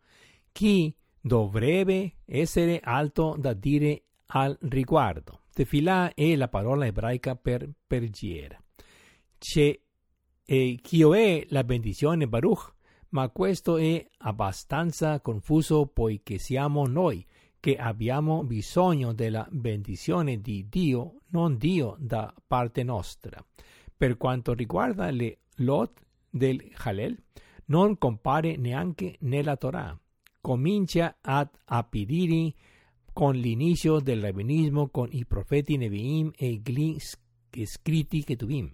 [0.52, 5.44] Chi dovrebbe essere alto da dire al riguardo?
[5.54, 8.62] Tefilà è la parola ebraica per preghiera.
[9.38, 9.80] C'è
[10.46, 12.74] e Chio è la benedizione Baruch,
[13.10, 17.26] ma questo è abbastanza confuso poiché siamo noi
[17.60, 23.44] che abbiamo bisogno della benedizione di Dio, non Dio da parte nostra.
[23.96, 27.18] Per quanto riguarda le lot del Halel,
[27.66, 29.98] non compare neanche nella Torah.
[30.44, 32.54] Comincia ad apparire
[33.14, 38.70] con l'inizio del rabbinismo con i profeti Nevi'im e gli scritti Ketuvim.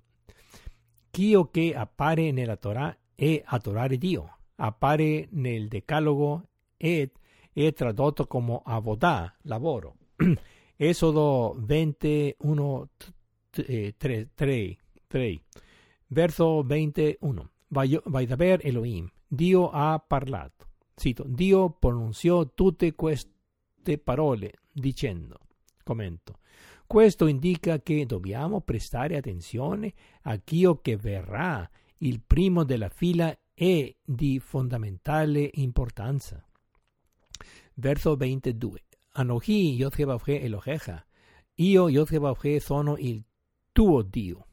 [1.12, 7.12] Chio che appare nella Torah è adorare Dio, appare nel Decalogo ed
[7.54, 9.98] è tradotto come avodah, lavoro.
[10.76, 12.90] Esodo 21,
[13.52, 15.42] 3, 3, 3,
[16.08, 17.50] verso 21.
[17.68, 20.69] Vaidaber Elohim, Dio ha parlato.
[21.00, 25.40] Cito, Dio pronunziò tutte queste parole dicendo,
[25.82, 26.40] commento,
[26.86, 29.94] questo indica che dobbiamo prestare attenzione
[30.24, 31.70] a chi che verrà
[32.00, 36.46] il primo della fila è di fondamentale importanza.
[37.76, 38.84] Verso 22.
[39.14, 41.02] Anohi Yodhebavhe Eloheja.
[41.56, 43.24] Io Yodhebavhe sono il
[43.72, 44.48] tuo Dio.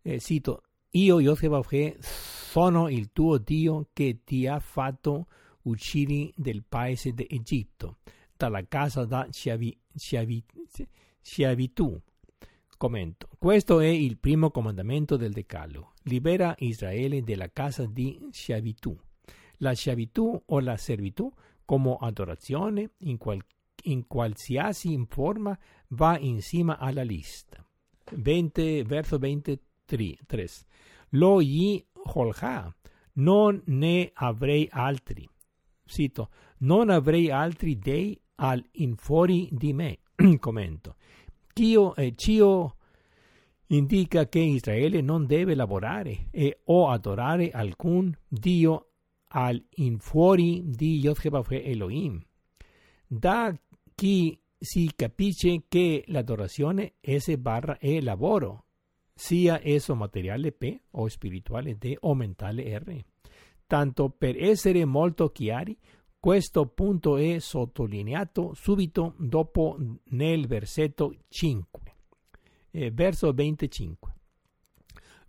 [0.00, 0.62] Eh, cito,
[0.92, 5.26] io Yodhebavhe sono il tuo Dio che ti ha fatto
[5.66, 7.98] uscire del paese d'Egitto,
[8.36, 9.28] dalla casa da
[11.20, 12.00] schiavitù.
[12.78, 13.28] Commento.
[13.38, 15.94] Questo è il primo comandamento del Decalo.
[16.02, 18.94] Libera Israele dalla casa di schiavitù.
[19.58, 21.32] La schiavitù o la servitù
[21.64, 23.42] come adorazione in, qual,
[23.84, 27.64] in qualsiasi forma va insieme alla lista.
[28.12, 30.18] 20, verso 23.
[31.10, 32.74] Lo gli holha,
[33.14, 35.28] non ne avrei altri.
[35.86, 39.98] Cito, non avrei altri dei al in fuori di me.
[40.38, 40.96] Commento.
[41.54, 42.76] Cio, eh, cio
[43.68, 48.90] indica che Israele non deve lavorare e o adorare alcun Dio
[49.28, 52.22] al in fuori di Yod-Heh Elohim.
[53.06, 53.54] Da
[53.94, 58.66] chi si capisce che l'adorazione S barra è lavoro,
[59.14, 63.04] sia esso materiale P o spirituale D o mentale R.
[63.66, 65.76] Tanto per essere molto chiari,
[66.18, 69.76] questo punto è sottolineato subito dopo
[70.10, 71.94] nel versetto 5,
[72.70, 74.14] eh, verso 25.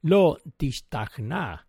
[0.01, 1.63] Lo tishtachna,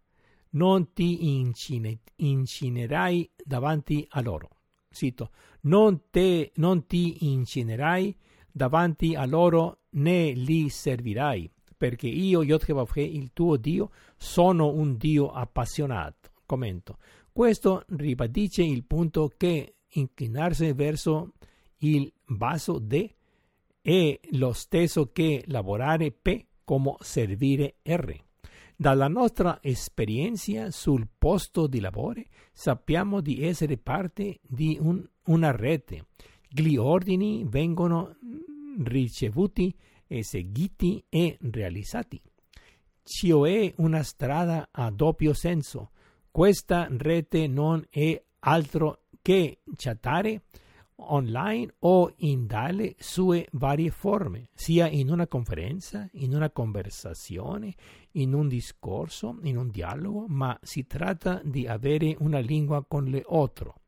[0.51, 4.49] non ti incine, incinerai davanti a loro.
[4.91, 5.31] Cito,
[5.63, 8.17] non, te, non ti incinerai
[8.51, 12.65] davanti a loro né li servirai, perché io, Yod
[12.97, 16.18] il tuo Dio, sono un Dio appassionato.
[16.49, 16.97] Commento.
[17.31, 21.35] Questo ribadisce il punto che inclinarsi verso
[21.81, 23.07] il basso D
[23.83, 28.17] è lo stesso che lavorare P come servire R.
[28.75, 36.07] Dalla nostra esperienza sul posto di lavoro sappiamo di essere parte di un, una rete.
[36.49, 38.17] Gli ordini vengono
[38.85, 39.77] ricevuti,
[40.07, 42.19] eseguiti e realizzati.
[43.03, 45.91] Cioè una strada a doppio senso.
[46.39, 50.43] Questa rete non è altro che chattare
[50.95, 57.75] online o in dalle sue varie forme, sia in una conferenza, in una conversazione,
[58.13, 63.23] in un discorso, in un dialogo, ma si tratta di avere una lingua con le
[63.27, 63.81] otro.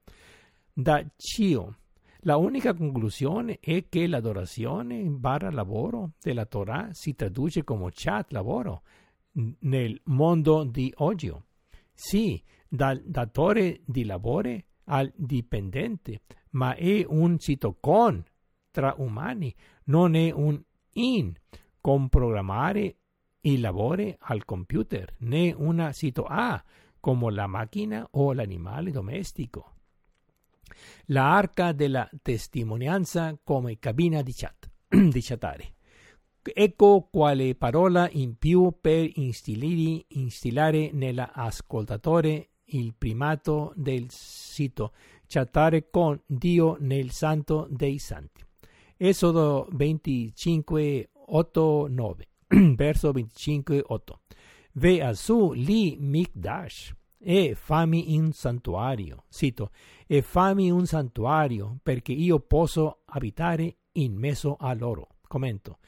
[0.72, 1.76] Da Cio,
[2.22, 8.82] la unica conclusione è che l'adorazione barra lavoro della Torah si traduce come chat lavoro
[9.60, 11.32] nel mondo di oggi.
[12.02, 16.22] Sì, dal datore di lavoro al dipendente,
[16.52, 18.24] ma è un sito con
[18.70, 19.54] tra umani,
[19.84, 20.58] non è un
[20.94, 21.34] in
[21.78, 22.96] con programmare
[23.42, 26.64] il lavoro al computer, né una sito A
[26.98, 29.74] come la macchina o l'animale domestico.
[31.08, 35.74] La arca della testimonianza come cabina di chat, di chattare.
[36.42, 44.92] Ecco quale parola in più per instillare, instillare nell'ascoltatore il primato del sito,
[45.26, 48.42] chattare con Dio nel santo dei santi.
[48.96, 52.28] Esodo 25, 8, 9,
[52.74, 54.20] verso 25, 8.
[54.72, 59.24] Ve a su li mikdash e fammi un santuario.
[59.28, 59.70] Cito,
[60.06, 65.08] e fammi un santuario perché io posso abitare in mezzo a loro.
[65.26, 65.78] Commento.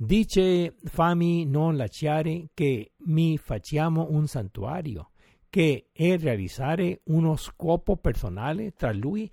[0.00, 5.10] Dice fammi non lasciare che mi facciamo un santuario
[5.50, 9.28] che è realizzare uno scopo personale tra lui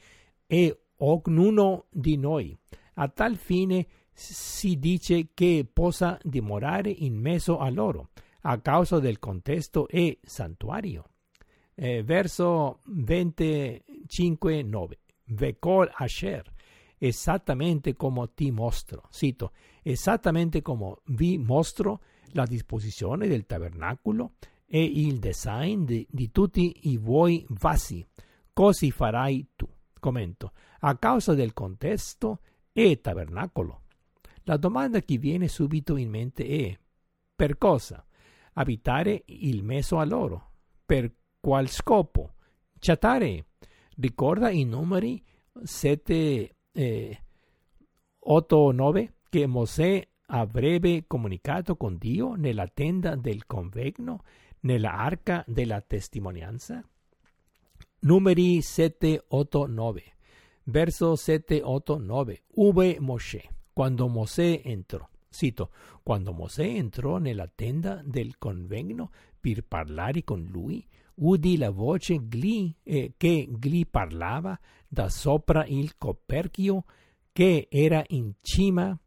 [0.47, 2.57] e ognuno di noi.
[2.95, 8.09] A tal fine si dice che possa dimorare in mezzo a loro,
[8.41, 11.11] a causa del contesto e santuario.
[11.75, 14.93] Eh, verso 25-9.
[15.25, 16.54] Vekol Asher,
[16.97, 19.51] esattamente come ti mostro, cito,
[19.81, 22.01] esattamente come vi mostro,
[22.31, 24.33] la disposizione del tabernacolo
[24.65, 28.05] e il design di, di tutti i vuoi vasi.
[28.51, 29.67] Così farai tu.
[29.99, 30.51] Commento.
[30.79, 32.41] A causa del contesto
[32.71, 33.81] e tabernacolo.
[34.43, 36.77] La domanda che viene subito in mente è
[37.35, 38.05] per cosa?
[38.53, 40.51] Abitare il meso a loro.
[40.85, 42.35] Per qual scopo?
[42.77, 43.45] Chattare.
[43.97, 45.23] Ricorda i numeri
[45.63, 47.17] 7, eh,
[48.19, 54.23] 8, 9 che Mosè avrebbe comunicato con Dio nella tenda del convegno,
[54.61, 56.83] nella arca della testimonianza?
[57.99, 60.03] Numeri 7, 8, 9.
[60.65, 62.43] Verso 7, 8, 9.
[62.55, 63.41] Ube Mosè.
[63.71, 65.07] Quando Mosè entrò.
[65.29, 65.71] Cito,
[66.03, 70.85] quando Mosè entrò nella tenda del convegno per parlare con lui,
[71.15, 76.85] udì la voce gli, eh, che gli parlava da sopra il coperchio
[77.31, 78.97] che era in cima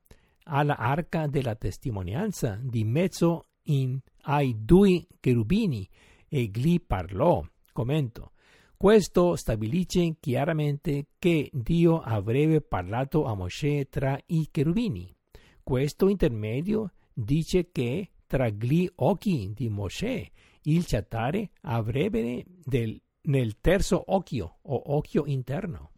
[0.45, 5.89] alla arca della testimonianza di mezzo in, ai due cherubini
[6.29, 7.45] e gli parlò.
[7.73, 8.33] Commento.
[8.77, 15.15] Questo stabilisce chiaramente che Dio avrebbe parlato a Mosè tra i cherubini.
[15.63, 20.31] Questo intermedio dice che tra gli occhi di Mosè
[20.63, 25.91] il chattare avrebbe del, nel terzo occhio o occhio interno.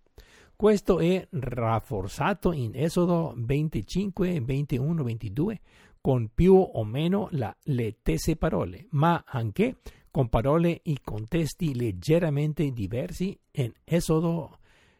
[0.55, 5.61] Questo è rafforzato in Esodo 25, 21, 22
[6.01, 9.77] con più o meno la, le stesse parole, ma anche
[10.11, 14.59] con parole e contesti leggermente diversi in Esodo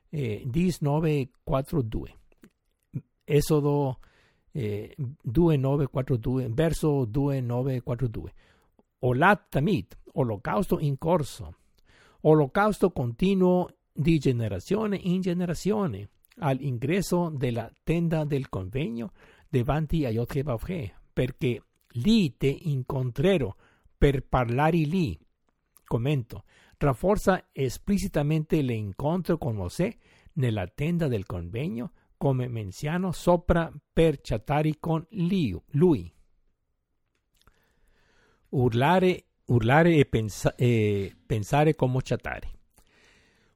[0.09, 2.15] eh, 19, 4, 2.
[3.25, 3.99] Esodo
[4.53, 8.33] eh, 2, 9, 4, 2, verso 2, 9, 4, 2.
[9.01, 11.55] Olat tamid, olocausto in corso,
[12.23, 16.09] olocausto continuo di generazione in generazione,
[16.39, 19.13] all'ingresso della tenda del convegno
[19.49, 21.63] davanti a Yod perché
[21.95, 23.55] lì te incontrerò
[23.97, 25.19] per parlare lì.
[25.85, 26.45] Commento.
[26.79, 29.95] Rafforza esplicitamente l'incontro con Mosè
[30.35, 36.11] nella tenda del convegno come menziano sopra per chattare con lui.
[38.51, 42.49] Urlare, urlare e, pensa, e pensare come chattare.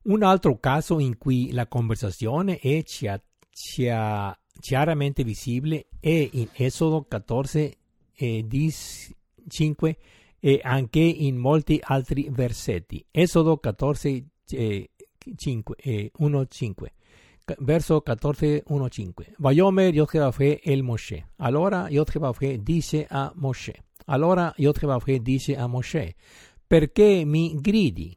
[0.03, 7.07] Un altro caso in cui la conversazione è chia, chia, chiaramente visibile è in Esodo
[7.09, 7.77] 14
[8.17, 8.47] e
[9.49, 9.97] 5
[10.41, 13.05] e anche in molti altri versetti.
[13.11, 14.91] Esodo 14 eh,
[15.37, 16.93] 5, eh, 1 5.
[17.59, 19.35] Verso 14, 1, 5.
[19.39, 21.29] Vayomer Yod el Moshe.
[21.37, 23.85] Allora Yod dice a Moshe.
[24.07, 26.15] Allora Yod dice a Moshe.
[26.67, 28.17] Perché mi gridi?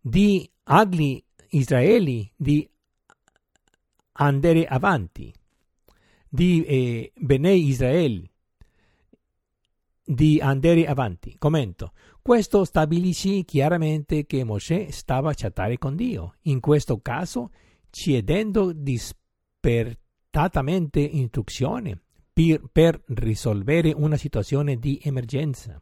[0.00, 2.68] Di agli Israeli di
[4.12, 5.32] andare avanti,
[6.28, 8.28] di eh, Benei Israel
[10.04, 11.36] di andare avanti.
[11.38, 11.92] Commento.
[12.20, 17.50] Questo stabilisce chiaramente che Mosè stava chattare con Dio, in questo caso
[17.90, 22.03] chiedendo dispertatamente istruzione
[22.34, 25.80] per, per risolvere una situazione di emergenza.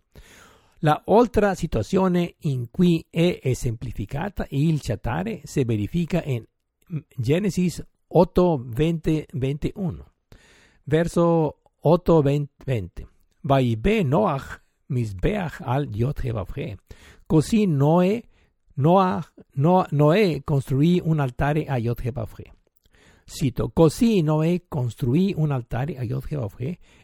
[0.80, 6.44] La altra situazione in cui è esemplificata il chattare si verifica in
[7.16, 10.06] Genesis 8, 20, 21.
[10.84, 12.22] Verso 8,
[12.64, 13.06] 20.
[13.40, 16.20] Vaibe Noach misbeach al Yod
[17.26, 18.22] Così Noè,
[18.74, 22.00] Noach, no, Noè costruì un altare a Yod
[23.24, 26.26] Cito, così Noè costruì un altare a Yod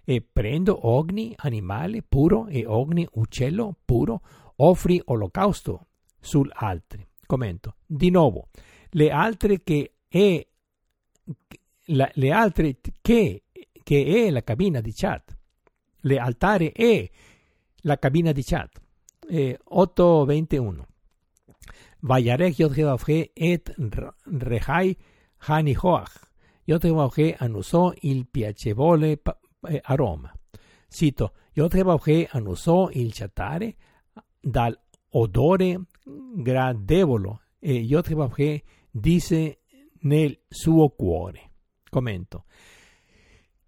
[0.04, 4.20] e prendo ogni animale puro e ogni uccello puro
[4.56, 5.86] offrì olocausto
[6.20, 7.08] sull'altare.
[7.26, 7.76] Commento.
[7.86, 8.48] Di nuovo,
[8.90, 10.46] le altre che è
[11.86, 13.42] la, le altre che,
[13.82, 15.36] che è la cabina di chat,
[16.00, 17.10] le altare e
[17.82, 18.80] la cabina di chat.
[19.28, 20.86] Eh, 821.
[22.00, 23.74] Vayarech Yod et
[24.24, 24.96] Rehai
[25.38, 26.26] Hanihoach.
[26.64, 29.20] Yod anusò il piacevole
[29.62, 30.32] eh, aroma.
[30.88, 33.76] Cito, Yod annusò il chattare
[34.40, 34.78] dal
[35.10, 35.80] odore
[36.34, 39.60] gradevole e Yod disse
[40.00, 41.50] nel suo cuore.
[41.88, 42.44] Commento.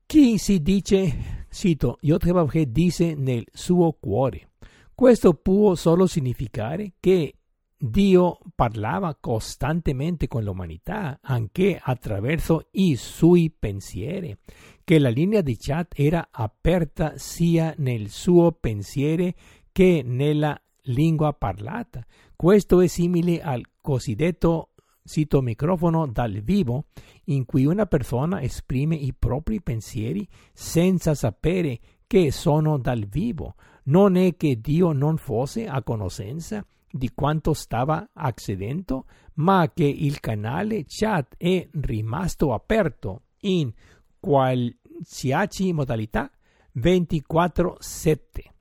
[0.07, 4.49] Chi si dice, cito, Yod disse nel suo cuore.
[4.95, 7.37] Questo può solo significare che
[7.83, 14.37] Dio parlava costantemente con l'umanità anche attraverso i suoi pensieri,
[14.85, 19.33] che la linea di chat era aperta sia nel suo pensiero
[19.73, 22.05] che nella lingua parlata.
[22.37, 26.89] Questo è simile al cosiddetto sito microfono dal vivo,
[27.25, 33.55] in cui una persona esprime i propri pensieri senza sapere che sono dal vivo.
[33.85, 40.21] Non è che Dio non fosse a conoscenza di quanto stava accedendo, ma che il
[40.21, 43.73] canale chat è rimasto aperto in
[44.19, 46.31] qualsiasi modalità
[46.75, 48.53] 24/7.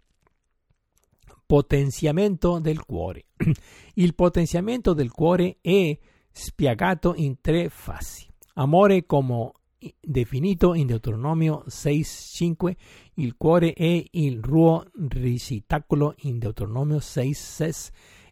[1.46, 3.26] Potenziamento del cuore.
[3.96, 5.98] Il potenziamento del cuore è
[6.32, 8.28] spiegato in tre fasi.
[8.54, 9.52] Amore come
[10.00, 12.76] definito in Deuteronomio 6.5,
[13.16, 17.90] il cuore è il ruo risitacolo in Deuteronomio 6.6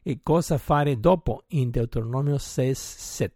[0.07, 3.29] e cosa fare dopo in Deuteronomio 6.7.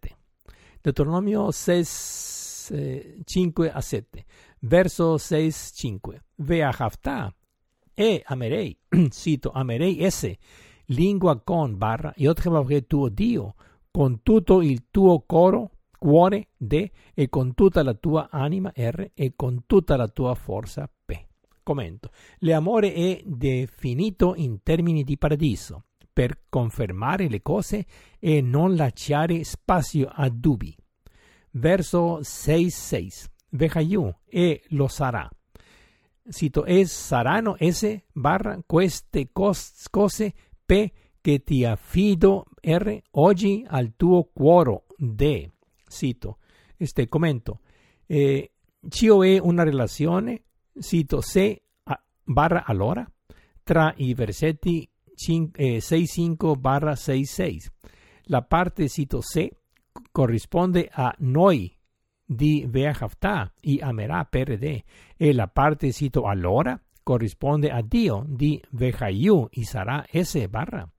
[0.80, 4.26] Deuteronomio 6, 5 a 7,
[4.60, 6.18] verso 6.5.
[6.36, 7.36] Ve a Haftah
[7.94, 8.78] e amerei,
[9.12, 10.38] cito, amerei esse,
[10.86, 13.56] lingua con barra, io te tuo Dio,
[13.92, 19.34] con tutto il tuo coro, cuore D e con tutta la tua anima R e
[19.36, 21.22] con tutta la tua forza P.
[21.64, 22.12] Commento.
[22.40, 27.86] L'amore è definito in termini di paradiso per confermare le cose
[28.20, 30.76] e non lasciare spazio a dubbi.
[31.52, 35.30] Verso 6.6 Vejayú e lo sarà.
[36.30, 40.34] Cito, e saranno esse barra queste cose
[40.66, 45.50] P che ti affido R oggi al tuo cuore D
[45.92, 46.38] cito,
[46.78, 47.60] este, commento,
[48.08, 48.54] eh,
[48.90, 50.46] cio è una relazione,
[50.80, 53.08] cito, se a, barra allora,
[53.64, 54.90] tra i versetti
[55.28, 57.68] 6.5 eh, barra 6.6.
[58.26, 59.58] La parte, cito, se
[60.12, 61.76] corrisponde a noi
[62.26, 64.82] di Veahaftà e amerà PRD
[65.18, 70.90] e la parte, cito, allora corrisponde a Dio di Vehayu e sarà S barra.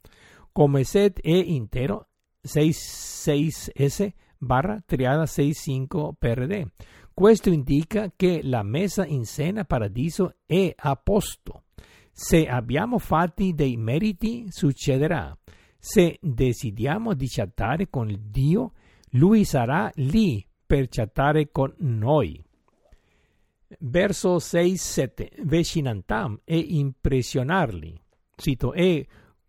[0.53, 2.09] Come set è intero,
[2.47, 6.67] 6.6S barra triada 65 PRD.
[7.15, 11.65] Questo indica che la messa in scena paradiso è a posto.
[12.13, 15.37] Se abbiamo fatti dei meriti, succederà.
[15.79, 18.73] Se decidiamo di chattare con Dio,
[19.13, 22.41] Lui sarà lì per chattare con noi.
[23.81, 28.01] Verso 6-7 Vecinantam e impressionarli.
[28.37, 29.07] Cito, e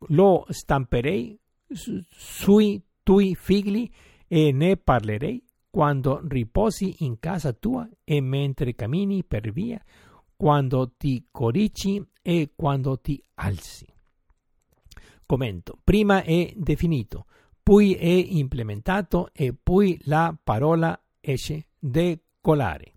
[0.08, 1.38] lo stamperei
[1.68, 3.90] sui tuoi figli
[4.28, 9.84] e ne parlerei quando riposi in casa tua e mentre cammini per via,
[10.44, 13.88] quando ti corici e quando ti alzi.
[15.26, 15.80] Commento.
[15.82, 17.28] Prima è definito,
[17.64, 22.96] poi è implementato e poi la parola esce decolare.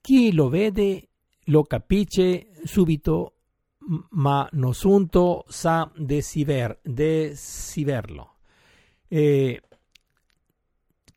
[0.00, 1.08] Chi lo vede
[1.46, 3.38] lo capisce subito,
[4.10, 8.36] ma Nosunto sa desiver, desiverlo.
[9.08, 9.60] E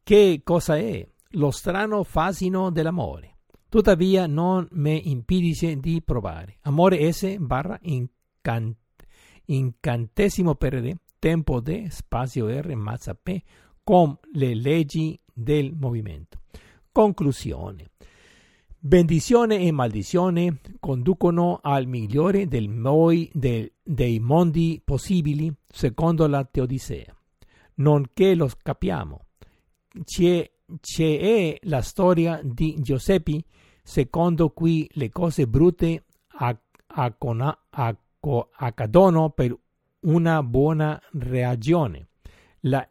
[0.02, 1.08] che cosa è?
[1.34, 3.33] Lo strano fascino dell'amore.
[3.74, 6.58] Tuttavia non mi impedisce di provare.
[6.62, 8.78] Amore S barra incant
[9.46, 13.42] incantesimo per tempo de spazio R mazza P
[13.84, 16.42] con le leggi del movimento.
[16.92, 17.90] Conclusione.
[18.78, 27.12] Benedizione e maledizione conducono al migliore del moi, del, dei mondi possibili, secondo la Teodicea.
[27.78, 29.26] Non che lo capiamo,
[30.04, 30.48] c'è,
[30.80, 33.44] c'è la storia di Giuseppe
[33.84, 36.06] secondo cui le cose brutte
[38.56, 39.58] accadono per
[40.02, 42.08] una buona ragione.
[42.62, 42.88] La,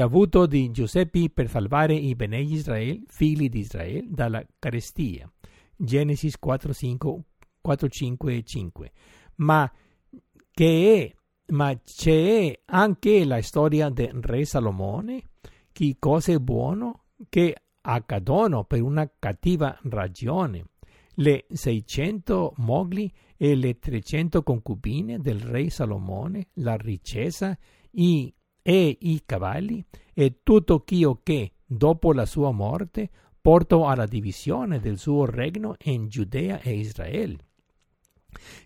[0.00, 5.30] avuto di Giuseppe per salvare i Bene Israel, figli di Israele, dalla carestia.
[5.76, 7.20] Genesi 4, 5,
[7.60, 8.92] 4, 5 e 5.
[9.36, 9.70] Ma
[10.50, 15.22] che è, ma c'è anche la storia del re Salomone
[15.70, 16.92] che cose buone
[17.28, 17.54] che
[17.86, 20.64] accadono per una cattiva ragione.
[21.14, 27.56] Le 600 mogli e le 300 concubine del re Salomone, la ricchezza
[27.92, 33.08] i, e i cavalli e tutto ciò che, dopo la sua morte,
[33.40, 37.38] portò alla divisione del suo regno in Giudea e Israele.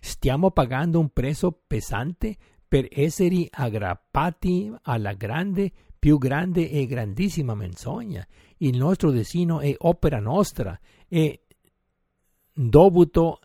[0.01, 2.35] Stiamo pagando un prezzo pesante
[2.67, 5.71] per essere aggrappati alla grande
[6.01, 8.25] più grande e grandissima menzogna.
[8.63, 11.41] Il nostro destino è opera nostra e
[12.53, 13.39] dovuto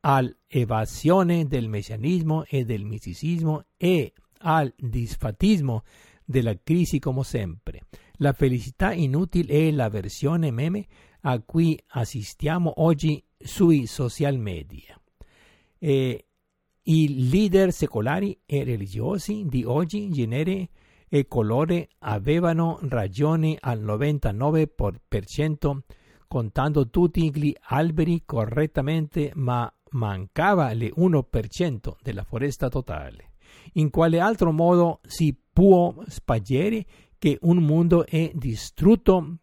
[0.00, 5.84] all'evasione del messianismo e del misticismo e al disfatismo
[6.24, 7.82] della crisi come sempre.
[8.14, 10.86] La felicità inutile è la versione meme
[11.20, 15.00] a cui assistiamo oggi sui social media.
[15.78, 16.26] E
[16.82, 20.70] I leader secolari e religiosi di oggi genere
[21.08, 25.78] e colore avevano ragione al 99%,
[26.28, 33.32] contando tutti gli alberi correttamente, ma mancava il 1% della foresta totale.
[33.74, 36.84] In quale altro modo si può spargere
[37.18, 39.38] che un mondo è distrutto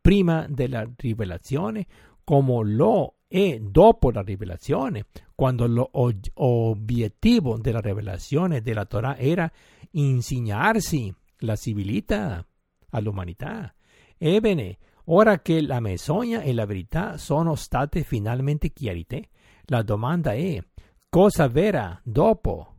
[0.00, 1.86] prima della rivelazione
[2.24, 9.50] come lo è dopo la rivelazione, quando l'obiettivo della rivelazione della Torah era
[9.92, 12.46] insegnarsi la civiltà
[12.90, 13.72] all'umanità.
[14.18, 19.30] Ebbene, ora che la menzogna e la verità sono state finalmente chiarite,
[19.66, 20.62] la domanda è
[21.08, 22.74] cosa verrà dopo?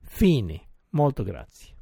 [0.00, 0.62] Fine.
[0.90, 1.77] Molto grazie.